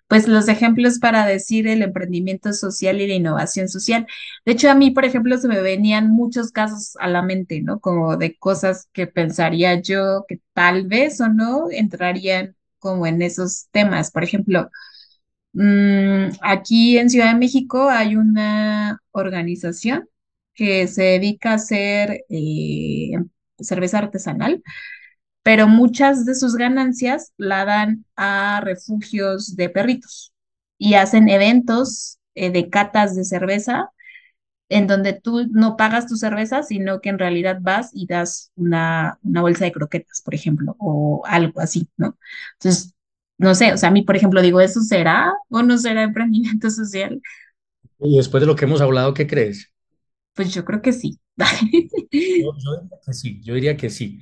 pues 0.08 0.28
los 0.28 0.48
ejemplos 0.48 0.98
para 0.98 1.26
decir 1.26 1.66
el 1.66 1.82
emprendimiento 1.82 2.52
social 2.52 3.00
y 3.00 3.08
la 3.08 3.14
innovación 3.14 3.68
social. 3.68 4.06
De 4.44 4.52
hecho, 4.52 4.70
a 4.70 4.74
mí, 4.74 4.90
por 4.90 5.04
ejemplo, 5.04 5.36
se 5.38 5.48
me 5.48 5.60
venían 5.60 6.10
muchos 6.10 6.50
casos 6.52 6.96
a 7.00 7.08
la 7.08 7.22
mente, 7.22 7.62
¿no? 7.62 7.80
Como 7.80 8.16
de 8.16 8.36
cosas 8.38 8.88
que 8.92 9.06
pensaría 9.06 9.80
yo 9.80 10.24
que 10.28 10.40
tal 10.52 10.86
vez 10.86 11.20
o 11.20 11.28
no 11.28 11.70
entrarían 11.70 12.56
como 12.78 13.06
en 13.06 13.22
esos 13.22 13.68
temas. 13.72 14.10
Por 14.10 14.24
ejemplo, 14.24 14.70
Mm, 15.52 16.30
aquí 16.42 16.98
en 16.98 17.08
Ciudad 17.10 17.32
de 17.32 17.38
México 17.38 17.88
hay 17.88 18.16
una 18.16 19.00
organización 19.12 20.08
que 20.54 20.88
se 20.88 21.02
dedica 21.04 21.52
a 21.52 21.54
hacer 21.54 22.24
eh, 22.28 23.12
cerveza 23.58 23.98
artesanal, 23.98 24.62
pero 25.44 25.68
muchas 25.68 26.24
de 26.24 26.34
sus 26.34 26.56
ganancias 26.56 27.32
la 27.36 27.66
dan 27.66 28.06
a 28.16 28.62
refugios 28.64 29.56
de 29.56 29.68
perritos 29.70 30.34
y 30.78 30.94
hacen 30.94 31.28
eventos 31.28 32.18
eh, 32.34 32.50
de 32.50 32.70
catas 32.70 33.14
de 33.14 33.24
cerveza 33.24 33.90
en 34.70 34.86
donde 34.86 35.12
tú 35.12 35.46
no 35.50 35.76
pagas 35.76 36.06
tu 36.06 36.16
cerveza, 36.16 36.62
sino 36.62 37.00
que 37.00 37.10
en 37.10 37.18
realidad 37.18 37.58
vas 37.60 37.90
y 37.92 38.06
das 38.06 38.50
una, 38.56 39.18
una 39.22 39.42
bolsa 39.42 39.66
de 39.66 39.72
croquetas, 39.72 40.22
por 40.24 40.34
ejemplo, 40.34 40.74
o 40.78 41.22
algo 41.26 41.60
así, 41.60 41.88
¿no? 41.98 42.18
Entonces, 42.54 42.94
no 43.36 43.54
sé, 43.54 43.72
o 43.72 43.76
sea, 43.76 43.90
a 43.90 43.92
mí, 43.92 44.02
por 44.02 44.16
ejemplo, 44.16 44.40
digo, 44.40 44.60
¿eso 44.60 44.80
será 44.80 45.32
o 45.50 45.62
no 45.62 45.76
será 45.76 46.02
emprendimiento 46.02 46.70
social? 46.70 47.20
Y 48.00 48.16
después 48.16 48.40
de 48.40 48.46
lo 48.46 48.56
que 48.56 48.64
hemos 48.64 48.80
hablado, 48.80 49.12
¿qué 49.12 49.26
crees? 49.26 49.70
Pues 50.34 50.52
yo 50.54 50.64
creo 50.64 50.80
que 50.80 50.92
sí. 50.92 51.20
Yo, 51.36 51.44
yo 52.64 52.80
diría 52.80 52.98
que 53.04 53.12
sí, 53.12 53.40
yo 53.42 53.54
diría 53.54 53.76
que 53.76 53.90
sí. 53.90 54.20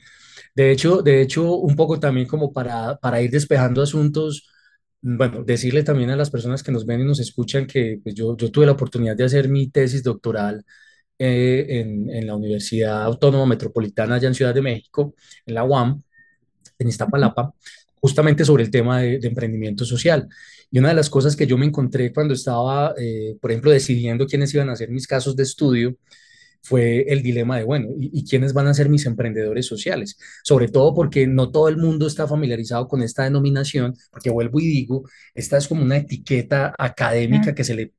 De 0.54 0.70
hecho, 0.70 1.02
de 1.02 1.22
hecho, 1.22 1.56
un 1.56 1.76
poco 1.76 1.98
también 1.98 2.26
como 2.26 2.52
para, 2.52 2.96
para 2.98 3.22
ir 3.22 3.30
despejando 3.30 3.82
asuntos, 3.82 4.48
bueno, 5.00 5.44
decirle 5.44 5.82
también 5.82 6.10
a 6.10 6.16
las 6.16 6.30
personas 6.30 6.62
que 6.62 6.72
nos 6.72 6.86
ven 6.86 7.00
y 7.00 7.04
nos 7.04 7.20
escuchan 7.20 7.66
que 7.66 8.00
pues, 8.02 8.14
yo, 8.14 8.36
yo 8.36 8.50
tuve 8.50 8.66
la 8.66 8.72
oportunidad 8.72 9.16
de 9.16 9.24
hacer 9.24 9.48
mi 9.48 9.68
tesis 9.70 10.02
doctoral 10.02 10.64
eh, 11.18 11.66
en, 11.68 12.10
en 12.10 12.26
la 12.26 12.36
Universidad 12.36 13.02
Autónoma 13.04 13.46
Metropolitana 13.46 14.16
allá 14.16 14.28
en 14.28 14.34
Ciudad 14.34 14.54
de 14.54 14.62
México, 14.62 15.14
en 15.46 15.54
la 15.54 15.64
UAM, 15.64 16.02
en 16.78 16.88
Iztapalapa, 16.88 17.54
justamente 18.02 18.44
sobre 18.44 18.64
el 18.64 18.70
tema 18.70 19.00
de, 19.00 19.20
emprendimiento 19.22 19.84
social. 19.84 20.28
Y 20.70 20.78
una 20.78 20.88
de 20.88 20.94
las 20.94 21.10
cosas 21.10 21.36
que 21.36 21.46
yo 21.46 21.56
me 21.58 21.66
encontré 21.66 22.12
cuando 22.12 22.34
estaba, 22.34 22.94
eh, 22.98 23.36
por 23.40 23.50
ejemplo, 23.50 23.70
decidiendo 23.70 24.26
quiénes 24.26 24.52
iban 24.54 24.68
a 24.68 24.72
hacer 24.72 24.90
mis 24.90 25.06
casos 25.06 25.36
de 25.36 25.44
estudio, 25.44 25.96
fue 26.62 27.02
el 27.08 27.22
dilema 27.22 27.58
de, 27.58 27.64
bueno, 27.64 27.88
¿y, 27.98 28.10
y 28.12 28.24
quiénes 28.24 28.52
van 28.52 28.68
a 28.68 28.74
ser 28.74 28.88
mis 28.88 29.06
emprendedores 29.06 29.66
sociales? 29.66 30.16
Sobre 30.44 30.68
todo 30.68 30.94
porque 30.94 31.26
no 31.26 31.50
todo 31.50 31.68
el 31.68 31.76
mundo 31.76 32.06
está 32.06 32.28
familiarizado 32.28 32.88
con 32.88 33.02
esta 33.02 33.24
denominación, 33.24 33.94
porque 34.10 34.30
vuelvo 34.30 34.60
y 34.60 34.66
digo, 34.66 35.08
esta 35.34 35.58
es 35.58 35.68
como 35.68 35.82
una 35.82 35.96
etiqueta 35.96 36.74
académica 36.78 37.54
que 37.54 37.64
se 37.64 37.74
le, 37.74 37.92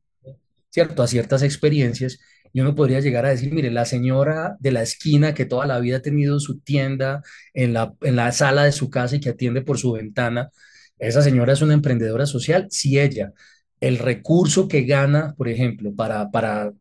¿cierto?, 0.69 1.03
a 1.03 1.07
ciertas 1.07 1.43
experiencias. 1.43 2.19
Y 2.55 2.61
uno 2.61 2.75
podría 2.75 2.99
llegar 2.99 3.25
a 3.25 3.29
decir, 3.29 3.51
mire, 3.51 3.71
la 3.71 3.85
señora 3.85 4.57
de 4.59 4.71
la 4.71 4.83
esquina 4.83 5.33
que 5.33 5.45
toda 5.45 5.65
la 5.65 5.79
vida 5.79 5.97
ha 5.97 6.01
tenido 6.01 6.39
su 6.39 6.59
tienda 6.59 7.23
en 7.53 7.73
la, 7.73 7.93
en 8.01 8.15
la 8.15 8.31
sala 8.31 8.63
de 8.63 8.71
su 8.71 8.89
casa 8.89 9.15
y 9.15 9.19
que 9.19 9.29
atiende 9.29 9.63
por 9.63 9.79
su 9.79 9.93
ventana, 9.93 10.51
esa 10.99 11.21
señora 11.21 11.53
es 11.53 11.61
una 11.61 11.73
emprendedora 11.73 12.25
social 12.25 12.67
si 12.69 12.99
ella, 12.99 13.33
el 13.79 13.97
recurso 13.97 14.67
que 14.67 14.83
gana, 14.83 15.33
por 15.35 15.49
ejemplo, 15.49 15.93
para, 15.95 16.31
para 16.31 16.71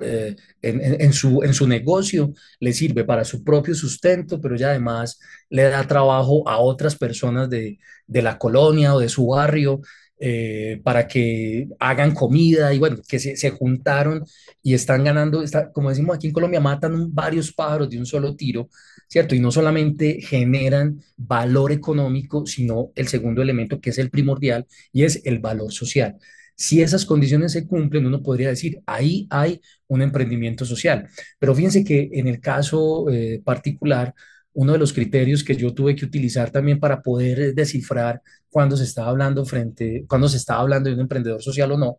eh, 0.00 0.36
en, 0.62 1.12
su, 1.12 1.42
en 1.42 1.52
su 1.54 1.66
negocio 1.66 2.32
le 2.60 2.72
sirve 2.72 3.04
para 3.04 3.24
su 3.24 3.44
propio 3.44 3.74
sustento, 3.74 4.40
pero 4.40 4.56
ya 4.56 4.70
además 4.70 5.18
le 5.50 5.64
da 5.64 5.86
trabajo 5.86 6.48
a 6.48 6.58
otras 6.58 6.96
personas 6.96 7.50
de, 7.50 7.78
de 8.06 8.22
la 8.22 8.38
colonia 8.38 8.94
o 8.94 9.00
de 9.00 9.08
su 9.08 9.26
barrio 9.28 9.80
eh, 10.24 10.80
para 10.84 11.08
que 11.08 11.68
hagan 11.80 12.14
comida 12.14 12.72
y 12.72 12.78
bueno, 12.78 12.98
que 13.08 13.18
se, 13.18 13.36
se 13.36 13.50
juntaron 13.50 14.24
y 14.62 14.74
están 14.74 15.02
ganando, 15.02 15.42
está, 15.42 15.72
como 15.72 15.90
decimos 15.90 16.14
aquí 16.14 16.28
en 16.28 16.32
Colombia, 16.32 16.60
matan 16.60 17.12
varios 17.12 17.52
pájaros 17.52 17.90
de 17.90 17.98
un 17.98 18.06
solo 18.06 18.36
tiro, 18.36 18.68
¿cierto? 19.08 19.34
Y 19.34 19.40
no 19.40 19.50
solamente 19.50 20.20
generan 20.20 21.00
valor 21.16 21.72
económico, 21.72 22.46
sino 22.46 22.92
el 22.94 23.08
segundo 23.08 23.42
elemento 23.42 23.80
que 23.80 23.90
es 23.90 23.98
el 23.98 24.10
primordial 24.10 24.64
y 24.92 25.02
es 25.02 25.22
el 25.24 25.40
valor 25.40 25.72
social. 25.72 26.16
Si 26.54 26.82
esas 26.82 27.04
condiciones 27.06 27.52
se 27.52 27.66
cumplen, 27.66 28.06
uno 28.06 28.22
podría 28.22 28.48
decir, 28.48 28.80
ahí 28.86 29.26
hay 29.30 29.60
un 29.88 30.02
emprendimiento 30.02 30.64
social. 30.64 31.08
Pero 31.38 31.54
fíjense 31.54 31.84
que 31.84 32.10
en 32.12 32.28
el 32.28 32.40
caso 32.40 33.08
eh, 33.10 33.40
particular, 33.44 34.14
uno 34.54 34.72
de 34.72 34.78
los 34.78 34.92
criterios 34.92 35.44
que 35.44 35.56
yo 35.56 35.74
tuve 35.74 35.96
que 35.96 36.04
utilizar 36.04 36.50
también 36.50 36.78
para 36.78 37.00
poder 37.02 37.54
descifrar 37.54 38.22
cuando 38.50 38.76
se 38.76 38.84
estaba 38.84 39.08
hablando 39.08 39.44
frente, 39.44 40.04
cuando 40.08 40.28
se 40.28 40.36
estaba 40.36 40.60
hablando 40.60 40.88
de 40.90 40.94
un 40.94 41.00
emprendedor 41.02 41.42
social 41.42 41.72
o 41.72 41.78
no, 41.78 41.98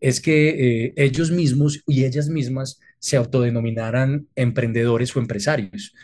es 0.00 0.20
que 0.20 0.86
eh, 0.86 0.94
ellos 0.96 1.30
mismos 1.30 1.80
y 1.86 2.04
ellas 2.04 2.28
mismas 2.28 2.80
se 2.98 3.16
autodenominaran 3.16 4.26
emprendedores 4.34 5.14
o 5.16 5.20
empresarios, 5.20 5.94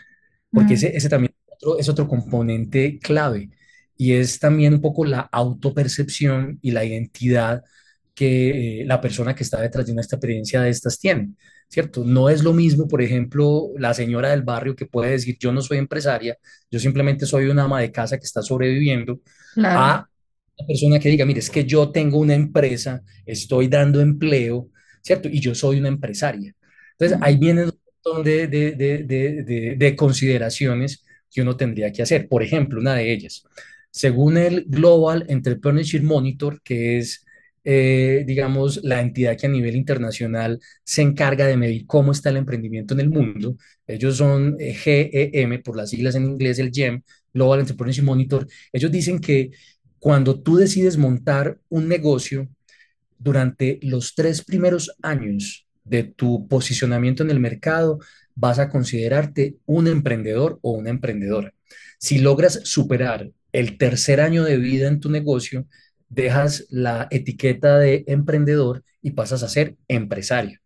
porque 0.53 0.73
Mm, 0.73 0.75
ese, 0.75 0.97
ese 0.97 1.09
también 1.09 1.33
es 1.35 1.53
otro, 1.53 1.79
es 1.79 1.89
otro 1.89 2.07
componente 2.07 2.99
clave 2.99 3.49
y 3.97 4.13
es 4.13 4.39
también 4.39 4.75
un 4.75 4.81
poco 4.81 5.05
la 5.05 5.19
autopercepción 5.19 6.59
y 6.61 6.71
la 6.71 6.85
identidad 6.85 7.63
que 8.19 8.81
eh, 8.81 8.85
la 8.85 8.99
persona 8.99 9.33
que 9.33 9.43
está 9.43 9.61
detrás 9.61 9.85
de 9.85 9.93
una 9.93 10.01
experiencia 10.01 10.61
de 10.61 10.69
estas 10.69 10.99
tiene, 10.99 11.29
¿cierto? 11.69 12.03
No 12.03 12.27
es 12.27 12.43
lo 12.43 12.51
mismo, 12.51 12.85
por 12.85 13.01
ejemplo, 13.01 13.69
la 13.77 13.93
señora 13.93 14.31
del 14.31 14.41
barrio 14.41 14.75
que 14.75 14.85
puede 14.85 15.11
decir, 15.11 15.37
yo 15.39 15.53
no 15.53 15.61
soy 15.61 15.77
empresaria, 15.77 16.37
yo 16.69 16.79
simplemente 16.79 17.25
soy 17.25 17.45
una 17.45 17.63
ama 17.63 17.79
de 17.79 17.93
casa 17.93 18.17
que 18.17 18.25
está 18.25 18.41
sobreviviendo, 18.41 19.21
claro. 19.53 19.79
a 19.79 20.09
una 20.57 20.67
persona 20.67 20.99
que 20.99 21.07
diga, 21.07 21.25
mire, 21.25 21.39
es 21.39 21.49
que 21.49 21.63
yo 21.63 21.91
tengo 21.91 22.17
una 22.19 22.35
empresa, 22.35 23.01
estoy 23.25 23.69
dando 23.69 24.01
empleo, 24.01 24.67
¿cierto? 25.01 25.29
Y 25.29 25.39
yo 25.39 25.55
soy 25.55 25.79
una 25.79 25.87
empresaria. 25.87 26.53
Entonces, 26.97 27.17
ahí 27.21 27.37
viene 27.37 27.63
un 27.63 27.71
montón 28.03 28.23
de, 28.25 28.47
de, 28.47 28.71
de, 28.73 29.75
de 29.77 29.95
consideraciones 29.95 31.05
que 31.31 31.41
uno 31.41 31.55
tendría 31.55 31.89
que 31.93 32.01
hacer. 32.01 32.27
Por 32.27 32.43
ejemplo, 32.43 32.81
una 32.81 32.95
de 32.95 33.13
ellas, 33.13 33.45
según 33.91 34.35
el 34.35 34.65
Global 34.67 35.25
Entrepreneurship 35.29 36.03
Monitor, 36.03 36.61
que 36.61 36.97
es, 36.97 37.25
eh, 37.71 38.23
digamos, 38.25 38.79
la 38.83 38.99
entidad 38.99 39.37
que 39.37 39.45
a 39.45 39.49
nivel 39.49 39.75
internacional 39.75 40.59
se 40.83 41.03
encarga 41.03 41.45
de 41.45 41.55
medir 41.55 41.85
cómo 41.85 42.11
está 42.11 42.31
el 42.31 42.37
emprendimiento 42.37 42.95
en 42.95 42.99
el 42.99 43.11
mundo, 43.11 43.57
ellos 43.85 44.17
son 44.17 44.55
eh, 44.59 44.73
GEM, 44.73 45.61
por 45.61 45.77
las 45.77 45.91
siglas 45.91 46.15
en 46.15 46.25
inglés, 46.25 46.57
el 46.57 46.71
GEM, 46.71 47.03
Global 47.31 47.59
Entrepreneurship 47.59 48.01
Monitor, 48.01 48.47
ellos 48.73 48.91
dicen 48.91 49.19
que 49.19 49.51
cuando 49.99 50.41
tú 50.41 50.55
decides 50.55 50.97
montar 50.97 51.59
un 51.69 51.87
negocio, 51.87 52.47
durante 53.19 53.77
los 53.83 54.15
tres 54.15 54.43
primeros 54.43 54.95
años 55.03 55.67
de 55.83 56.05
tu 56.05 56.47
posicionamiento 56.47 57.21
en 57.21 57.29
el 57.29 57.39
mercado, 57.39 57.99
vas 58.33 58.57
a 58.57 58.69
considerarte 58.69 59.57
un 59.67 59.87
emprendedor 59.87 60.57
o 60.63 60.71
una 60.71 60.89
emprendedora. 60.89 61.53
Si 61.99 62.17
logras 62.17 62.61
superar 62.63 63.29
el 63.51 63.77
tercer 63.77 64.21
año 64.21 64.43
de 64.43 64.57
vida 64.57 64.87
en 64.87 64.99
tu 64.99 65.11
negocio, 65.11 65.67
dejas 66.09 66.65
la 66.69 67.07
etiqueta 67.11 67.77
de 67.79 68.03
emprendedor 68.07 68.83
y 69.01 69.11
pasas 69.11 69.43
a 69.43 69.49
ser 69.49 69.75
empresario, 69.87 70.59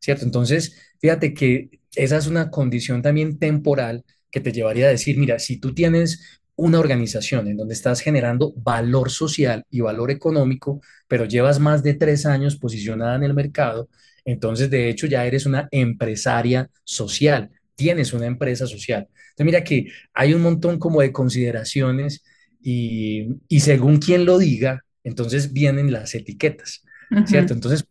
¿cierto? 0.00 0.24
Entonces, 0.24 0.76
fíjate 1.00 1.34
que 1.34 1.70
esa 1.94 2.16
es 2.18 2.26
una 2.26 2.50
condición 2.50 3.02
también 3.02 3.38
temporal 3.38 4.04
que 4.30 4.40
te 4.40 4.52
llevaría 4.52 4.86
a 4.86 4.90
decir, 4.90 5.18
mira, 5.18 5.38
si 5.38 5.58
tú 5.58 5.74
tienes 5.74 6.40
una 6.56 6.80
organización 6.80 7.46
en 7.46 7.56
donde 7.56 7.74
estás 7.74 8.00
generando 8.00 8.52
valor 8.56 9.10
social 9.10 9.64
y 9.70 9.80
valor 9.80 10.10
económico, 10.10 10.80
pero 11.06 11.24
llevas 11.24 11.60
más 11.60 11.82
de 11.82 11.94
tres 11.94 12.26
años 12.26 12.56
posicionada 12.56 13.14
en 13.16 13.22
el 13.22 13.32
mercado, 13.32 13.88
entonces 14.24 14.68
de 14.68 14.88
hecho 14.90 15.06
ya 15.06 15.24
eres 15.24 15.46
una 15.46 15.68
empresaria 15.70 16.68
social, 16.84 17.50
tienes 17.76 18.12
una 18.12 18.26
empresa 18.26 18.66
social. 18.66 19.08
Entonces 19.30 19.46
mira 19.46 19.64
que 19.64 19.86
hay 20.12 20.34
un 20.34 20.42
montón 20.42 20.78
como 20.80 21.00
de 21.00 21.12
consideraciones 21.12 22.24
y, 22.60 23.28
y 23.48 23.60
según 23.60 23.98
quien 23.98 24.24
lo 24.24 24.36
diga, 24.36 24.84
entonces 25.08 25.52
vienen 25.52 25.92
las 25.92 26.14
etiquetas, 26.14 26.84
¿cierto? 27.26 27.54
Entonces 27.54 27.84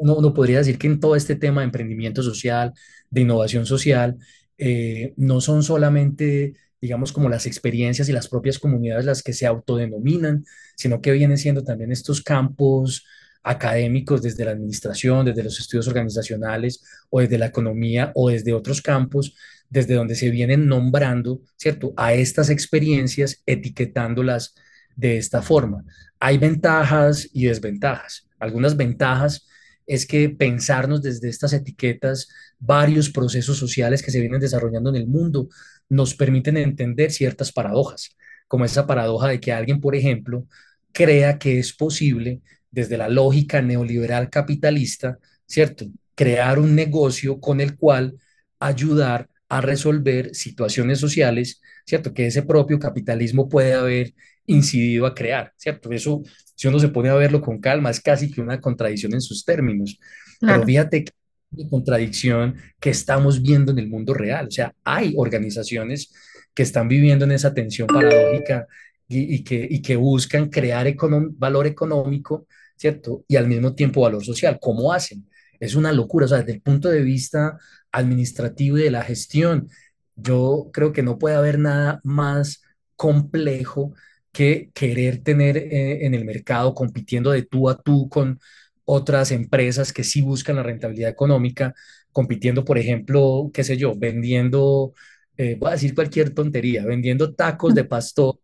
uno, 0.00 0.16
uno 0.16 0.34
podría 0.34 0.58
decir 0.58 0.78
que 0.78 0.86
en 0.86 1.00
todo 1.00 1.16
este 1.16 1.36
tema 1.36 1.60
de 1.60 1.66
emprendimiento 1.66 2.22
social, 2.22 2.72
de 3.10 3.20
innovación 3.22 3.64
social, 3.64 4.16
eh, 4.58 5.14
no 5.16 5.40
son 5.40 5.62
solamente 5.62 6.54
digamos, 6.80 7.12
como 7.12 7.28
las 7.28 7.46
experiencias 7.46 8.08
y 8.08 8.12
las 8.12 8.28
propias 8.28 8.58
comunidades 8.58 9.06
las 9.06 9.22
que 9.22 9.32
se 9.32 9.46
autodenominan, 9.46 10.44
sino 10.76 11.00
que 11.00 11.12
vienen 11.12 11.38
siendo 11.38 11.64
también 11.64 11.90
estos 11.90 12.22
campos 12.22 13.04
académicos 13.42 14.22
desde 14.22 14.44
la 14.44 14.50
administración, 14.52 15.24
desde 15.24 15.44
los 15.44 15.58
estudios 15.58 15.88
organizacionales 15.88 16.82
o 17.10 17.20
desde 17.20 17.38
la 17.38 17.46
economía 17.46 18.12
o 18.14 18.28
desde 18.28 18.52
otros 18.52 18.82
campos, 18.82 19.36
desde 19.70 19.94
donde 19.94 20.16
se 20.16 20.30
vienen 20.30 20.66
nombrando, 20.66 21.40
¿cierto?, 21.56 21.92
a 21.96 22.12
estas 22.12 22.50
experiencias, 22.50 23.42
etiquetándolas 23.46 24.54
de 24.96 25.18
esta 25.18 25.42
forma. 25.42 25.84
Hay 26.18 26.38
ventajas 26.38 27.28
y 27.32 27.46
desventajas. 27.46 28.26
Algunas 28.38 28.76
ventajas 28.76 29.46
es 29.86 30.06
que 30.06 30.28
pensarnos 30.30 31.02
desde 31.02 31.28
estas 31.28 31.52
etiquetas 31.52 32.28
varios 32.58 33.10
procesos 33.10 33.58
sociales 33.58 34.02
que 34.02 34.10
se 34.10 34.20
vienen 34.20 34.40
desarrollando 34.40 34.90
en 34.90 34.96
el 34.96 35.06
mundo 35.06 35.48
nos 35.88 36.14
permiten 36.14 36.56
entender 36.56 37.12
ciertas 37.12 37.52
paradojas, 37.52 38.16
como 38.48 38.64
esa 38.64 38.86
paradoja 38.86 39.28
de 39.28 39.40
que 39.40 39.52
alguien, 39.52 39.80
por 39.80 39.94
ejemplo, 39.94 40.46
crea 40.92 41.38
que 41.38 41.58
es 41.58 41.72
posible, 41.72 42.40
desde 42.70 42.98
la 42.98 43.08
lógica 43.08 43.62
neoliberal 43.62 44.28
capitalista, 44.28 45.18
¿cierto? 45.46 45.86
Crear 46.14 46.58
un 46.58 46.74
negocio 46.74 47.40
con 47.40 47.60
el 47.60 47.76
cual 47.76 48.18
ayudar 48.58 49.28
a 49.48 49.60
resolver 49.60 50.34
situaciones 50.34 50.98
sociales, 50.98 51.60
¿cierto? 51.86 52.12
Que 52.12 52.26
ese 52.26 52.42
propio 52.42 52.78
capitalismo 52.78 53.48
puede 53.48 53.74
haber 53.74 54.14
incidido 54.46 55.06
a 55.06 55.14
crear, 55.14 55.52
¿cierto? 55.56 55.90
Eso, 55.92 56.22
si 56.54 56.68
uno 56.68 56.78
se 56.78 56.88
pone 56.88 57.08
a 57.08 57.14
verlo 57.14 57.40
con 57.40 57.60
calma, 57.60 57.90
es 57.90 58.00
casi 58.00 58.30
que 58.30 58.40
una 58.40 58.60
contradicción 58.60 59.14
en 59.14 59.20
sus 59.20 59.44
términos. 59.44 59.98
Pero 60.40 60.52
claro. 60.52 60.66
fíjate 60.66 61.04
que 61.04 61.12
de 61.50 61.68
contradicción 61.68 62.56
que 62.80 62.90
estamos 62.90 63.40
viendo 63.40 63.72
en 63.72 63.78
el 63.78 63.88
mundo 63.88 64.12
real. 64.14 64.48
O 64.48 64.50
sea, 64.50 64.74
hay 64.84 65.14
organizaciones 65.16 66.12
que 66.52 66.62
están 66.62 66.88
viviendo 66.88 67.24
en 67.24 67.32
esa 67.32 67.54
tensión 67.54 67.86
paradójica 67.86 68.66
y, 69.08 69.36
y 69.36 69.44
que, 69.44 69.66
y 69.70 69.80
que 69.80 69.96
buscan 69.96 70.48
crear 70.48 70.86
econom- 70.86 71.34
valor 71.36 71.66
económico, 71.66 72.46
¿cierto? 72.76 73.24
Y 73.28 73.36
al 73.36 73.46
mismo 73.46 73.74
tiempo 73.74 74.00
valor 74.02 74.24
social. 74.24 74.58
¿Cómo 74.60 74.92
hacen? 74.92 75.28
Es 75.60 75.74
una 75.74 75.92
locura. 75.92 76.26
O 76.26 76.28
sea, 76.28 76.38
desde 76.38 76.52
el 76.52 76.62
punto 76.62 76.88
de 76.88 77.02
vista 77.02 77.58
administrativo 77.92 78.78
y 78.78 78.82
de 78.82 78.90
la 78.90 79.02
gestión, 79.02 79.68
yo 80.16 80.70
creo 80.72 80.92
que 80.92 81.02
no 81.02 81.18
puede 81.18 81.36
haber 81.36 81.58
nada 81.58 82.00
más 82.02 82.62
complejo 82.96 83.94
que 84.36 84.70
querer 84.74 85.22
tener 85.22 85.56
eh, 85.58 86.06
en 86.06 86.14
el 86.14 86.24
mercado 86.24 86.74
compitiendo 86.74 87.30
de 87.30 87.42
tú 87.42 87.68
a 87.68 87.78
tú 87.82 88.08
con 88.08 88.38
otras 88.84 89.32
empresas 89.32 89.92
que 89.92 90.04
sí 90.04 90.22
buscan 90.22 90.56
la 90.56 90.62
rentabilidad 90.62 91.10
económica, 91.10 91.74
compitiendo, 92.12 92.64
por 92.64 92.78
ejemplo, 92.78 93.50
qué 93.52 93.64
sé 93.64 93.76
yo, 93.76 93.94
vendiendo, 93.96 94.92
eh, 95.36 95.56
voy 95.58 95.70
a 95.70 95.72
decir 95.72 95.94
cualquier 95.94 96.34
tontería, 96.34 96.84
vendiendo 96.86 97.34
tacos 97.34 97.74
de 97.74 97.84
pastor, 97.84 98.38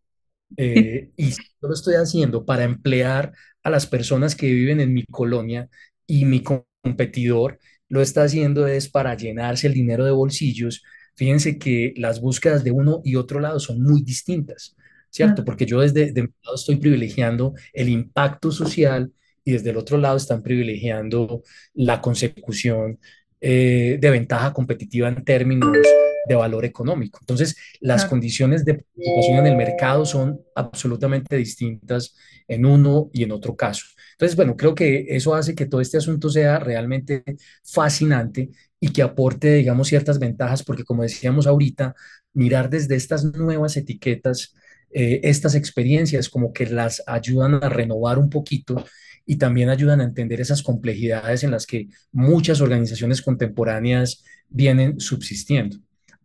eh, 0.56 1.10
y 1.16 1.30
yo 1.32 1.38
lo 1.62 1.72
estoy 1.74 1.94
haciendo 1.94 2.44
para 2.44 2.64
emplear 2.64 3.32
a 3.62 3.70
las 3.70 3.86
personas 3.86 4.34
que 4.36 4.46
viven 4.50 4.80
en 4.80 4.92
mi 4.94 5.04
colonia 5.06 5.68
y 6.06 6.24
mi 6.24 6.42
com- 6.42 6.64
competidor 6.82 7.58
lo 7.88 8.00
está 8.02 8.24
haciendo 8.24 8.66
es 8.66 8.88
para 8.88 9.14
llenarse 9.16 9.66
el 9.68 9.74
dinero 9.74 10.04
de 10.04 10.10
bolsillos. 10.12 10.82
Fíjense 11.16 11.58
que 11.58 11.92
las 11.96 12.20
búsquedas 12.20 12.64
de 12.64 12.70
uno 12.72 13.00
y 13.04 13.16
otro 13.16 13.38
lado 13.40 13.60
son 13.60 13.82
muy 13.82 14.02
distintas, 14.02 14.76
¿cierto? 15.12 15.44
Porque 15.44 15.66
yo 15.66 15.80
desde 15.80 16.12
de 16.12 16.22
mi 16.22 16.28
lado 16.42 16.56
estoy 16.56 16.76
privilegiando 16.76 17.54
el 17.72 17.88
impacto 17.88 18.50
social 18.50 19.12
y 19.44 19.52
desde 19.52 19.70
el 19.70 19.76
otro 19.76 19.98
lado 19.98 20.16
están 20.16 20.42
privilegiando 20.42 21.42
la 21.74 22.00
consecución 22.00 22.98
eh, 23.40 23.98
de 24.00 24.10
ventaja 24.10 24.52
competitiva 24.52 25.08
en 25.08 25.24
términos 25.24 25.76
de 26.28 26.34
valor 26.34 26.64
económico. 26.64 27.18
Entonces, 27.20 27.56
las 27.80 28.04
condiciones 28.04 28.64
de 28.64 28.74
participación 28.74 29.38
en 29.38 29.46
el 29.48 29.56
mercado 29.56 30.06
son 30.06 30.40
absolutamente 30.54 31.36
distintas 31.36 32.14
en 32.46 32.64
uno 32.64 33.10
y 33.12 33.24
en 33.24 33.32
otro 33.32 33.56
caso. 33.56 33.84
Entonces, 34.12 34.36
bueno, 34.36 34.56
creo 34.56 34.74
que 34.74 35.06
eso 35.08 35.34
hace 35.34 35.54
que 35.54 35.66
todo 35.66 35.80
este 35.80 35.98
asunto 35.98 36.30
sea 36.30 36.60
realmente 36.60 37.24
fascinante 37.64 38.50
y 38.78 38.92
que 38.92 39.02
aporte, 39.02 39.54
digamos, 39.54 39.88
ciertas 39.88 40.18
ventajas, 40.20 40.62
porque 40.62 40.84
como 40.84 41.02
decíamos 41.02 41.46
ahorita, 41.46 41.94
mirar 42.32 42.70
desde 42.70 42.94
estas 42.94 43.24
nuevas 43.24 43.76
etiquetas, 43.76 44.54
eh, 44.94 45.20
estas 45.24 45.54
experiencias 45.54 46.28
como 46.28 46.52
que 46.52 46.66
las 46.66 47.02
ayudan 47.06 47.54
a 47.54 47.68
renovar 47.68 48.18
un 48.18 48.30
poquito 48.30 48.84
y 49.24 49.36
también 49.36 49.68
ayudan 49.68 50.00
a 50.00 50.04
entender 50.04 50.40
esas 50.40 50.62
complejidades 50.62 51.44
en 51.44 51.50
las 51.50 51.66
que 51.66 51.88
muchas 52.10 52.60
organizaciones 52.60 53.22
contemporáneas 53.22 54.24
vienen 54.48 55.00
subsistiendo. 55.00 55.78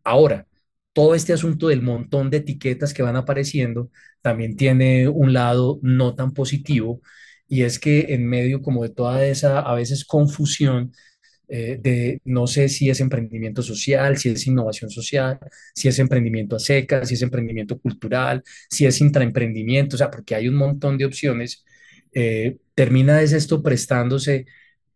Ahora, 0.03 0.47
todo 0.93 1.13
este 1.13 1.34
asunto 1.34 1.68
del 1.68 1.82
montón 1.82 2.30
de 2.30 2.38
etiquetas 2.38 2.93
que 2.93 3.03
van 3.03 3.15
apareciendo 3.15 3.91
también 4.22 4.55
tiene 4.55 5.07
un 5.07 5.32
lado 5.32 5.80
no 5.84 6.15
tan 6.15 6.34
positivo 6.34 7.01
y 7.47 7.61
es 7.63 7.80
que 7.80 8.07
en 8.09 8.28
medio 8.28 8.61
como 8.61 8.84
de 8.84 8.89
toda 8.89 9.26
esa 9.26 9.59
a 9.59 9.76
veces 9.76 10.05
confusión 10.05 10.91
eh, 11.48 11.78
de 11.82 12.22
no 12.26 12.48
sé 12.48 12.70
si 12.70 12.89
es 12.89 13.00
emprendimiento 13.00 13.62
social, 13.64 14.18
si 14.18 14.30
es 14.30 14.48
innovación 14.48 14.89
social, 14.89 15.39
si 15.74 15.88
es 15.88 16.00
emprendimiento 16.00 16.56
a 16.58 16.60
secas, 16.60 17.08
si 17.10 17.16
es 17.16 17.22
emprendimiento 17.22 17.80
cultural, 17.80 18.43
si 18.70 18.86
es 18.86 19.00
intraemprendimiento, 19.02 19.95
o 19.95 19.98
sea, 20.00 20.12
porque 20.12 20.36
hay 20.36 20.48
un 20.48 20.56
montón 20.56 20.98
de 20.98 21.06
opciones. 21.06 21.64
eh, 22.14 22.58
termina 22.74 23.22
es 23.22 23.34
esto 23.34 23.62
prestándose 23.64 24.45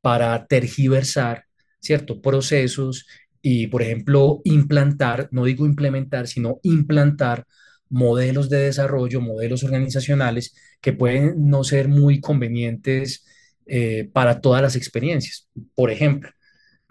para 0.01 0.45
tergiversar, 0.47 1.45
¿cierto? 1.79 2.21
Procesos 2.21 3.07
y, 3.41 3.67
por 3.67 3.81
ejemplo, 3.81 4.41
implantar, 4.43 5.29
no 5.31 5.45
digo 5.45 5.65
implementar, 5.65 6.27
sino 6.27 6.59
implantar 6.63 7.45
modelos 7.89 8.49
de 8.49 8.59
desarrollo, 8.59 9.21
modelos 9.21 9.63
organizacionales 9.63 10.55
que 10.81 10.93
pueden 10.93 11.49
no 11.49 11.63
ser 11.63 11.87
muy 11.87 12.19
convenientes 12.21 13.25
eh, 13.65 14.09
para 14.13 14.41
todas 14.41 14.61
las 14.61 14.75
experiencias. 14.75 15.49
Por 15.75 15.91
ejemplo, 15.91 16.29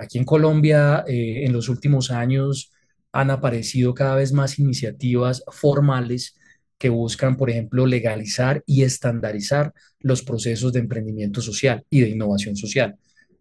aquí 0.00 0.18
en 0.18 0.24
Colombia, 0.24 1.04
eh, 1.06 1.44
en 1.44 1.52
los 1.52 1.68
últimos 1.68 2.10
años 2.10 2.72
han 3.12 3.30
aparecido 3.30 3.94
cada 3.94 4.16
vez 4.16 4.32
más 4.32 4.58
iniciativas 4.58 5.44
formales 5.48 6.36
que 6.78 6.88
buscan, 6.88 7.36
por 7.36 7.50
ejemplo, 7.50 7.86
legalizar 7.86 8.62
y 8.66 8.82
estandarizar 8.82 9.74
los 9.98 10.22
procesos 10.22 10.72
de 10.72 10.80
emprendimiento 10.80 11.40
social 11.42 11.84
y 11.90 12.00
de 12.00 12.08
innovación 12.08 12.56
social. 12.56 12.96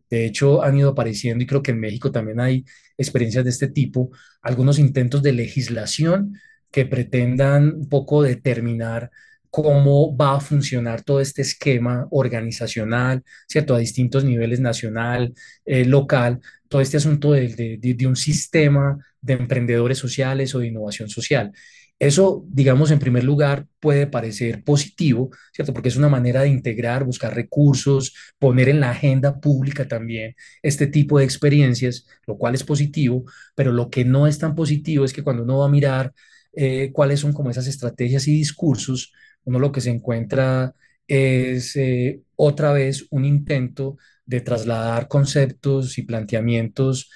De 0.10 0.26
hecho, 0.26 0.64
han 0.64 0.78
ido 0.78 0.90
apareciendo, 0.90 1.44
y 1.44 1.48
creo 1.48 1.64
que 1.64 1.72
en 1.72 1.80
México 1.80 2.12
también 2.12 2.40
hay 2.40 2.66
experiencias 2.98 3.44
de 3.46 3.52
este 3.52 3.68
tipo, 3.70 4.12
algunos 4.42 4.80
intentos 4.80 5.22
de 5.24 5.34
legislación 5.34 6.38
que 6.72 6.86
pretendan 6.86 7.76
un 7.76 7.90
poco 7.90 8.24
determinar 8.24 9.12
cómo 9.50 10.16
va 10.16 10.36
a 10.36 10.40
funcionar 10.40 11.04
todo 11.04 11.20
este 11.22 11.42
esquema 11.42 12.08
organizacional, 12.12 13.24
¿cierto? 13.48 13.76
A 13.76 13.80
distintos 13.80 14.24
niveles 14.24 14.60
nacional, 14.60 15.34
eh, 15.66 15.86
local, 15.86 16.40
todo 16.68 16.82
este 16.82 16.98
asunto 16.98 17.32
de, 17.32 17.78
de, 17.80 17.94
de 17.94 18.08
un 18.08 18.16
sistema 18.16 18.98
de 19.22 19.34
emprendedores 19.34 19.98
sociales 19.98 20.54
o 20.56 20.60
de 20.60 20.68
innovación 20.68 21.10
social. 21.10 21.52
Eso, 22.00 22.46
digamos, 22.48 22.92
en 22.92 23.00
primer 23.00 23.26
lugar, 23.26 23.68
puede 23.82 24.08
parecer 24.08 24.64
positivo, 24.64 25.32
¿cierto? 25.52 25.74
Porque 25.74 25.90
es 25.90 25.98
una 25.98 26.08
manera 26.08 26.42
de 26.44 26.48
integrar, 26.48 27.04
buscar 27.04 27.36
recursos, 27.36 28.16
poner 28.40 28.70
en 28.70 28.80
la 28.80 28.92
agenda 28.92 29.42
pública 29.42 29.86
también 29.86 30.36
este 30.62 30.88
tipo 30.88 31.20
de 31.20 31.26
experiencias, 31.26 32.08
lo 32.26 32.38
cual 32.38 32.56
es 32.56 32.64
positivo, 32.64 33.26
pero 33.54 33.74
lo 33.74 33.90
que 33.90 34.06
no 34.06 34.28
es 34.28 34.38
tan 34.40 34.56
positivo 34.56 35.04
es 35.04 35.12
que 35.12 35.24
cuando 35.24 35.44
uno 35.44 35.58
va 35.58 35.66
a 35.66 35.70
mirar 35.70 36.14
eh, 36.54 36.92
cuáles 36.94 37.20
son 37.20 37.34
como 37.34 37.50
esas 37.50 37.68
estrategias 37.68 38.28
y 38.28 38.34
discursos, 38.34 39.14
uno 39.44 39.60
lo 39.60 39.72
que 39.72 39.82
se 39.82 39.90
encuentra 39.90 40.74
es 41.08 41.76
eh, 41.76 42.22
otra 42.36 42.72
vez 42.72 43.08
un 43.10 43.26
intento 43.26 43.98
de 44.26 44.42
trasladar 44.42 45.08
conceptos 45.08 45.98
y 45.98 46.04
planteamientos 46.04 47.10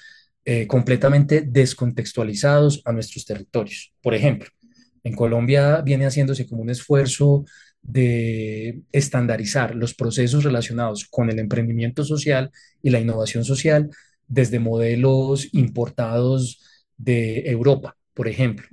eh, 0.44 0.66
completamente 0.66 1.42
descontextualizados 1.42 2.82
a 2.84 2.92
nuestros 2.92 3.24
territorios. 3.24 3.92
Por 4.02 4.14
ejemplo, 4.14 4.50
en 5.04 5.14
Colombia 5.14 5.80
viene 5.80 6.06
haciéndose 6.06 6.46
como 6.46 6.62
un 6.62 6.70
esfuerzo 6.70 7.44
de 7.82 8.82
estandarizar 8.92 9.74
los 9.74 9.94
procesos 9.94 10.42
relacionados 10.42 11.06
con 11.08 11.30
el 11.30 11.38
emprendimiento 11.38 12.04
social 12.04 12.50
y 12.82 12.90
la 12.90 13.00
innovación 13.00 13.44
social 13.44 13.90
desde 14.26 14.58
modelos 14.58 15.48
importados 15.52 16.62
de 16.96 17.48
Europa, 17.50 17.96
por 18.12 18.26
ejemplo. 18.26 18.66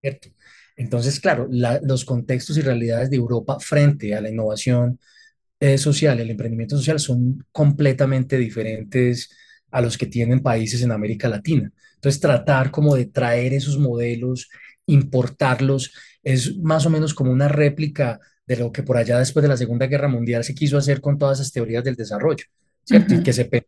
¿Cierto? 0.00 0.28
Entonces, 0.76 1.18
claro, 1.20 1.48
la- 1.50 1.80
los 1.82 2.04
contextos 2.04 2.56
y 2.56 2.62
realidades 2.62 3.10
de 3.10 3.16
Europa 3.16 3.58
frente 3.60 4.14
a 4.14 4.20
la 4.20 4.30
innovación 4.30 4.98
eh, 5.60 5.78
social, 5.78 6.20
el 6.20 6.30
emprendimiento 6.30 6.76
social 6.76 7.00
son 7.00 7.44
completamente 7.52 8.38
diferentes 8.38 9.30
a 9.70 9.80
los 9.80 9.98
que 9.98 10.06
tienen 10.06 10.40
países 10.42 10.82
en 10.82 10.92
América 10.92 11.28
Latina. 11.28 11.72
Entonces, 11.96 12.20
tratar 12.20 12.70
como 12.70 12.96
de 12.96 13.06
traer 13.06 13.52
esos 13.54 13.78
modelos, 13.78 14.48
importarlos, 14.86 15.92
es 16.22 16.56
más 16.58 16.86
o 16.86 16.90
menos 16.90 17.14
como 17.14 17.32
una 17.32 17.48
réplica 17.48 18.20
de 18.46 18.56
lo 18.56 18.72
que 18.72 18.82
por 18.82 18.96
allá 18.96 19.18
después 19.18 19.42
de 19.42 19.48
la 19.48 19.56
Segunda 19.56 19.86
Guerra 19.86 20.08
Mundial 20.08 20.44
se 20.44 20.54
quiso 20.54 20.78
hacer 20.78 21.00
con 21.00 21.18
todas 21.18 21.40
esas 21.40 21.52
teorías 21.52 21.84
del 21.84 21.96
desarrollo, 21.96 22.44
¿cierto? 22.84 23.14
Y 23.14 23.22
que 23.22 23.32
se 23.32 23.44
pensó 23.46 23.66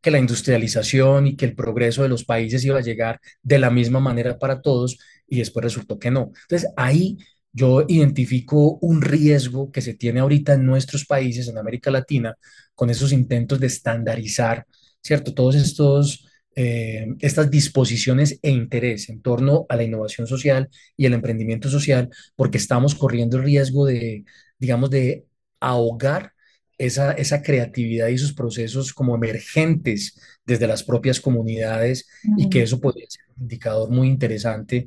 que 0.00 0.10
la 0.10 0.18
industrialización 0.18 1.26
y 1.26 1.36
que 1.36 1.44
el 1.46 1.54
progreso 1.54 2.02
de 2.02 2.08
los 2.08 2.24
países 2.24 2.64
iba 2.64 2.78
a 2.78 2.82
llegar 2.82 3.20
de 3.42 3.58
la 3.58 3.70
misma 3.70 4.00
manera 4.00 4.38
para 4.38 4.60
todos 4.62 4.98
y 5.28 5.38
después 5.38 5.64
resultó 5.64 5.98
que 5.98 6.10
no. 6.10 6.32
Entonces, 6.42 6.70
ahí 6.76 7.18
yo 7.52 7.84
identifico 7.88 8.78
un 8.80 9.02
riesgo 9.02 9.70
que 9.72 9.80
se 9.80 9.94
tiene 9.94 10.20
ahorita 10.20 10.54
en 10.54 10.66
nuestros 10.66 11.04
países, 11.06 11.48
en 11.48 11.58
América 11.58 11.90
Latina, 11.90 12.36
con 12.74 12.90
esos 12.90 13.12
intentos 13.12 13.58
de 13.58 13.66
estandarizar, 13.66 14.66
¿cierto? 15.02 15.34
Todos 15.34 15.56
estos, 15.56 16.26
eh, 16.54 17.06
estas 17.20 17.50
disposiciones 17.50 18.38
e 18.42 18.50
interés 18.50 19.08
en 19.08 19.22
torno 19.22 19.66
a 19.68 19.76
la 19.76 19.82
innovación 19.82 20.26
social 20.26 20.68
y 20.96 21.06
el 21.06 21.14
emprendimiento 21.14 21.68
social, 21.68 22.10
porque 22.36 22.58
estamos 22.58 22.94
corriendo 22.94 23.38
el 23.38 23.44
riesgo 23.44 23.86
de, 23.86 24.24
digamos, 24.58 24.90
de 24.90 25.26
ahogar 25.60 26.32
esa, 26.76 27.12
esa 27.12 27.42
creatividad 27.42 28.08
y 28.08 28.14
esos 28.14 28.32
procesos 28.32 28.92
como 28.92 29.16
emergentes 29.16 30.20
desde 30.46 30.68
las 30.68 30.84
propias 30.84 31.20
comunidades 31.20 32.08
y 32.36 32.48
que 32.48 32.62
eso 32.62 32.80
podría 32.80 33.06
ser 33.08 33.24
un 33.36 33.42
indicador 33.42 33.90
muy 33.90 34.06
interesante 34.06 34.86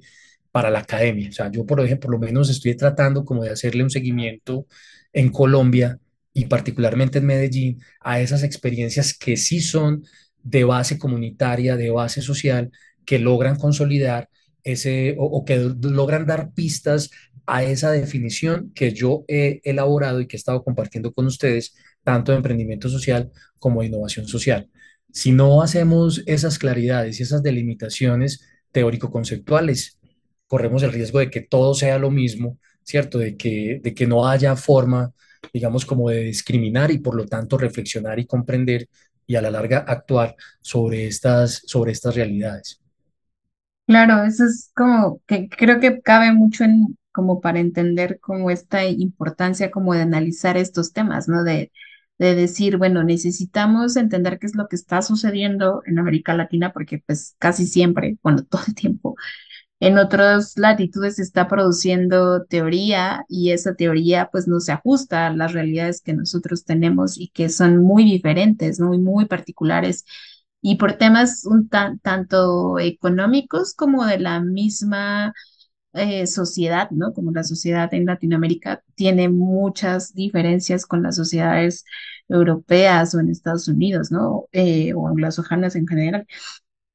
para 0.51 0.69
la 0.69 0.79
academia. 0.79 1.29
O 1.29 1.31
sea, 1.31 1.51
yo 1.51 1.65
por 1.65 1.79
ejemplo, 1.79 2.09
por 2.09 2.19
lo 2.19 2.25
menos 2.25 2.49
estoy 2.49 2.75
tratando 2.75 3.25
como 3.25 3.43
de 3.43 3.51
hacerle 3.51 3.83
un 3.83 3.89
seguimiento 3.89 4.67
en 5.13 5.29
Colombia 5.29 5.99
y 6.33 6.45
particularmente 6.45 7.19
en 7.19 7.25
Medellín 7.25 7.81
a 7.99 8.21
esas 8.21 8.43
experiencias 8.43 9.13
que 9.17 9.37
sí 9.37 9.61
son 9.61 10.03
de 10.43 10.63
base 10.63 10.97
comunitaria, 10.97 11.75
de 11.77 11.91
base 11.91 12.21
social, 12.21 12.71
que 13.05 13.19
logran 13.19 13.57
consolidar 13.57 14.29
ese 14.63 15.15
o, 15.17 15.25
o 15.25 15.45
que 15.45 15.57
logran 15.81 16.25
dar 16.25 16.51
pistas 16.53 17.09
a 17.45 17.63
esa 17.63 17.91
definición 17.91 18.71
que 18.73 18.93
yo 18.93 19.25
he 19.27 19.61
elaborado 19.63 20.21
y 20.21 20.27
que 20.27 20.37
he 20.37 20.39
estado 20.39 20.63
compartiendo 20.63 21.11
con 21.13 21.25
ustedes, 21.25 21.75
tanto 22.03 22.31
de 22.31 22.37
emprendimiento 22.37 22.89
social 22.89 23.31
como 23.59 23.81
de 23.81 23.87
innovación 23.87 24.27
social. 24.27 24.69
Si 25.11 25.31
no 25.31 25.61
hacemos 25.61 26.23
esas 26.25 26.57
claridades 26.57 27.19
y 27.19 27.23
esas 27.23 27.43
delimitaciones 27.43 28.47
teórico-conceptuales, 28.71 29.99
corremos 30.51 30.83
el 30.83 30.91
riesgo 30.91 31.19
de 31.19 31.29
que 31.29 31.39
todo 31.39 31.73
sea 31.73 31.97
lo 31.97 32.11
mismo, 32.11 32.57
¿cierto? 32.83 33.17
De 33.19 33.37
que, 33.37 33.79
de 33.81 33.93
que 33.93 34.05
no 34.05 34.27
haya 34.27 34.57
forma, 34.57 35.13
digamos, 35.53 35.85
como 35.85 36.09
de 36.09 36.23
discriminar 36.23 36.91
y 36.91 36.97
por 36.97 37.15
lo 37.15 37.25
tanto 37.25 37.57
reflexionar 37.57 38.19
y 38.19 38.25
comprender 38.25 38.89
y 39.25 39.37
a 39.37 39.41
la 39.41 39.49
larga 39.49 39.85
actuar 39.87 40.35
sobre 40.59 41.07
estas, 41.07 41.61
sobre 41.65 41.93
estas 41.93 42.15
realidades. 42.15 42.81
Claro, 43.87 44.25
eso 44.25 44.43
es 44.43 44.71
como 44.75 45.21
que 45.25 45.47
creo 45.47 45.79
que 45.79 46.01
cabe 46.01 46.33
mucho 46.33 46.65
en 46.65 46.97
como 47.13 47.39
para 47.39 47.61
entender 47.61 48.19
como 48.19 48.51
esta 48.51 48.83
importancia 48.83 49.71
como 49.71 49.93
de 49.93 50.01
analizar 50.01 50.57
estos 50.57 50.91
temas, 50.91 51.29
¿no? 51.29 51.45
De, 51.45 51.71
de 52.19 52.35
decir, 52.35 52.75
bueno, 52.75 53.05
necesitamos 53.05 53.95
entender 53.95 54.37
qué 54.37 54.47
es 54.47 54.55
lo 54.55 54.67
que 54.67 54.75
está 54.75 55.01
sucediendo 55.01 55.81
en 55.85 55.97
América 55.97 56.33
Latina 56.33 56.73
porque 56.73 57.01
pues 57.05 57.37
casi 57.39 57.65
siempre, 57.65 58.17
bueno, 58.21 58.43
todo 58.49 58.63
el 58.67 58.75
tiempo 58.75 59.15
En 59.81 59.97
otras 59.97 60.57
latitudes 60.57 61.15
se 61.15 61.23
está 61.23 61.47
produciendo 61.47 62.45
teoría 62.45 63.25
y 63.27 63.51
esa 63.51 63.73
teoría 63.75 64.29
pues 64.31 64.47
no 64.47 64.59
se 64.59 64.71
ajusta 64.73 65.25
a 65.27 65.33
las 65.33 65.53
realidades 65.53 66.01
que 66.01 66.13
nosotros 66.13 66.65
tenemos 66.65 67.17
y 67.17 67.29
que 67.29 67.49
son 67.49 67.79
muy 67.79 68.03
diferentes, 68.05 68.79
¿no? 68.79 68.93
Y 68.93 68.99
muy 68.99 69.25
particulares. 69.25 70.05
Y 70.61 70.75
por 70.75 70.93
temas 70.93 71.45
un 71.45 71.67
tan, 71.67 71.97
tanto 71.99 72.77
económicos 72.79 73.73
como 73.73 74.05
de 74.05 74.19
la 74.19 74.39
misma 74.39 75.33
eh, 75.93 76.27
sociedad, 76.27 76.91
¿no? 76.91 77.13
Como 77.13 77.31
la 77.31 77.43
sociedad 77.43 77.91
en 77.95 78.05
Latinoamérica 78.05 78.83
tiene 78.95 79.29
muchas 79.29 80.13
diferencias 80.13 80.85
con 80.85 81.01
las 81.03 81.15
sociedades 81.15 81.85
europeas 82.29 83.15
o 83.15 83.19
en 83.19 83.29
Estados 83.29 83.67
Unidos, 83.67 84.11
¿no? 84.11 84.45
Eh, 84.51 84.93
o 84.93 85.07
anglosajonas 85.07 85.75
en 85.75 85.87
general. 85.87 86.27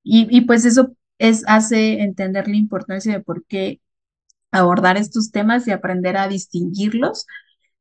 Y, 0.05 0.29
y 0.37 0.43
pues 0.43 0.65
eso 0.65 0.95
es, 1.19 1.45
hace 1.47 2.01
entender 2.03 2.49
la 2.49 2.57
importancia 2.57 3.13
de 3.13 3.21
por 3.21 3.45
qué 3.47 3.81
abordar 4.51 4.97
estos 4.97 5.31
temas 5.31 5.67
y 5.67 5.73
aprender 5.73 6.17
a 6.17 6.29
distinguirlos 6.29 7.27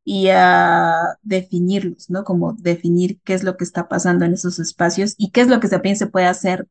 y 0.04 0.30
a 0.30 1.18
definirlos, 1.24 2.10
¿no? 2.10 2.24
Como 2.24 2.54
definir 2.54 3.20
qué 3.24 3.34
es 3.34 3.44
lo 3.44 3.58
que 3.58 3.64
está 3.64 3.88
pasando 3.88 4.26
en 4.26 4.34
esos 4.34 4.60
espacios 4.60 5.16
y 5.18 5.32
qué 5.32 5.42
es 5.42 5.48
lo 5.48 5.60
que 5.60 5.68
también 5.68 5.96
se 5.96 6.08
puede 6.08 6.28
hacer 6.28 6.68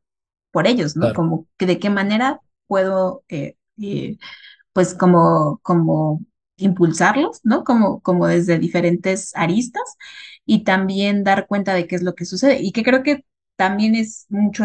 por 0.52 0.66
ellos, 0.66 0.96
¿no? 0.96 1.02
Claro. 1.02 1.14
Como 1.14 1.46
que 1.56 1.66
de 1.66 1.78
qué 1.78 1.90
manera 1.90 2.40
puedo, 2.66 3.24
eh, 3.28 3.56
eh, 3.80 4.18
pues 4.72 4.94
como, 4.94 5.58
como 5.62 6.22
impulsarlos, 6.56 7.40
¿no? 7.44 7.64
Como, 7.64 8.00
como 8.00 8.26
desde 8.28 8.58
diferentes 8.58 9.32
aristas 9.34 9.82
y 10.46 10.64
también 10.64 11.24
dar 11.24 11.46
cuenta 11.46 11.74
de 11.74 11.86
qué 11.86 11.96
es 11.96 12.02
lo 12.02 12.14
que 12.14 12.24
sucede 12.26 12.60
y 12.62 12.72
que 12.72 12.84
creo 12.84 13.02
que 13.02 13.24
también 13.56 13.94
es 13.96 14.26
mucho 14.28 14.64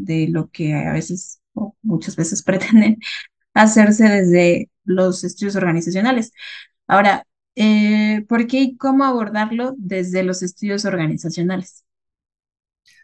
de, 0.00 0.28
lo 0.28 0.50
que 0.50 0.74
a 0.74 0.92
veces 0.92 1.40
o 1.54 1.76
muchas 1.82 2.16
veces 2.16 2.42
pretenden 2.44 2.98
hacerse 3.54 4.04
desde 4.08 4.70
los 4.84 5.24
estudios 5.24 5.56
organizacionales. 5.56 6.32
Ahora, 6.88 7.26
eh, 7.56 8.24
¿por 8.28 8.46
qué 8.48 8.62
y 8.62 8.76
cómo 8.78 9.04
abordarlo 9.04 9.74
desde 9.78 10.24
los 10.24 10.42
estudios 10.42 10.84
organizacionales? 10.86 11.84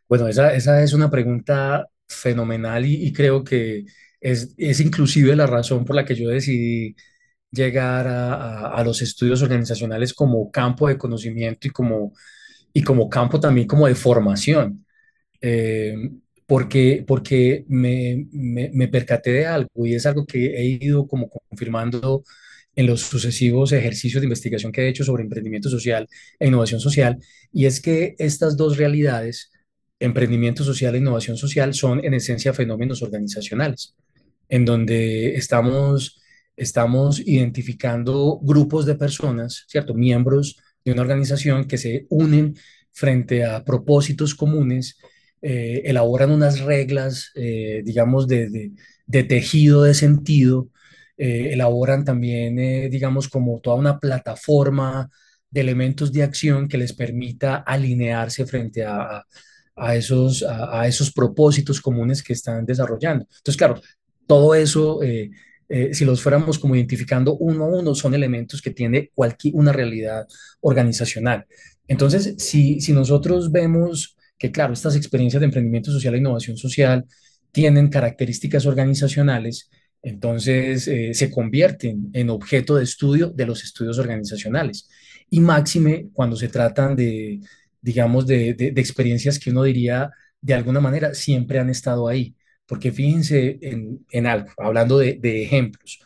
Bueno, 0.08 0.28
esa, 0.28 0.54
esa 0.54 0.82
es 0.82 0.92
una 0.92 1.10
pregunta 1.10 1.88
fenomenal 2.08 2.84
y, 2.86 3.12
creo 3.12 3.44
que 3.44 3.84
es, 4.20 4.54
es 4.56 4.80
inclusive 4.80 5.36
la 5.36 5.46
razón 5.46 5.84
por 5.84 5.96
la 5.96 6.04
que 6.04 6.14
yo 6.16 6.28
decidí 6.30 6.96
llegar 7.50 8.06
a, 8.08 8.34
a- 8.34 8.74
a 8.76 8.84
los 8.84 9.02
estudios 9.02 9.42
organizacionales 9.42 10.14
como 10.14 10.50
campo 10.50 10.88
de 10.88 10.98
conocimiento 10.98 11.68
y 11.68 11.70
como, 11.70 12.12
y 12.72 12.82
como 12.84 13.08
campo 13.10 13.40
también 13.40 13.66
como 13.68 13.86
de 13.88 13.94
formación 13.96 14.86
eh, 15.42 15.94
porque, 16.50 17.04
porque 17.06 17.64
me, 17.68 18.26
me, 18.32 18.70
me 18.74 18.88
percaté 18.88 19.30
de 19.30 19.46
algo 19.46 19.86
y 19.86 19.94
es 19.94 20.04
algo 20.04 20.26
que 20.26 20.46
he 20.56 20.64
ido 20.64 21.06
como 21.06 21.30
confirmando 21.30 22.24
en 22.74 22.88
los 22.88 23.02
sucesivos 23.02 23.70
ejercicios 23.70 24.20
de 24.20 24.26
investigación 24.26 24.72
que 24.72 24.82
he 24.82 24.88
hecho 24.88 25.04
sobre 25.04 25.22
emprendimiento 25.22 25.70
social 25.70 26.08
e 26.40 26.48
innovación 26.48 26.80
social, 26.80 27.18
y 27.52 27.66
es 27.66 27.80
que 27.80 28.16
estas 28.18 28.56
dos 28.56 28.78
realidades, 28.78 29.52
emprendimiento 30.00 30.64
social 30.64 30.96
e 30.96 30.98
innovación 30.98 31.36
social, 31.36 31.72
son 31.72 32.04
en 32.04 32.14
esencia 32.14 32.52
fenómenos 32.52 33.00
organizacionales, 33.00 33.94
en 34.48 34.64
donde 34.64 35.36
estamos, 35.36 36.20
estamos 36.56 37.20
identificando 37.20 38.40
grupos 38.42 38.86
de 38.86 38.96
personas, 38.96 39.66
¿cierto? 39.68 39.94
Miembros 39.94 40.56
de 40.84 40.90
una 40.90 41.02
organización 41.02 41.68
que 41.68 41.78
se 41.78 42.06
unen 42.08 42.56
frente 42.90 43.44
a 43.44 43.64
propósitos 43.64 44.34
comunes 44.34 44.96
eh, 45.42 45.82
elaboran 45.84 46.30
unas 46.30 46.60
reglas, 46.60 47.30
eh, 47.34 47.82
digamos, 47.84 48.26
de, 48.28 48.48
de- 49.06 49.24
tejido 49.24 49.82
de 49.82 49.94
sentido, 49.94 50.68
eh, 51.16 51.50
elaboran 51.52 52.04
también, 52.04 52.56
digamos, 52.90 53.28
como 53.28 53.60
toda 53.60 53.76
una 53.76 53.98
plataforma 53.98 55.10
de 55.50 55.60
elementos 55.62 56.12
de 56.12 56.22
acción 56.22 56.68
que 56.68 56.78
les 56.78 56.92
permita 56.92 57.56
alinearse 57.56 58.46
frente 58.46 58.84
a, 58.84 59.24
a- 59.76 59.96
esos, 59.96 60.42
a, 60.44 60.86
esos 60.86 61.12
propósitos 61.12 61.80
comunes 61.80 62.22
que 62.22 62.32
están 62.34 62.64
desarrollando. 62.66 63.24
Entonces, 63.38 63.56
claro, 63.56 63.80
todo 64.26 64.54
eso, 64.54 65.00
si 65.92 66.04
los 66.04 66.22
fuéramos 66.22 66.58
como 66.58 66.74
identificando 66.76 67.36
uno 67.36 67.64
a 67.64 67.68
uno, 67.68 67.94
son 67.94 68.14
elementos 68.14 68.60
que 68.62 68.70
tiene 68.70 69.10
cualquier 69.14 69.54
una 69.54 69.72
realidad 69.72 70.26
organizacional. 70.60 71.46
Entonces, 71.86 72.34
si, 72.38 72.80
si 72.80 72.92
nosotros 72.92 73.50
vemos 73.52 74.16
que 74.40 74.50
claro, 74.50 74.72
estas 74.72 74.96
experiencias 74.96 75.40
de 75.40 75.44
emprendimiento 75.46 75.92
social 75.92 76.14
e 76.14 76.18
innovación 76.18 76.56
social 76.56 77.04
tienen 77.52 77.88
características 77.90 78.64
organizacionales, 78.64 79.68
entonces 80.02 80.88
eh, 80.88 81.12
se 81.12 81.30
convierten 81.30 82.10
en 82.14 82.30
objeto 82.30 82.76
de 82.76 82.84
estudio 82.84 83.30
de 83.30 83.46
los 83.46 83.62
estudios 83.62 83.98
organizacionales. 83.98 84.88
Y 85.28 85.40
máxime 85.40 86.08
cuando 86.14 86.36
se 86.36 86.48
tratan 86.48 86.96
de, 86.96 87.40
digamos, 87.82 88.26
de, 88.26 88.72
experiencias 88.76 89.38
que 89.38 89.50
uno 89.50 89.64
diría, 89.64 90.10
de 90.40 90.54
alguna 90.54 90.80
manera, 90.80 91.14
siempre 91.14 91.58
han 91.58 91.68
estado 91.68 92.08
ahí. 92.08 92.34
Porque 92.66 92.92
fíjense 92.92 93.58
en, 93.60 94.26
algo, 94.26 94.50
hablando 94.58 94.98
de, 94.98 95.18
de 95.20 95.42
ejemplos. 95.42 96.00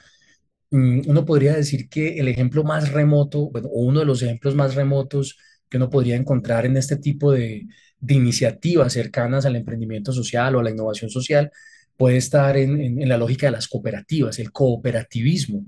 Mm, 0.70 1.02
Uno 1.06 1.24
podría 1.24 1.54
decir 1.54 1.88
que 1.88 2.18
el 2.18 2.28
ejemplo 2.28 2.64
más 2.64 2.90
remoto, 2.92 3.50
bueno, 3.50 3.68
uno 3.70 4.00
de 4.00 4.06
los 4.06 4.22
ejemplos 4.22 4.54
más 4.56 4.74
remotos 4.74 5.38
que 5.68 5.76
uno 5.76 5.90
podría 5.90 6.16
encontrar 6.16 6.66
en 6.66 6.76
este 6.76 6.96
tipo 6.96 7.32
de, 7.32 7.66
de 8.06 8.14
iniciativas 8.14 8.92
cercanas 8.92 9.46
al 9.46 9.56
emprendimiento 9.56 10.12
social 10.12 10.54
o 10.56 10.60
a 10.60 10.62
la 10.64 10.70
innovación 10.70 11.10
social 11.10 11.50
puede 11.96 12.16
estar 12.18 12.56
en, 12.56 12.80
en- 13.02 13.08
la 13.08 13.16
lógica 13.18 13.46
de 13.46 13.52
las 13.52 13.68
cooperativas, 13.68 14.38
el 14.38 14.52
cooperativismo, 14.52 15.66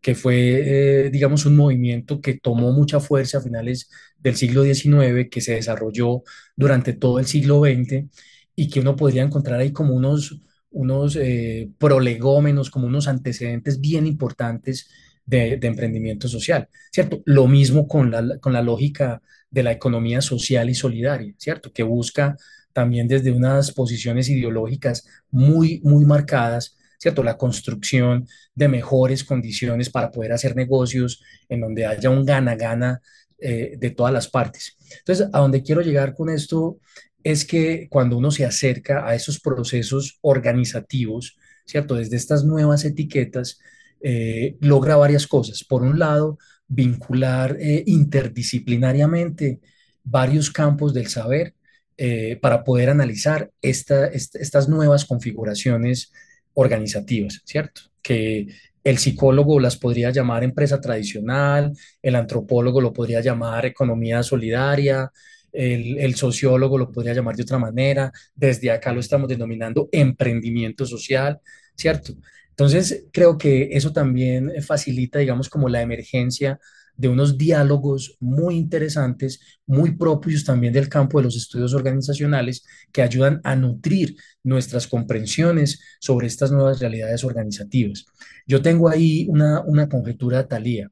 que 0.00 0.14
fue, 0.14 1.06
eh, 1.06 1.10
digamos, 1.10 1.46
un 1.46 1.56
movimiento 1.56 2.20
que 2.20 2.34
tomó 2.38 2.72
mucha 2.72 3.00
fuerza 3.00 3.38
a 3.38 3.40
finales 3.40 3.88
del 4.18 4.36
siglo 4.36 4.62
XIX, 4.64 5.28
que 5.30 5.40
se 5.40 5.54
desarrolló 5.54 6.22
durante 6.56 6.92
todo 6.92 7.18
el 7.20 7.26
siglo 7.26 7.60
XX 7.60 8.08
y 8.56 8.68
que 8.68 8.80
uno 8.80 8.96
podría 8.96 9.22
encontrar 9.22 9.60
ahí 9.60 9.72
como 9.72 9.94
unos 9.94 10.40
unos 10.74 11.16
eh, 11.16 11.70
prolegómenos, 11.78 12.70
como 12.70 12.86
unos 12.86 13.06
antecedentes 13.06 13.78
bien 13.80 14.06
importantes 14.06 14.88
de, 15.24 15.58
emprendimiento 15.62 16.28
social, 16.28 16.68
¿cierto? 16.92 17.22
Lo 17.24 17.46
mismo 17.46 17.86
con 17.86 18.10
la, 18.10 18.38
con 18.38 18.52
la 18.52 18.62
lógica 18.62 19.22
de 19.50 19.62
la 19.62 19.72
economía 19.72 20.20
social 20.20 20.70
y 20.70 20.74
solidaria, 20.74 21.34
¿cierto? 21.38 21.72
Que 21.72 21.82
busca 21.82 22.36
también 22.72 23.06
desde 23.08 23.32
unas 23.32 23.72
posiciones 23.72 24.28
ideológicas 24.28 25.06
muy, 25.30 25.80
muy 25.84 26.04
marcadas, 26.04 26.76
¿cierto? 26.98 27.22
La 27.22 27.36
construcción 27.36 28.26
de 28.54 28.68
mejores 28.68 29.24
condiciones 29.24 29.90
para 29.90 30.10
poder 30.10 30.32
hacer 30.32 30.56
negocios 30.56 31.22
en 31.48 31.60
donde 31.60 31.86
haya 31.86 32.10
un 32.10 32.24
gana-gana 32.24 33.00
eh, 33.38 33.76
de 33.78 33.90
todas 33.90 34.12
las 34.12 34.28
partes. 34.28 34.76
Entonces, 34.98 35.28
a 35.32 35.40
donde 35.40 35.62
quiero 35.62 35.80
llegar 35.80 36.14
con 36.14 36.30
esto 36.30 36.78
es 37.24 37.44
que 37.44 37.88
cuando 37.90 38.16
uno 38.16 38.30
se 38.30 38.44
acerca 38.44 39.06
a 39.06 39.14
esos 39.14 39.40
procesos 39.40 40.18
organizativos, 40.22 41.36
¿cierto? 41.66 41.94
Desde 41.96 42.16
estas 42.16 42.44
nuevas 42.44 42.84
etiquetas, 42.84 43.58
eh, 44.02 44.56
logra 44.60 44.96
varias 44.96 45.26
cosas. 45.26 45.64
Por 45.64 45.82
un 45.82 45.98
lado, 45.98 46.38
vincular 46.68 47.56
eh, 47.60 47.84
interdisciplinariamente 47.86 49.60
varios 50.04 50.50
campos 50.50 50.92
del 50.94 51.08
saber 51.08 51.54
eh, 51.96 52.38
para 52.40 52.64
poder 52.64 52.90
analizar 52.90 53.50
esta, 53.60 54.06
est- 54.06 54.36
estas 54.36 54.68
nuevas 54.68 55.04
configuraciones 55.04 56.12
organizativas, 56.54 57.42
¿cierto? 57.44 57.82
Que 58.02 58.48
el 58.84 58.98
psicólogo 58.98 59.60
las 59.60 59.76
podría 59.76 60.10
llamar 60.10 60.42
empresa 60.42 60.80
tradicional, 60.80 61.72
el 62.02 62.16
antropólogo 62.16 62.80
lo 62.80 62.92
podría 62.92 63.20
llamar 63.20 63.64
economía 63.66 64.22
solidaria, 64.22 65.10
el 65.52 66.14
sociólogo 66.14 66.78
lo 66.78 66.90
podría 66.90 67.12
llamar 67.12 67.36
de 67.36 67.42
otra 67.42 67.58
manera, 67.58 68.10
desde 68.34 68.70
acá 68.70 68.90
lo 68.92 69.00
estamos 69.00 69.28
denominando 69.28 69.88
emprendimiento 69.92 70.86
social, 70.86 71.38
¿cierto? 71.76 72.14
Entonces, 72.52 73.06
creo 73.12 73.38
que 73.38 73.70
eso 73.72 73.92
también 73.92 74.52
facilita, 74.62 75.18
digamos, 75.18 75.48
como 75.48 75.68
la 75.68 75.82
emergencia 75.82 76.60
de 76.96 77.08
unos 77.08 77.38
diálogos 77.38 78.16
muy 78.20 78.56
interesantes, 78.56 79.40
muy 79.66 79.96
propios 79.96 80.44
también 80.44 80.72
del 80.72 80.88
campo 80.90 81.18
de 81.18 81.24
los 81.24 81.36
estudios 81.36 81.72
organizacionales, 81.74 82.64
que 82.92 83.02
ayudan 83.02 83.40
a 83.44 83.56
nutrir 83.56 84.16
nuestras 84.44 84.86
comprensiones 84.86 85.80
sobre 86.00 86.26
estas 86.26 86.52
nuevas 86.52 86.80
realidades 86.80 87.24
organizativas. 87.24 88.04
Yo 88.46 88.60
tengo 88.60 88.88
ahí 88.88 89.26
una, 89.30 89.62
una 89.62 89.88
conjetura 89.88 90.46
talía, 90.46 90.90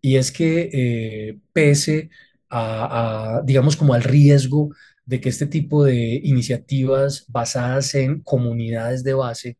y 0.00 0.16
es 0.16 0.32
que 0.32 0.70
eh, 0.72 1.38
pese 1.52 2.10
a, 2.48 3.38
a, 3.38 3.42
digamos, 3.42 3.76
como 3.76 3.94
al 3.94 4.02
riesgo 4.02 4.70
de 5.04 5.20
que 5.20 5.28
este 5.28 5.46
tipo 5.46 5.84
de 5.84 6.20
iniciativas 6.24 7.26
basadas 7.28 7.94
en 7.94 8.22
comunidades 8.22 9.04
de 9.04 9.14
base 9.14 9.58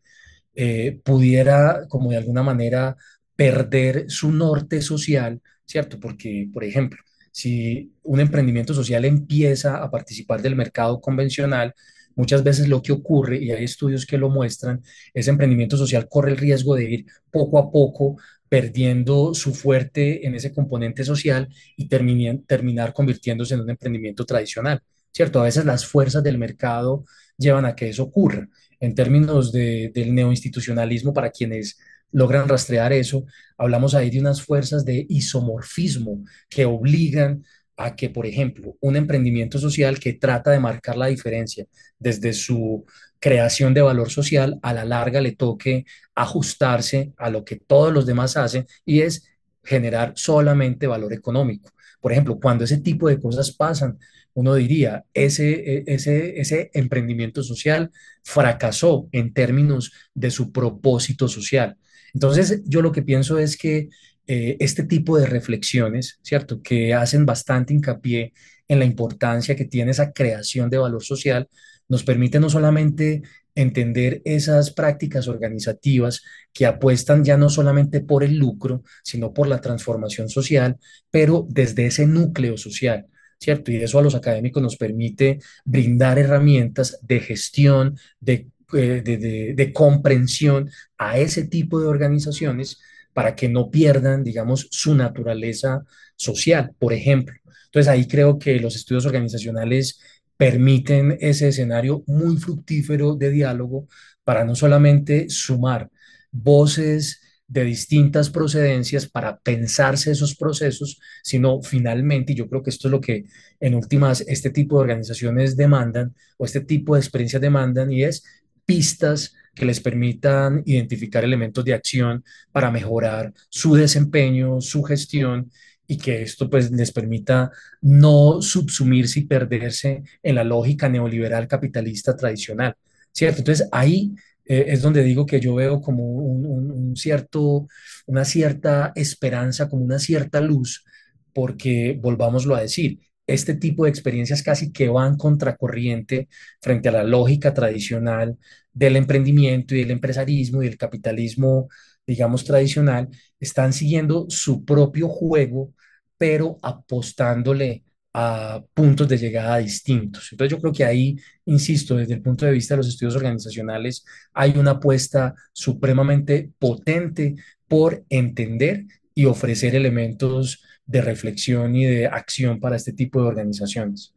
eh, 0.54 1.00
pudiera, 1.04 1.86
como 1.88 2.10
de 2.10 2.18
alguna 2.18 2.42
manera, 2.42 2.96
perder 3.36 4.06
su 4.08 4.30
norte 4.30 4.80
social, 4.82 5.40
¿cierto? 5.64 5.98
Porque, 5.98 6.48
por 6.52 6.64
ejemplo, 6.64 7.00
si 7.32 7.92
un 8.04 8.20
emprendimiento 8.20 8.74
social 8.74 9.04
empieza 9.04 9.82
a 9.82 9.90
participar 9.90 10.40
del 10.40 10.54
mercado 10.54 11.00
convencional, 11.00 11.74
muchas 12.14 12.44
veces 12.44 12.68
lo 12.68 12.80
que 12.80 12.92
ocurre, 12.92 13.38
y 13.38 13.50
hay 13.50 13.64
estudios 13.64 14.06
que 14.06 14.18
lo 14.18 14.30
muestran, 14.30 14.82
ese 15.12 15.30
emprendimiento 15.30 15.76
social 15.76 16.08
corre 16.08 16.30
el 16.30 16.36
riesgo 16.36 16.76
de 16.76 16.90
ir 16.90 17.06
poco 17.30 17.58
a 17.58 17.70
poco 17.72 18.16
perdiendo 18.48 19.34
su 19.34 19.52
fuerte 19.52 20.24
en 20.26 20.36
ese 20.36 20.52
componente 20.52 21.02
social 21.02 21.48
y 21.76 21.88
termine- 21.88 22.44
terminar 22.46 22.92
convirtiéndose 22.92 23.54
en 23.54 23.62
un 23.62 23.70
emprendimiento 23.70 24.24
tradicional, 24.24 24.80
¿cierto? 25.12 25.40
A 25.40 25.44
veces 25.44 25.64
las 25.64 25.84
fuerzas 25.86 26.22
del 26.22 26.38
mercado 26.38 27.04
llevan 27.36 27.64
a 27.64 27.74
que 27.74 27.88
eso 27.88 28.04
ocurra 28.04 28.48
en 28.80 28.94
términos 28.94 29.52
de, 29.52 29.90
del 29.94 30.14
neoinstitucionalismo, 30.14 31.12
para 31.12 31.30
quienes 31.30 31.78
logran 32.12 32.48
rastrear 32.48 32.92
eso, 32.92 33.24
hablamos 33.58 33.94
ahí 33.94 34.10
de 34.10 34.20
unas 34.20 34.40
fuerzas 34.40 34.84
de 34.84 35.04
isomorfismo 35.08 36.24
que 36.48 36.64
obligan 36.64 37.44
a 37.76 37.96
que, 37.96 38.08
por 38.08 38.26
ejemplo, 38.26 38.76
un 38.80 38.96
emprendimiento 38.96 39.58
social 39.58 39.98
que 39.98 40.12
trata 40.12 40.52
de 40.52 40.60
marcar 40.60 40.96
la 40.96 41.06
diferencia 41.06 41.66
desde 41.98 42.32
su 42.32 42.84
creación 43.18 43.74
de 43.74 43.82
valor 43.82 44.10
social, 44.10 44.58
a 44.62 44.72
la 44.72 44.84
larga 44.84 45.20
le 45.20 45.32
toque 45.32 45.86
ajustarse 46.14 47.12
a 47.16 47.30
lo 47.30 47.44
que 47.44 47.56
todos 47.56 47.92
los 47.92 48.06
demás 48.06 48.36
hacen 48.36 48.66
y 48.84 49.00
es 49.00 49.26
generar 49.64 50.12
solamente 50.14 50.86
valor 50.86 51.12
económico. 51.12 51.73
Por 52.04 52.12
ejemplo, 52.12 52.38
cuando 52.38 52.64
ese 52.64 52.76
tipo 52.82 53.08
de 53.08 53.18
cosas 53.18 53.50
pasan, 53.50 53.98
uno 54.34 54.54
diría, 54.56 55.06
ese, 55.14 55.78
e, 55.78 55.84
ese, 55.86 56.38
ese 56.38 56.70
emprendimiento 56.74 57.42
social 57.42 57.90
fracasó 58.22 59.08
en 59.10 59.32
términos 59.32 59.90
de 60.12 60.30
su 60.30 60.52
propósito 60.52 61.28
social. 61.28 61.78
Entonces, 62.12 62.60
yo 62.66 62.82
lo 62.82 62.92
que 62.92 63.00
pienso 63.00 63.38
es 63.38 63.56
que 63.56 63.88
eh, 64.26 64.58
este 64.60 64.82
tipo 64.82 65.16
de 65.16 65.24
reflexiones, 65.24 66.18
¿cierto? 66.20 66.60
Que 66.60 66.92
hacen 66.92 67.24
bastante 67.24 67.72
hincapié 67.72 68.34
en 68.68 68.80
la 68.80 68.84
importancia 68.84 69.56
que 69.56 69.64
tiene 69.64 69.92
esa 69.92 70.12
creación 70.12 70.68
de 70.68 70.76
valor 70.76 71.02
social, 71.02 71.48
nos 71.88 72.04
permite 72.04 72.38
no 72.38 72.50
solamente 72.50 73.22
entender 73.54 74.22
esas 74.24 74.70
prácticas 74.72 75.28
organizativas 75.28 76.22
que 76.52 76.66
apuestan 76.66 77.24
ya 77.24 77.36
no 77.36 77.48
solamente 77.48 78.00
por 78.00 78.24
el 78.24 78.36
lucro, 78.36 78.82
sino 79.02 79.32
por 79.32 79.48
la 79.48 79.60
transformación 79.60 80.28
social, 80.28 80.76
pero 81.10 81.46
desde 81.48 81.86
ese 81.86 82.06
núcleo 82.06 82.56
social. 82.56 83.06
¿Cierto? 83.38 83.72
Y 83.72 83.76
eso 83.76 83.98
a 83.98 84.02
los 84.02 84.14
académicos 84.14 84.62
nos 84.62 84.76
permite 84.76 85.38
brindar 85.64 86.18
herramientas 86.18 86.98
de 87.02 87.20
gestión, 87.20 87.98
de, 88.20 88.48
eh, 88.72 89.02
de, 89.04 89.18
de, 89.18 89.54
de 89.54 89.72
comprensión 89.72 90.70
a 90.96 91.18
ese 91.18 91.44
tipo 91.44 91.78
de 91.80 91.88
organizaciones 91.88 92.78
para 93.12 93.34
que 93.34 93.48
no 93.48 93.70
pierdan, 93.70 94.24
digamos, 94.24 94.68
su 94.70 94.94
naturaleza 94.94 95.84
social, 96.16 96.72
por 96.78 96.92
ejemplo. 96.92 97.34
Entonces 97.66 97.88
ahí 97.88 98.06
creo 98.06 98.38
que 98.38 98.60
los 98.60 98.76
estudios 98.76 99.04
organizacionales 99.04 100.00
permiten 100.36 101.16
ese 101.20 101.48
escenario 101.48 102.02
muy 102.06 102.36
fructífero 102.36 103.14
de 103.16 103.30
diálogo 103.30 103.88
para 104.24 104.44
no 104.44 104.54
solamente 104.54 105.28
sumar 105.28 105.90
voces 106.30 107.20
de 107.46 107.64
distintas 107.64 108.30
procedencias 108.30 109.06
para 109.08 109.38
pensarse 109.38 110.10
esos 110.10 110.34
procesos, 110.34 110.98
sino 111.22 111.62
finalmente, 111.62 112.32
y 112.32 112.36
yo 112.36 112.48
creo 112.48 112.62
que 112.62 112.70
esto 112.70 112.88
es 112.88 112.92
lo 112.92 113.00
que 113.00 113.26
en 113.60 113.74
últimas 113.74 114.22
este 114.22 114.50
tipo 114.50 114.76
de 114.76 114.82
organizaciones 114.82 115.56
demandan 115.56 116.14
o 116.38 116.44
este 116.46 116.60
tipo 116.60 116.94
de 116.94 117.00
experiencias 117.00 117.42
demandan 117.42 117.92
y 117.92 118.02
es 118.04 118.24
pistas 118.64 119.34
que 119.54 119.66
les 119.66 119.80
permitan 119.80 120.62
identificar 120.64 121.22
elementos 121.22 121.64
de 121.64 121.74
acción 121.74 122.24
para 122.50 122.70
mejorar 122.70 123.32
su 123.48 123.74
desempeño, 123.74 124.60
su 124.60 124.82
gestión 124.82 125.50
y 125.86 125.98
que 125.98 126.22
esto 126.22 126.48
pues 126.48 126.70
les 126.70 126.92
permita 126.92 127.50
no 127.82 128.40
subsumirse 128.40 129.20
y 129.20 129.26
perderse 129.26 130.02
en 130.22 130.34
la 130.34 130.44
lógica 130.44 130.88
neoliberal 130.88 131.46
capitalista 131.48 132.16
tradicional, 132.16 132.74
¿cierto? 133.12 133.38
Entonces 133.40 133.68
ahí 133.72 134.14
eh, 134.46 134.66
es 134.68 134.82
donde 134.82 135.02
digo 135.02 135.26
que 135.26 135.40
yo 135.40 135.54
veo 135.54 135.80
como 135.80 136.04
un, 136.04 136.96
cierto, 136.96 137.66
una 138.06 138.24
cierta 138.24 138.92
esperanza, 138.94 139.68
como 139.68 139.84
una 139.84 139.98
cierta 139.98 140.40
luz, 140.40 140.84
porque 141.32 141.98
volvámoslo 142.00 142.54
a 142.54 142.60
decir, 142.60 143.00
este 143.26 143.54
tipo 143.54 143.84
de 143.84 143.90
experiencias 143.90 144.42
casi 144.42 144.72
que 144.72 144.88
van 144.88 145.16
contracorriente 145.16 146.28
frente 146.60 146.88
a 146.88 146.92
la 146.92 147.04
lógica 147.04 147.54
tradicional 147.54 148.38
del 148.72 148.96
emprendimiento 148.96 149.74
y 149.74 149.80
del 149.80 149.92
empresarismo 149.92 150.62
y 150.62 150.66
del 150.66 150.78
capitalismo, 150.78 151.68
digamos, 152.06 152.44
tradicional, 152.44 153.08
están 153.40 153.72
siguiendo 153.72 154.26
su 154.28 154.64
propio 154.64 155.08
juego, 155.08 155.72
pero 156.18 156.58
apostándole 156.62 157.84
a 158.12 158.62
puntos 158.74 159.08
de 159.08 159.18
llegada 159.18 159.58
distintos. 159.58 160.28
Entonces 160.30 160.56
yo 160.56 160.60
creo 160.60 160.72
que 160.72 160.84
ahí, 160.84 161.16
insisto, 161.46 161.96
desde 161.96 162.14
el 162.14 162.22
punto 162.22 162.46
de 162.46 162.52
vista 162.52 162.74
de 162.74 162.78
los 162.78 162.88
estudios 162.88 163.16
organizacionales, 163.16 164.04
hay 164.32 164.56
una 164.56 164.72
apuesta 164.72 165.34
supremamente 165.52 166.50
potente 166.58 167.34
por 167.66 168.04
entender 168.08 168.84
y 169.14 169.24
ofrecer 169.24 169.74
elementos 169.74 170.62
de 170.86 171.00
reflexión 171.02 171.74
y 171.76 171.84
de 171.84 172.06
acción 172.06 172.60
para 172.60 172.76
este 172.76 172.92
tipo 172.92 173.20
de 173.22 173.28
organizaciones. 173.28 174.14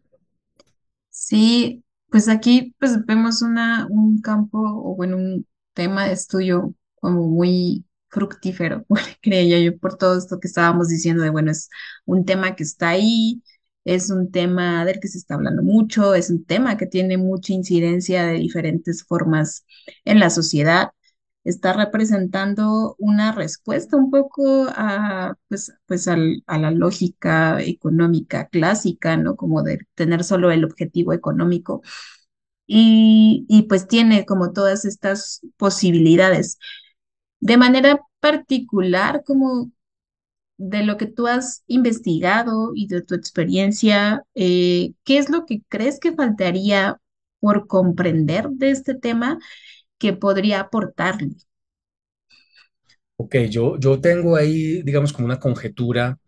Sí, 1.10 1.84
pues 2.10 2.30
aquí 2.30 2.76
pues 2.80 3.06
vemos 3.06 3.42
una, 3.42 3.88
un 3.90 4.22
campo 4.22 4.60
o 4.60 4.96
bueno, 4.96 5.18
un 5.18 5.48
tema 5.74 6.06
de 6.06 6.14
estudio 6.14 6.74
como 6.96 7.28
muy 7.28 7.86
fructífero, 8.10 8.86
creía 9.22 9.60
yo, 9.60 9.78
por 9.78 9.98
todo 9.98 10.18
esto 10.18 10.40
que 10.40 10.48
estábamos 10.48 10.88
diciendo 10.90 11.24
de, 11.24 11.30
bueno, 11.30 11.52
es 11.52 11.70
un 12.06 12.26
tema 12.26 12.56
que 12.56 12.64
está 12.64 12.90
ahí, 12.90 13.42
es 13.86 14.10
un 14.10 14.32
tema 14.32 14.86
del 14.86 15.00
que 15.00 15.08
se 15.08 15.18
está 15.18 15.36
hablando 15.36 15.64
mucho, 15.64 16.16
es 16.16 16.30
un 16.30 16.46
tema 16.46 16.78
que 16.78 16.88
tiene 16.88 17.18
mucha 17.18 17.54
incidencia 17.54 18.26
de 18.26 18.34
diferentes 18.36 19.04
formas 19.06 19.66
en 20.06 20.20
la 20.20 20.30
sociedad 20.30 20.90
está 21.50 21.74
representando 21.74 22.96
una 23.00 23.32
respuesta 23.32 23.98
un 23.98 24.12
poco 24.12 24.68
a, 24.70 25.36
pues, 25.50 25.74
pues 25.86 26.08
al- 26.08 26.44
a 26.48 26.58
la 26.60 26.72
lógica 26.72 27.62
económica 27.62 28.48
clásica, 28.50 29.18
¿no? 29.18 29.36
Como 29.36 29.64
de 29.64 29.80
tener 29.96 30.24
solo 30.24 30.52
el 30.52 30.66
objetivo 30.66 31.14
económico. 31.14 31.82
Y, 32.68 33.46
y 33.50 33.64
pues 33.64 33.88
tiene 33.88 34.26
como 34.26 34.54
todas 34.54 34.86
estas 34.86 35.42
posibilidades. 35.58 36.60
De 37.40 37.58
manera 37.58 38.02
particular, 38.22 39.24
como 39.26 39.72
de 40.58 40.84
lo 40.84 40.98
que 40.98 41.06
tú 41.08 41.28
has 41.28 41.64
investigado 41.68 42.72
y 42.76 42.88
de 42.88 43.02
tu 43.02 43.16
experiencia, 43.16 44.24
eh, 44.36 44.94
¿qué 45.04 45.18
es 45.20 45.30
lo 45.30 45.46
que 45.46 45.62
crees 45.70 46.00
que 46.00 46.14
faltaría 46.14 47.00
por 47.40 47.68
comprender 47.68 48.50
de 48.50 48.72
este 48.72 48.96
tema 48.96 49.38
que 49.98 50.14
podría 50.14 50.62
aportarle? 50.62 51.36
Ok, 53.16 53.36
yo, 53.50 53.80
yo 53.80 54.00
tengo 54.00 54.36
ahí, 54.36 54.84
digamos, 54.84 55.12
como 55.12 55.26
una 55.26 55.40
conjetura 55.40 56.20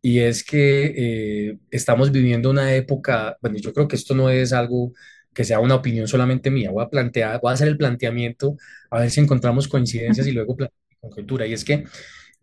y 0.00 0.20
es 0.20 0.44
que 0.44 0.94
eh, 0.96 1.58
estamos 1.70 2.10
viviendo 2.12 2.50
una 2.50 2.74
época, 2.74 3.36
bueno, 3.40 3.58
yo 3.58 3.72
creo 3.72 3.88
que 3.88 3.96
esto 3.96 4.14
no 4.14 4.30
es 4.30 4.52
algo 4.52 4.92
que 5.34 5.44
sea 5.44 5.60
una 5.60 5.74
opinión 5.74 6.08
solamente 6.08 6.50
mía, 6.50 6.70
voy 6.70 6.84
a 6.84 6.88
plantear, 6.88 7.40
voy 7.40 7.50
a 7.50 7.54
hacer 7.54 7.68
el 7.68 7.76
planteamiento, 7.76 8.56
a 8.90 9.00
ver 9.00 9.10
si 9.10 9.20
encontramos 9.20 9.68
coincidencias 9.68 10.26
y 10.26 10.32
luego 10.32 10.56
conjetura, 11.00 11.46
y 11.46 11.52
es 11.52 11.64
que 11.64 11.84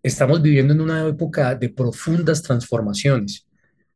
estamos 0.04 0.42
viviendo 0.42 0.74
en 0.74 0.82
una 0.82 1.08
época 1.08 1.56
de 1.56 1.70
profundas 1.70 2.42
transformaciones. 2.44 3.48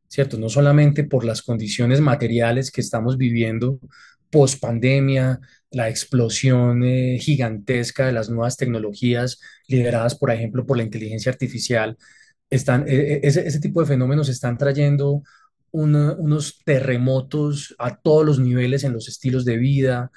¿cierto? 0.07 0.37
No 0.37 0.49
solamente 0.49 1.03
por 1.03 1.25
las 1.25 1.41
condiciones 1.41 1.99
materiales 2.01 2.71
que 2.71 2.81
estamos 2.81 3.17
viviendo 3.17 3.79
post 4.29 4.61
pandemia, 4.61 5.39
la 5.75 5.89
explosión 5.89 6.85
eh, 6.85 7.17
gigantesca 7.19 8.05
de 8.05 8.13
las 8.13 8.29
nuevas 8.29 8.55
tecnologías 8.55 9.41
lideradas, 9.67 10.15
por 10.15 10.31
ejemplo, 10.31 10.65
por 10.65 10.77
la 10.77 10.83
inteligencia 10.83 11.33
artificial, 11.33 11.97
están, 12.49 12.87
eh, 12.87 13.15
eh, 13.15 13.19
ese, 13.23 13.59
tipo 13.59 13.81
de 13.81 13.87
fenómenos 13.87 14.29
están 14.29 14.57
trayendo 14.57 15.21
unos 15.71 16.61
terremotos 16.63 17.75
a 17.77 17.97
todos 17.97 18.25
los 18.25 18.39
niveles 18.39 18.85
en 18.85 18.93
los 18.93 19.09
estilos 19.09 19.43
de 19.43 19.57
vida, 19.57 20.11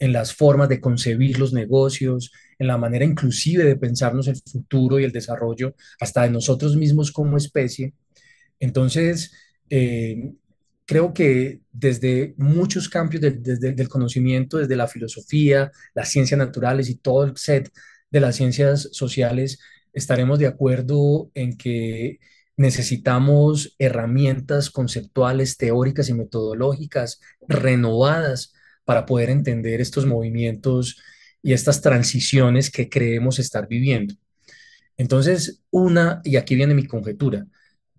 en 0.00 0.12
las 0.12 0.34
formas 0.34 0.68
de 0.68 0.80
concebir 0.80 1.38
los 1.38 1.52
negocios, 1.52 2.32
en 2.58 2.66
la 2.66 2.76
manera 2.78 3.04
inclusive 3.04 3.62
de 3.64 3.76
pensarnos 3.76 4.26
el 4.26 4.36
futuro 4.36 4.98
y 4.98 5.04
el 5.04 5.12
desarrollo 5.12 5.76
hasta 6.00 6.22
de 6.22 6.30
nosotros 6.30 6.74
mismos 6.76 7.12
como 7.12 7.36
especie. 7.36 7.94
Entonces, 8.58 9.32
eh, 9.70 10.32
creo 10.86 11.14
que 11.14 11.60
desde 11.72 12.34
muchos 12.36 12.88
campos 12.88 13.20
del, 13.20 13.42
desde 13.42 13.74
el 13.80 13.88
conocimiento, 13.88 14.58
desde 14.58 14.76
la 14.76 14.88
filosofía, 14.88 15.70
las 15.94 16.10
ciencias 16.10 16.38
naturales 16.38 16.88
y 16.88 16.96
todo 16.96 17.24
el 17.24 17.36
set 17.36 17.70
de 18.10 18.20
las 18.20 18.36
ciencias 18.36 18.88
sociales, 18.92 19.58
estaremos 19.92 20.38
de 20.38 20.46
acuerdo 20.46 21.30
en 21.34 21.56
que 21.56 22.18
necesitamos 22.56 23.74
herramientas 23.78 24.70
conceptuales, 24.70 25.56
teóricas 25.56 26.08
y 26.08 26.14
metodológicas 26.14 27.20
renovadas 27.48 28.52
para 28.84 29.06
poder 29.06 29.30
entender 29.30 29.80
estos 29.80 30.06
movimientos 30.06 31.00
y 31.42 31.52
estas 31.52 31.80
transiciones 31.80 32.70
que 32.70 32.88
creemos 32.88 33.38
estar 33.38 33.66
viviendo. 33.68 34.14
Entonces, 34.96 35.62
una, 35.70 36.20
y 36.24 36.36
aquí 36.36 36.54
viene 36.54 36.74
mi 36.74 36.86
conjetura, 36.86 37.46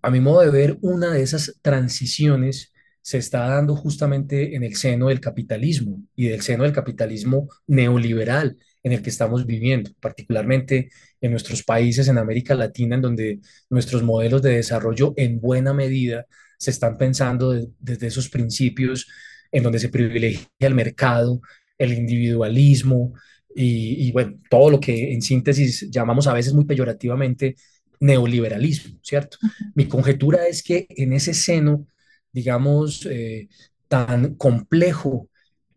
a 0.02 0.12
mi 0.12 0.20
modo 0.20 0.42
de 0.42 0.52
ver, 0.52 0.78
una 0.82 1.12
de 1.12 1.22
esas 1.24 1.58
transiciones 1.62 2.72
se 3.06 3.20
está 3.20 3.48
dando 3.48 3.76
justamente 3.76 4.56
en 4.56 4.64
el 4.64 4.76
seno 4.76 5.10
del 5.10 5.20
capitalismo 5.20 6.02
y 6.16 6.28
del 6.30 6.42
seno 6.42 6.64
del 6.64 6.74
capitalismo 6.74 7.48
neoliberal 7.68 8.58
en 8.82 8.94
el 8.94 9.04
que 9.04 9.12
estamos 9.12 9.46
viviendo, 9.46 9.92
particularmente 10.00 10.90
en 11.22 11.30
nuestros 11.32 11.62
países 11.64 12.08
en 12.08 12.18
América 12.18 12.56
Latina, 12.56 12.96
en 12.96 13.02
donde 13.04 13.40
nuestros 13.70 14.02
modelos 14.02 14.42
de 14.42 14.56
desarrollo 14.56 15.14
en 15.18 15.40
buena 15.40 15.72
medida 15.72 16.26
se 16.58 16.72
están 16.72 16.98
pensando 16.98 17.52
de- 17.52 17.68
desde 17.80 18.08
esos 18.08 18.28
principios 18.30 19.08
en 19.52 19.62
donde 19.62 19.78
se 19.80 19.90
privilegia 19.90 20.48
el 20.60 20.74
mercado, 20.74 21.42
el 21.78 21.94
individualismo 21.94 23.14
y, 23.56 24.08
y, 24.08 24.12
bueno, 24.14 24.40
todo 24.50 24.72
lo 24.72 24.80
que 24.80 25.14
en 25.14 25.22
síntesis 25.22 25.90
llamamos 25.92 26.26
a 26.26 26.34
veces 26.34 26.54
muy 26.54 26.66
peyorativamente 26.66 27.56
neoliberalismo, 28.00 28.98
¿cierto? 29.04 29.38
Mi 29.76 29.88
conjetura 29.88 30.48
es 30.48 30.64
que 30.64 30.88
en 30.90 31.14
ese 31.14 31.34
seno, 31.36 31.88
digamos, 32.36 33.08
eh, 33.10 33.48
tan 33.88 34.36
complejo, 34.36 35.30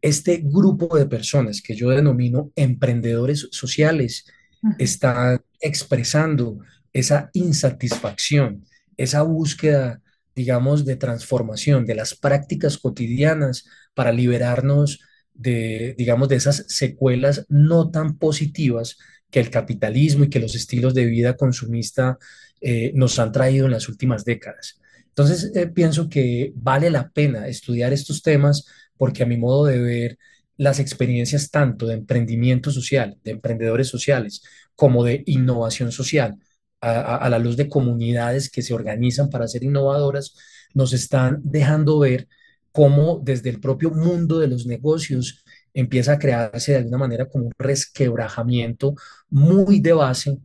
este 0.03 0.43
grupo 0.45 0.99
de 0.99 1.07
personas 1.07 1.63
que 1.63 1.77
yo 1.77 1.91
denomino 1.91 2.51
emprendedores 2.57 3.49
sociales 3.53 4.27
Ujú. 4.63 4.75
están 4.79 5.41
expresando 5.61 6.59
esa 6.93 7.31
insatisfacción, 7.33 8.65
esa 8.97 9.23
búsqueda, 9.23 10.03
digamos, 10.35 10.85
de 10.85 10.97
transformación 10.97 11.87
de 11.87 11.95
las 11.95 12.15
prácticas 12.17 12.77
cotidianas 12.79 13.67
para 13.95 14.13
liberarnos 14.13 15.01
de, 15.35 15.95
digamos, 15.97 16.29
de 16.29 16.37
esas 16.37 16.65
secuelas 16.69 17.47
no 17.49 17.91
tan 17.91 18.19
positivas 18.19 18.99
que 19.31 19.39
el 19.41 19.51
capitalismo 19.51 20.25
y 20.25 20.31
que 20.31 20.41
los 20.41 20.57
estilos 20.57 20.95
de 20.95 21.07
vida 21.07 21.37
consumista 21.37 22.19
eh, 22.61 22.93
nos 22.95 23.19
han 23.19 23.31
traído 23.31 23.67
en 23.67 23.73
las 23.73 23.89
últimas 23.89 24.25
décadas. 24.25 24.81
Entonces, 25.19 25.51
eh, 25.57 25.67
pienso 25.67 26.09
que 26.09 26.53
vale 26.55 26.91
la 26.91 27.11
pena 27.11 27.49
estudiar 27.49 27.93
estos 27.93 28.23
temas 28.23 28.65
porque 28.97 29.25
a 29.25 29.27
mi 29.27 29.37
modo 29.37 29.65
de 29.67 29.81
ver, 29.81 30.19
las 30.57 30.79
experiencias 30.79 31.51
tanto 31.51 31.87
de 31.87 31.95
emprendimiento 31.95 32.71
social, 32.71 33.19
de 33.25 33.33
emprendedores 33.33 33.89
sociales, 33.89 34.43
como 34.77 35.03
de 35.05 35.25
innovación 35.27 35.91
social, 35.91 36.37
a, 36.81 37.17
a, 37.17 37.29
la 37.31 37.41
luz 37.41 37.57
de 37.57 37.69
comunidades 37.69 38.49
que 38.49 38.63
se 38.63 38.75
organizan 38.75 39.29
para 39.29 39.49
ser 39.49 39.65
innovadoras, 39.65 40.35
nos 40.75 40.93
están 40.93 41.41
dejando 41.43 41.99
ver 41.99 42.29
cómo 42.71 43.21
desde 43.25 43.51
el 43.51 43.59
propio 43.61 43.91
mundo 43.91 44.39
de 44.39 44.47
los 44.47 44.67
negocios 44.67 45.45
empieza 45.75 46.13
a 46.13 46.19
crearse 46.21 46.73
de 46.73 46.79
alguna 46.79 46.99
manera 46.99 47.27
como 47.29 47.47
un 47.47 47.53
resquebrajamiento 47.59 48.95
muy 49.31 49.81
de 49.81 49.93
base 49.93 50.39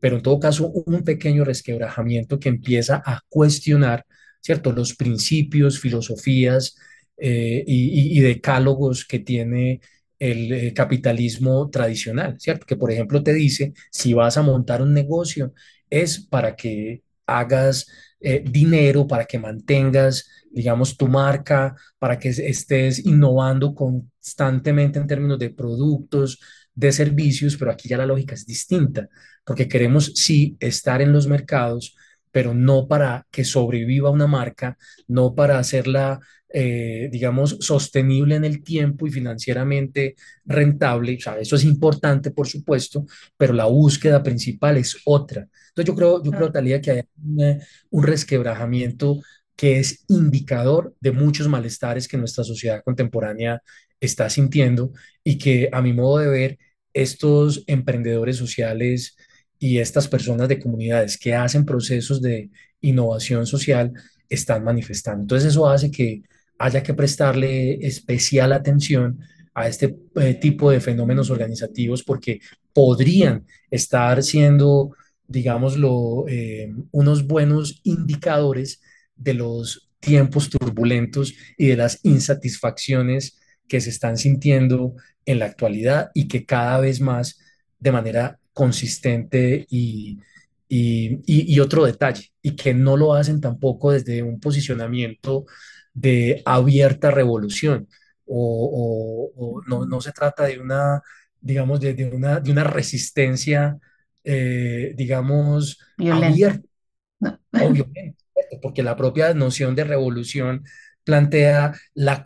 pero 0.00 0.16
en 0.16 0.22
todo 0.22 0.38
caso 0.38 0.70
un 0.70 1.02
pequeño 1.04 1.44
resquebrajamiento 1.44 2.38
que 2.38 2.48
empieza 2.48 3.02
a 3.04 3.20
cuestionar, 3.28 4.04
¿cierto?, 4.48 4.72
los 4.72 4.94
principios, 4.94 5.78
filosofías 5.78 6.74
eh, 7.18 7.62
y, 7.66 8.18
decálogos 8.20 9.04
que 9.04 9.18
tiene 9.18 9.82
el 10.18 10.50
eh, 10.52 10.72
capitalismo 10.72 11.68
tradicional, 11.68 12.40
¿cierto? 12.40 12.64
Que 12.64 12.76
por 12.76 12.90
ejemplo 12.90 13.22
te 13.22 13.34
dice, 13.34 13.74
si 13.90 14.14
vas 14.14 14.38
a 14.38 14.42
montar 14.42 14.80
un 14.80 14.94
negocio, 14.94 15.52
es 15.90 16.18
para 16.18 16.56
que 16.56 17.02
hagas 17.26 17.88
eh, 18.20 18.42
dinero, 18.42 19.06
para 19.06 19.26
que 19.26 19.38
mantengas, 19.38 20.26
digamos, 20.50 20.96
tu 20.96 21.08
marca, 21.08 21.76
para 21.98 22.18
que 22.18 22.30
estés 22.30 23.04
innovando 23.04 23.74
constantemente 23.74 24.98
en 24.98 25.06
términos 25.06 25.38
de 25.38 25.50
productos, 25.50 26.40
de 26.74 26.90
servicios, 26.92 27.54
pero 27.58 27.70
aquí 27.70 27.86
ya 27.86 27.98
la 27.98 28.06
lógica 28.06 28.34
es 28.34 28.46
distinta, 28.46 29.08
porque 29.44 29.68
queremos 29.68 30.12
sí 30.14 30.56
estar 30.58 31.02
en 31.02 31.12
los 31.12 31.26
mercados, 31.26 31.94
pero 32.30 32.54
no 32.54 32.88
para 32.88 33.26
que 33.30 33.44
sobreviva 33.44 34.10
una 34.10 34.26
marca, 34.26 34.76
no 35.06 35.34
para 35.34 35.58
hacerla 35.58 36.20
eh, 36.50 37.10
digamos, 37.12 37.58
sostenible 37.60 38.34
en 38.34 38.44
el 38.44 38.62
tiempo 38.62 39.06
y 39.06 39.10
financieramente 39.10 40.14
rentable. 40.46 41.16
O 41.16 41.20
sea, 41.20 41.38
eso 41.38 41.56
es 41.56 41.64
importante, 41.64 42.30
por 42.30 42.48
supuesto, 42.48 43.04
pero 43.36 43.52
la 43.52 43.66
búsqueda 43.66 44.22
principal 44.22 44.78
es 44.78 44.96
otra. 45.04 45.42
Entonces 45.68 45.84
yo 45.86 45.94
creo, 45.94 46.22
yo 46.22 46.30
creo, 46.30 46.50
Talía, 46.50 46.80
que 46.80 46.90
hay 46.90 47.02
un, 47.22 47.60
un 47.90 48.02
resquebrajamiento 48.02 49.20
que 49.56 49.78
es 49.78 50.04
indicador 50.08 50.94
de 51.00 51.12
muchos 51.12 51.48
malestares 51.48 52.08
que 52.08 52.16
nuestra 52.16 52.44
sociedad 52.44 52.82
contemporánea 52.82 53.60
está 54.00 54.30
sintiendo 54.30 54.92
y 55.22 55.36
que 55.36 55.68
a 55.70 55.82
mi 55.82 55.92
modo 55.92 56.18
de 56.18 56.28
ver, 56.28 56.58
estos 56.94 57.62
emprendedores 57.66 58.36
sociales 58.36 59.16
y 59.58 59.78
estas 59.78 60.08
personas 60.08 60.48
de 60.48 60.58
comunidades 60.58 61.18
que 61.18 61.34
hacen 61.34 61.64
procesos 61.64 62.22
de 62.22 62.50
innovación 62.80 63.46
social 63.46 63.92
están 64.28 64.64
manifestando. 64.64 65.22
Entonces 65.22 65.50
eso 65.50 65.68
hace 65.68 65.90
que 65.90 66.22
haya 66.58 66.82
que 66.82 66.94
prestarle 66.94 67.86
especial 67.86 68.52
atención 68.52 69.20
a 69.54 69.66
este 69.68 69.96
eh, 70.16 70.34
tipo 70.34 70.70
de 70.70 70.80
fenómenos 70.80 71.30
organizativos 71.30 72.02
porque 72.02 72.40
podrían 72.72 73.44
estar 73.70 74.22
siendo, 74.22 74.92
digámoslo, 75.26 76.26
eh, 76.28 76.72
unos 76.92 77.26
buenos 77.26 77.80
indicadores 77.82 78.80
de 79.16 79.34
los 79.34 79.90
tiempos 80.00 80.48
turbulentos 80.48 81.34
y 81.56 81.66
de 81.66 81.76
las 81.76 81.98
insatisfacciones 82.04 83.38
que 83.66 83.80
se 83.80 83.90
están 83.90 84.16
sintiendo 84.16 84.94
en 85.26 85.40
la 85.40 85.46
actualidad 85.46 86.10
y 86.14 86.28
que 86.28 86.46
cada 86.46 86.78
vez 86.80 87.00
más 87.00 87.38
de 87.80 87.92
manera 87.92 88.38
consistente 88.58 89.66
y, 89.70 90.18
y, 90.68 91.20
y, 91.24 91.60
otro 91.60 91.84
detalle, 91.84 92.32
y 92.42 92.56
que 92.56 92.74
no 92.74 92.96
lo 92.96 93.14
hacen 93.14 93.40
tampoco 93.40 93.92
desde 93.92 94.24
un 94.24 94.40
posicionamiento 94.40 95.46
de 95.94 96.42
abierta 96.44 97.12
revolución, 97.12 97.86
o, 98.26 99.30
o, 99.36 99.62
no, 99.68 99.86
no, 99.86 100.00
se 100.00 100.10
trata 100.10 100.46
de 100.46 100.58
una, 100.58 101.00
digamos, 101.40 101.78
de, 101.78 101.94
de 101.94 102.06
una, 102.06 102.40
de 102.40 102.50
una 102.50 102.64
resistencia, 102.64 103.78
eh, 104.24 104.92
digamos, 104.96 105.78
abierta, 105.96 106.66
no. 107.20 107.38
obviamente, 107.52 108.16
porque 108.60 108.82
la 108.82 108.96
propia 108.96 109.34
noción 109.34 109.76
de 109.76 109.84
revolución 109.84 110.64
plantea 111.08 111.72
la, 111.94 112.22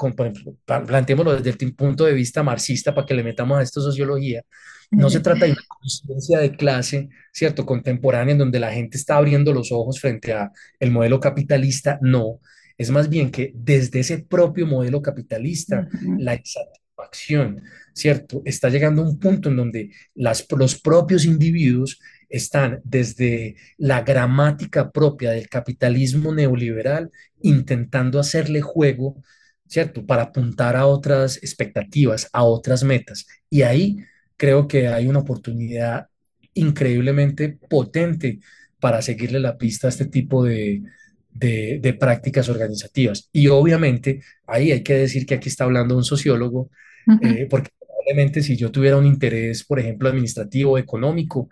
planteémoslo 0.66 1.40
desde 1.40 1.64
el 1.64 1.74
punto 1.76 2.04
de 2.04 2.14
vista 2.14 2.42
marxista 2.42 2.92
para 2.92 3.06
que 3.06 3.14
le 3.14 3.22
metamos 3.22 3.56
a 3.56 3.62
esto 3.62 3.80
sociología, 3.80 4.42
no 4.90 5.08
se 5.08 5.20
trata 5.20 5.46
de 5.46 5.52
una 5.52 5.62
conciencia 5.68 6.40
de 6.40 6.56
clase, 6.56 7.08
¿cierto?, 7.32 7.64
contemporánea 7.64 8.32
en 8.32 8.38
donde 8.38 8.58
la 8.58 8.72
gente 8.72 8.96
está 8.98 9.18
abriendo 9.18 9.52
los 9.52 9.70
ojos 9.70 10.00
frente 10.00 10.32
a 10.32 10.50
el 10.80 10.90
modelo 10.90 11.20
capitalista, 11.20 12.00
no, 12.02 12.40
es 12.76 12.90
más 12.90 13.08
bien 13.08 13.30
que 13.30 13.52
desde 13.54 14.00
ese 14.00 14.18
propio 14.18 14.66
modelo 14.66 15.00
capitalista, 15.00 15.88
uh 15.92 15.96
-huh. 15.96 16.18
la 16.18 16.34
insatisfacción, 16.34 17.62
¿cierto? 17.94 18.42
Está 18.44 18.68
llegando 18.68 19.02
a 19.02 19.08
un 19.08 19.20
punto 19.20 19.48
en 19.48 19.56
donde 19.56 19.90
las, 20.16 20.44
los 20.58 20.80
propios 20.80 21.24
individuos 21.24 22.00
están 22.32 22.80
desde 22.82 23.56
la 23.76 24.00
gramática 24.00 24.90
propia 24.90 25.32
del 25.32 25.48
capitalismo 25.48 26.34
neoliberal 26.34 27.10
intentando 27.42 28.18
hacerle 28.18 28.62
juego, 28.62 29.22
¿cierto? 29.68 30.06
Para 30.06 30.22
apuntar 30.24 30.74
a 30.74 30.86
otras 30.86 31.36
expectativas, 31.36 32.28
a 32.32 32.42
otras 32.44 32.84
metas. 32.84 33.26
Y 33.50 33.62
ahí 33.62 33.98
creo 34.38 34.66
que 34.66 34.88
hay 34.88 35.06
una 35.08 35.20
oportunidad 35.20 36.08
increíblemente 36.54 37.58
potente 37.68 38.40
para 38.80 39.02
seguirle 39.02 39.38
la 39.38 39.58
pista 39.58 39.86
a 39.86 39.90
este 39.90 40.06
tipo 40.06 40.42
de, 40.44 40.82
de, 41.30 41.80
de, 41.82 41.92
prácticas 41.94 42.48
organizativas. 42.48 43.28
Y 43.30 43.48
obviamente 43.48 44.22
ahí 44.46 44.72
hay 44.72 44.82
que 44.82 44.94
decir 44.94 45.26
que 45.26 45.34
aquí 45.34 45.50
está 45.50 45.64
hablando 45.64 45.96
un 45.96 46.04
sociólogo, 46.04 46.70
uh 47.06 47.12
-huh. 47.12 47.42
eh, 47.42 47.46
porque 47.48 47.70
probablemente 47.78 48.42
si 48.42 48.56
yo 48.56 48.70
tuviera 48.70 48.96
un 48.96 49.06
interés, 49.06 49.64
por 49.64 49.78
ejemplo, 49.78 50.08
administrativo 50.08 50.72
o 50.72 50.78
económico, 50.78 51.48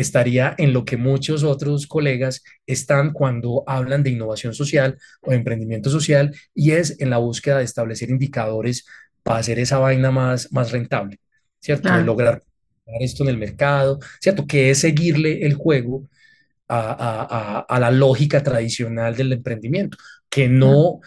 estaría 0.00 0.54
en 0.58 0.72
lo 0.72 0.84
que 0.84 0.96
muchos 0.96 1.44
otros 1.44 1.86
colegas 1.86 2.42
están 2.66 3.12
cuando 3.12 3.64
hablan 3.66 4.02
de 4.02 4.10
innovación 4.10 4.54
social 4.54 4.98
o 5.22 5.30
de 5.30 5.36
emprendimiento 5.36 5.90
social 5.90 6.34
y 6.54 6.72
es 6.72 7.00
en 7.00 7.10
la 7.10 7.18
búsqueda 7.18 7.58
de 7.58 7.64
establecer 7.64 8.10
indicadores 8.10 8.86
para 9.22 9.40
hacer 9.40 9.58
esa 9.58 9.78
vaina 9.78 10.10
más, 10.10 10.52
más 10.52 10.72
rentable, 10.72 11.18
¿cierto? 11.60 11.84
Claro. 11.84 11.98
De 11.98 12.04
lograr 12.04 12.42
esto 13.00 13.22
en 13.22 13.30
el 13.30 13.38
mercado, 13.38 14.00
¿cierto? 14.20 14.46
Que 14.46 14.70
es 14.70 14.78
seguirle 14.78 15.46
el 15.46 15.54
juego 15.54 16.08
a, 16.68 16.90
a, 16.90 17.60
a, 17.60 17.80
la 17.80 17.90
lógica 17.90 18.42
tradicional 18.42 19.16
del 19.16 19.32
emprendimiento, 19.32 19.98
que 20.28 20.48
no, 20.48 21.00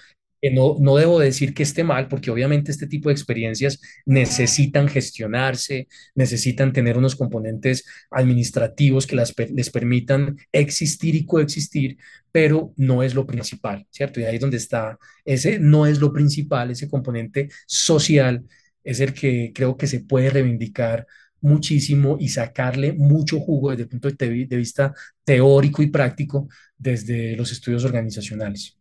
no, 0.52 0.76
no 0.80 0.96
debo 0.98 1.20
decir 1.20 1.54
que 1.54 1.64
esté 1.64 1.84
mal, 1.84 2.08
porque 2.08 2.32
obviamente 2.32 2.72
este 2.72 2.88
tipo 2.88 3.10
de 3.10 3.14
experiencias 3.14 3.80
necesitan 4.06 4.88
gestionarse, 4.88 5.88
necesitan 6.16 6.74
tener 6.74 6.98
unos 6.98 7.16
componentes 7.16 7.86
administrativos 8.12 9.08
que 9.08 9.16
las, 9.16 9.34
les 9.54 9.70
permitan 9.70 10.38
existir 10.52 11.16
y 11.16 11.26
coexistir, 11.26 11.98
pero 12.32 12.74
no 12.78 13.04
es 13.04 13.16
lo 13.16 13.26
principal, 13.26 13.86
¿cierto? 13.90 14.20
Y 14.20 14.24
ahí 14.26 14.36
es 14.36 14.42
donde 14.42 14.58
está, 14.58 14.98
ese 15.26 15.60
no 15.60 15.86
es 15.86 16.00
lo 16.00 16.12
principal, 16.12 16.72
ese 16.72 16.90
componente 16.90 17.50
social 17.66 18.44
es 18.84 19.00
el 19.00 19.14
que 19.14 19.52
creo 19.54 19.78
que 19.78 19.88
se 19.88 20.02
puede 20.02 20.30
reivindicar 20.30 21.08
muchísimo 21.42 22.18
y 22.20 22.30
sacarle 22.30 22.94
mucho 22.94 23.40
jugo 23.40 23.72
desde 23.72 23.84
el 23.84 23.90
punto 23.90 24.10
de 24.10 24.30
vista 24.58 24.94
teórico 25.24 25.82
y 25.84 25.88
práctico 25.88 26.48
desde 26.78 27.36
los 27.36 27.52
estudios 27.52 27.84
organizacionales. 27.86 28.78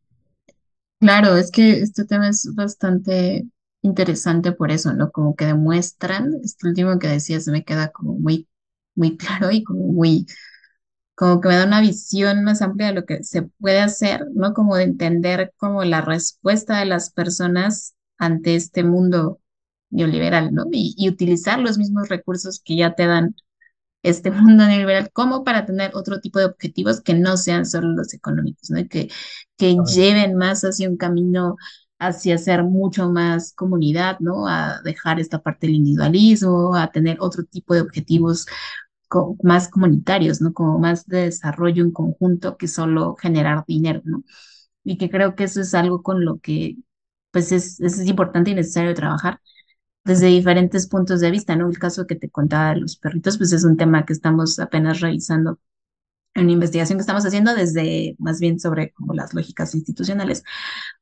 Claro, 1.03 1.37
es 1.37 1.51
que 1.51 1.81
este 1.81 2.05
tema 2.05 2.29
es 2.29 2.49
bastante 2.55 3.45
interesante 3.83 4.53
por 4.53 4.71
eso, 4.71 4.93
¿no? 4.93 5.11
Como 5.11 5.35
que 5.35 5.47
demuestran, 5.47 6.31
este 6.45 6.69
último 6.69 6.97
que 7.01 7.09
decías 7.09 7.49
me 7.49 7.65
queda 7.65 7.91
como 7.91 8.15
muy, 8.15 8.49
muy 8.95 9.17
claro 9.17 9.51
y 9.51 9.65
como 9.65 9.89
muy, 9.89 10.27
como 11.17 11.41
que 11.41 11.49
me 11.49 11.57
da 11.57 11.67
una 11.67 11.81
visión 11.81 12.45
más 12.45 12.63
amplia 12.63 12.89
de 12.89 12.95
lo 12.95 13.07
que 13.07 13.25
se 13.25 13.43
puede 13.43 13.81
hacer, 13.81 14.27
¿no? 14.35 14.55
Como 14.55 14.77
de 14.77 14.85
entender 14.85 15.53
como 15.59 15.85
la 15.85 16.03
respuesta 16.03 16.79
de 16.81 16.87
las 16.87 17.11
personas 17.11 17.95
ante 18.19 18.57
este 18.57 18.85
mundo 18.85 19.41
neoliberal, 19.91 20.55
¿no? 20.55 20.67
Y, 20.73 20.95
y, 20.97 21.09
utilizar 21.11 21.59
los 21.61 21.79
mismos 21.79 22.09
recursos 22.11 22.61
que 22.65 22.77
ya 22.77 22.95
te 22.95 23.07
dan 23.07 23.35
este 24.03 24.31
mundo 24.31 24.67
neoliberal 24.67 25.11
como 25.13 25.45
para 25.45 25.67
tener 25.67 25.93
otro 25.95 26.21
tipo 26.21 26.39
de 26.39 26.47
objetivos 26.47 27.01
que 27.01 27.15
no 27.15 27.37
sean 27.37 27.67
solo 27.67 27.89
los 27.95 28.15
económicos, 28.15 28.71
¿no? 28.71 28.87
Que, 28.89 29.09
que 29.57 29.77
lleven 29.95 30.37
más 30.37 30.63
hacia 30.63 30.89
un 30.89 30.97
camino 30.97 31.57
hacia 31.99 32.37
ser 32.39 32.65
mucho 32.65 33.11
más 33.11 33.53
comunidad, 33.55 34.19
¿no? 34.21 34.49
A 34.49 34.81
dejar 34.83 35.21
esta 35.21 35.41
parte 35.43 35.67
del 35.69 35.77
individualismo, 35.77 36.75
a 36.75 36.91
tener 36.91 37.19
otro 37.21 37.45
tipo 37.45 37.75
de 37.75 37.81
objetivos 37.83 38.47
co 39.09 39.37
más 39.43 39.69
comunitarios, 39.69 40.41
¿no? 40.41 40.53
Como 40.53 40.79
más 40.79 41.07
de 41.07 41.25
desarrollo 41.25 41.85
en 41.85 41.93
conjunto 41.93 42.57
que 42.57 42.69
solo 42.69 43.15
generar 43.17 43.65
dinero, 43.67 44.01
¿no? 44.05 44.25
Y 44.85 44.99
que 44.99 45.11
creo 45.11 45.35
que 45.37 45.45
eso 45.45 45.61
es 45.61 45.75
algo 45.75 46.03
con 46.03 46.25
lo 46.25 46.39
que, 46.41 46.77
pues, 47.31 47.53
es, 47.53 47.81
es 47.81 48.01
importante 48.09 48.51
y 48.51 48.55
necesario 48.55 48.95
trabajar 48.95 49.41
desde 50.05 50.27
diferentes 50.27 50.87
puntos 50.89 51.21
de 51.21 51.31
vista, 51.31 51.57
¿no? 51.57 51.69
El 51.69 51.79
caso 51.79 52.07
que 52.07 52.17
te 52.17 52.31
contaba 52.31 52.75
de 52.75 52.81
los 52.81 52.97
perritos, 52.97 53.39
pues 53.39 53.53
es 53.53 53.65
un 53.65 53.77
tema 53.77 54.05
que 54.05 54.13
estamos 54.13 54.59
apenas 54.59 55.01
revisando 55.01 55.59
en 56.35 56.45
una 56.45 56.53
investigación 56.53 56.99
que 56.99 57.03
estamos 57.03 57.27
haciendo 57.27 57.55
desde 57.55 58.17
más 58.19 58.41
bien 58.41 58.59
sobre 58.59 58.93
como 58.93 59.13
las 59.15 59.35
lógicas 59.35 59.75
institucionales, 59.75 60.43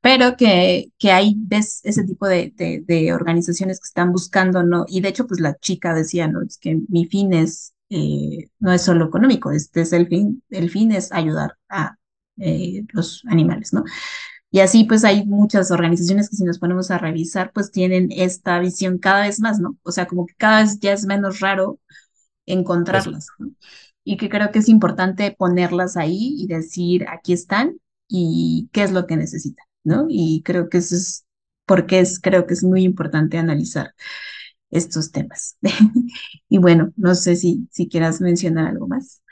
pero 0.01 0.37
que, 0.37 0.93
que 0.99 1.13
hay 1.13 1.35
ves 1.39 1.81
ese 1.85 2.05
tipo 2.05 2.27
de, 2.27 2.53
de, 2.57 2.83
de, 2.87 3.13
organizaciones 3.13 3.79
que 3.79 3.87
están 3.87 4.13
buscando, 4.13 4.63
¿no? 4.65 4.85
Y 4.89 5.01
de 5.01 5.09
hecho, 5.11 5.27
pues 5.27 5.41
la 5.41 5.57
chica 5.59 5.95
decía, 5.95 6.27
¿no? 6.29 6.43
Es 6.43 6.59
que 6.59 6.81
mi 6.89 7.07
fin 7.07 7.33
es, 7.33 7.75
eh, 7.91 8.49
no 8.59 8.73
es 8.73 8.83
solo 8.83 9.07
económico, 9.07 9.53
este 9.53 9.83
es 9.83 9.93
el 9.93 10.09
fin, 10.09 10.43
el 10.51 10.71
fin 10.71 10.93
es 10.93 11.13
ayudar 11.13 11.57
a 11.69 11.97
eh, 12.39 12.85
los 12.93 13.23
animales, 13.27 13.73
¿no? 13.73 13.85
Y 14.51 14.61
así 14.61 14.85
pues 14.85 15.05
hay 15.05 15.25
muchas 15.27 15.71
organizaciones 15.71 16.29
que 16.29 16.37
si 16.37 16.45
nos 16.45 16.59
ponemos 16.59 16.91
a 16.91 16.99
revisar 16.99 17.53
pues 17.53 17.71
tienen 17.71 18.09
esta 18.11 18.59
visión 18.59 18.99
cada 18.99 19.23
vez 19.23 19.41
más, 19.41 19.61
¿no? 19.61 19.77
O 19.83 19.93
sea, 19.93 20.07
como 20.07 20.27
que 20.27 20.35
cada 20.35 20.63
vez 20.63 20.81
ya 20.81 20.93
es 20.93 21.07
menos 21.07 21.41
raro 21.41 21.79
encontrarlas, 22.47 23.29
¿no? 23.39 23.53
y 24.05 24.17
que 24.17 24.29
creo 24.29 24.51
que 24.51 24.61
es 24.61 24.69
importante 24.69 25.35
ponerlas 25.37 25.97
ahí 25.97 26.35
y 26.39 26.47
decir, 26.47 27.07
aquí 27.09 27.33
están 27.33 27.79
y 28.09 28.69
qué 28.73 28.83
es 28.83 28.93
lo 28.93 29.07
que 29.07 29.17
necesitan, 29.17 29.65
¿no? 29.85 30.07
Y 30.09 30.43
creo 30.45 30.69
que 30.69 30.79
eso 30.79 30.97
es 30.97 31.25
porque 31.67 32.01
es, 32.01 32.19
creo 32.19 32.47
que 32.47 32.55
es 32.55 32.65
muy 32.65 32.83
importante 32.83 33.39
analizar 33.39 33.95
estos 34.71 35.13
temas. 35.13 35.57
y 36.49 36.59
bueno, 36.59 36.93
no 36.97 37.15
sé 37.15 37.37
si, 37.37 37.69
si 37.71 37.89
quieras 37.89 38.21
mencionar 38.21 38.67
algo 38.67 38.89
más. 38.89 39.23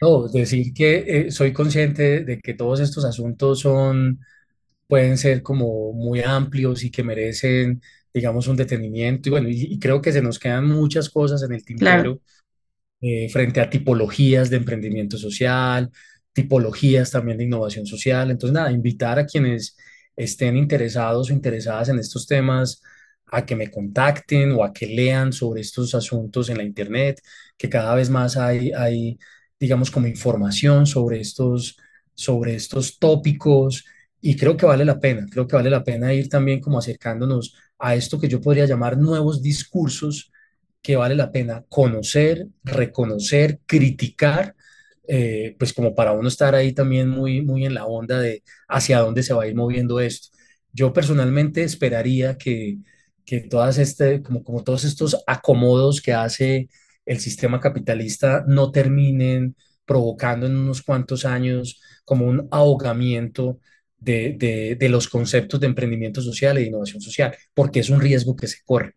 No, 0.00 0.28
decir 0.28 0.72
que 0.74 1.26
eh, 1.26 1.30
soy 1.32 1.52
consciente 1.52 2.24
de 2.24 2.38
que 2.40 2.54
todos 2.54 2.80
estos 2.80 3.04
asuntos 3.04 3.60
son, 3.60 4.20
pueden 4.86 5.18
ser 5.18 5.42
como 5.42 5.92
muy 5.92 6.20
amplios 6.22 6.84
y 6.84 6.90
que 6.90 7.02
merecen, 7.04 7.82
digamos, 8.14 8.46
un 8.48 8.56
detenimiento. 8.56 9.28
Y 9.28 9.32
bueno, 9.32 9.48
y, 9.48 9.54
y 9.74 9.78
creo 9.78 10.00
que 10.02 10.12
se 10.12 10.22
nos 10.22 10.38
quedan 10.38 10.66
muchas 10.68 11.10
cosas 11.10 11.42
en 11.42 11.52
el 11.54 11.64
Claro, 11.74 12.04
tintero 12.04 12.20
eh, 13.00 13.28
frente 13.30 13.60
a 13.60 13.70
tipologías 13.70 14.50
de 14.50 14.56
emprendimiento 14.58 15.18
social, 15.18 15.90
tipologías 16.32 17.10
también 17.10 17.38
de 17.38 17.44
innovación 17.44 17.86
social. 17.86 18.30
Entonces, 18.30 18.54
nada, 18.54 18.72
invitar 18.72 19.18
a 19.18 19.26
quienes 19.26 19.76
estén 20.16 20.56
interesados 20.56 21.30
o 21.30 21.32
interesadas 21.32 21.88
en 21.90 21.98
estos 21.98 22.26
temas 22.26 22.82
a 23.26 23.44
que 23.44 23.56
me 23.56 23.70
contacten 23.70 24.52
o 24.52 24.64
a 24.64 24.72
que 24.72 24.86
lean 24.86 25.32
sobre 25.32 25.60
estos 25.60 25.94
asuntos 25.94 26.48
en 26.48 26.58
la 26.58 26.64
internet, 26.64 27.20
que 27.58 27.68
cada 27.68 27.94
vez 27.94 28.08
más 28.10 28.36
hay, 28.36 28.72
hay 28.72 29.18
digamos, 29.58 29.90
como 29.90 30.06
información 30.06 30.86
sobre 30.86 31.20
estos, 31.20 31.76
sobre 32.14 32.54
estos 32.54 32.98
tópicos 32.98 33.84
y 34.20 34.36
creo 34.36 34.56
que 34.56 34.66
vale 34.66 34.84
la 34.84 34.98
pena, 34.98 35.26
creo 35.30 35.46
que 35.46 35.56
vale 35.56 35.70
la 35.70 35.84
pena 35.84 36.12
ir 36.14 36.28
también 36.28 36.60
como 36.60 36.78
acercándonos 36.78 37.54
a 37.78 37.94
esto 37.94 38.18
que 38.18 38.28
yo 38.28 38.40
podría 38.40 38.66
llamar 38.66 38.98
nuevos 38.98 39.42
discursos 39.42 40.32
que 40.82 40.96
vale 40.96 41.14
la 41.16 41.32
pena 41.32 41.64
conocer, 41.68 42.46
reconocer, 42.64 43.60
criticar, 43.66 44.54
eh, 45.08 45.56
pues 45.58 45.72
como 45.72 45.94
para 45.94 46.12
uno 46.12 46.28
estar 46.28 46.54
ahí 46.54 46.72
también 46.72 47.08
muy, 47.08 47.42
muy 47.42 47.66
en 47.66 47.74
la 47.74 47.86
onda 47.86 48.20
de 48.20 48.42
hacia 48.68 49.00
dónde 49.00 49.22
se 49.22 49.34
va 49.34 49.44
a 49.44 49.46
ir 49.48 49.54
moviendo 49.56 50.00
esto. 50.00 50.28
Yo 50.72 50.92
personalmente 50.92 51.62
esperaría 51.64 52.36
que, 52.38 52.78
que 53.24 53.40
todas 53.40 53.78
este, 53.78 54.22
como, 54.22 54.44
como 54.44 54.62
todos 54.62 54.84
estos 54.84 55.22
acomodos 55.26 56.00
que 56.00 56.12
hace 56.12 56.68
el 57.04 57.20
sistema 57.20 57.60
capitalista 57.60 58.44
no 58.46 58.70
terminen 58.70 59.56
provocando 59.84 60.46
en 60.46 60.56
unos 60.56 60.82
cuantos 60.82 61.24
años 61.24 61.80
como 62.04 62.26
un 62.26 62.48
ahogamiento 62.50 63.60
de, 63.98 64.34
de, 64.38 64.76
de 64.76 64.88
los 64.88 65.08
conceptos 65.08 65.60
de 65.60 65.66
emprendimiento 65.66 66.20
social 66.20 66.58
e 66.58 66.64
innovación 66.64 67.00
social, 67.00 67.34
porque 67.54 67.80
es 67.80 67.90
un 67.90 68.00
riesgo 68.00 68.36
que 68.36 68.46
se 68.46 68.58
corre. 68.64 68.94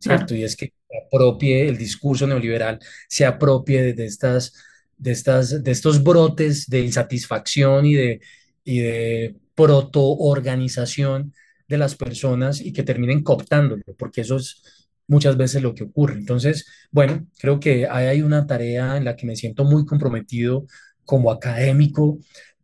¿cierto? 0.00 0.34
Y 0.34 0.42
es 0.42 0.56
que 0.56 0.72
se 0.88 0.98
apropie 1.06 1.68
el 1.68 1.76
discurso 1.76 2.26
neoliberal, 2.26 2.80
se 3.08 3.24
apropie 3.26 3.94
de, 3.94 4.04
estas, 4.04 4.54
de 4.96 5.12
estas, 5.12 5.62
de 5.62 5.70
estos 5.70 6.02
brotes 6.02 6.68
de 6.68 6.80
insatisfacción 6.80 7.86
y 7.86 7.94
de, 7.94 8.20
y 8.64 8.80
de 8.80 9.36
protoorganización 9.54 11.34
de 11.68 11.78
las 11.78 11.94
personas 11.94 12.60
y 12.60 12.72
que 12.72 12.82
terminen 12.82 13.22
cooptándolo, 13.22 13.82
porque 13.96 14.22
eso 14.22 14.36
es 14.36 14.62
muchas 15.06 15.36
veces 15.36 15.62
lo 15.62 15.74
que 15.74 15.84
ocurre. 15.84 16.14
Entonces, 16.14 16.66
bueno, 16.90 17.26
creo 17.38 17.60
que 17.60 17.86
ahí 17.88 18.06
hay 18.06 18.22
una 18.22 18.46
tarea 18.46 18.96
en 18.96 19.04
la 19.04 19.16
que 19.16 19.26
me 19.26 19.36
siento 19.36 19.64
muy 19.64 19.84
comprometido 19.84 20.66
como 21.04 21.30
académico 21.30 22.18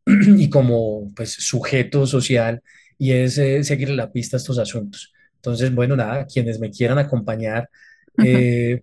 y 0.38 0.50
como 0.50 1.12
pues 1.14 1.32
sujeto 1.34 2.06
social 2.06 2.62
y 2.98 3.12
es 3.12 3.38
eh, 3.38 3.64
seguir 3.64 3.90
la 3.90 4.12
pista 4.12 4.36
a 4.36 4.38
estos 4.40 4.58
asuntos. 4.58 5.12
Entonces, 5.36 5.74
bueno, 5.74 5.96
nada, 5.96 6.26
quienes 6.26 6.58
me 6.60 6.70
quieran 6.70 6.98
acompañar, 6.98 7.70
eh, 8.16 8.82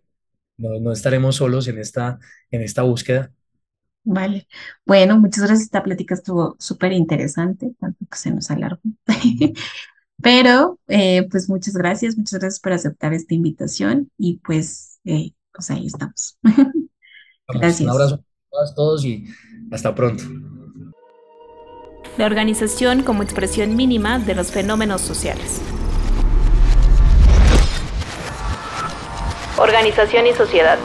no, 0.57 0.79
no 0.79 0.91
estaremos 0.93 1.37
solos 1.37 1.67
en 1.69 1.79
esta, 1.79 2.19
en 2.51 2.61
esta 2.63 2.83
búsqueda. 2.83 3.31
vale. 4.03 4.47
Bueno, 4.85 5.19
muchas 5.19 5.43
gracias. 5.45 5.61
Esta 5.63 5.83
plática 5.83 6.15
estuvo 6.15 6.55
súper 6.59 6.91
interesante, 6.93 7.73
tanto 7.79 8.05
que 8.09 8.17
se 8.17 8.31
nos 8.31 8.49
alargó. 8.51 8.81
Pero, 10.23 10.79
eh, 10.87 11.27
pues 11.31 11.49
muchas 11.49 11.75
gracias, 11.75 12.17
muchas 12.17 12.39
gracias 12.39 12.59
por 12.61 12.73
aceptar 12.73 13.13
esta 13.13 13.33
invitación 13.35 14.11
y 14.17 14.39
pues, 14.39 14.99
eh, 15.05 15.33
pues 15.53 15.71
ahí 15.71 15.87
estamos. 15.87 16.39
Vamos, 17.47 17.79
un 17.79 17.87
Gracias. 17.87 17.89
abrazo 17.89 18.15
a 18.51 18.75
todos 18.75 19.05
y 19.05 19.25
hasta 19.71 19.93
pronto. 19.95 20.23
La 22.15 22.27
organización 22.27 23.01
como 23.01 23.23
expresión 23.23 23.75
mínima 23.75 24.19
de 24.19 24.35
los 24.35 24.51
fenómenos 24.51 25.01
sociales. 25.01 25.61
Organización 29.57 30.27
y 30.27 30.33
sociedad. 30.33 30.77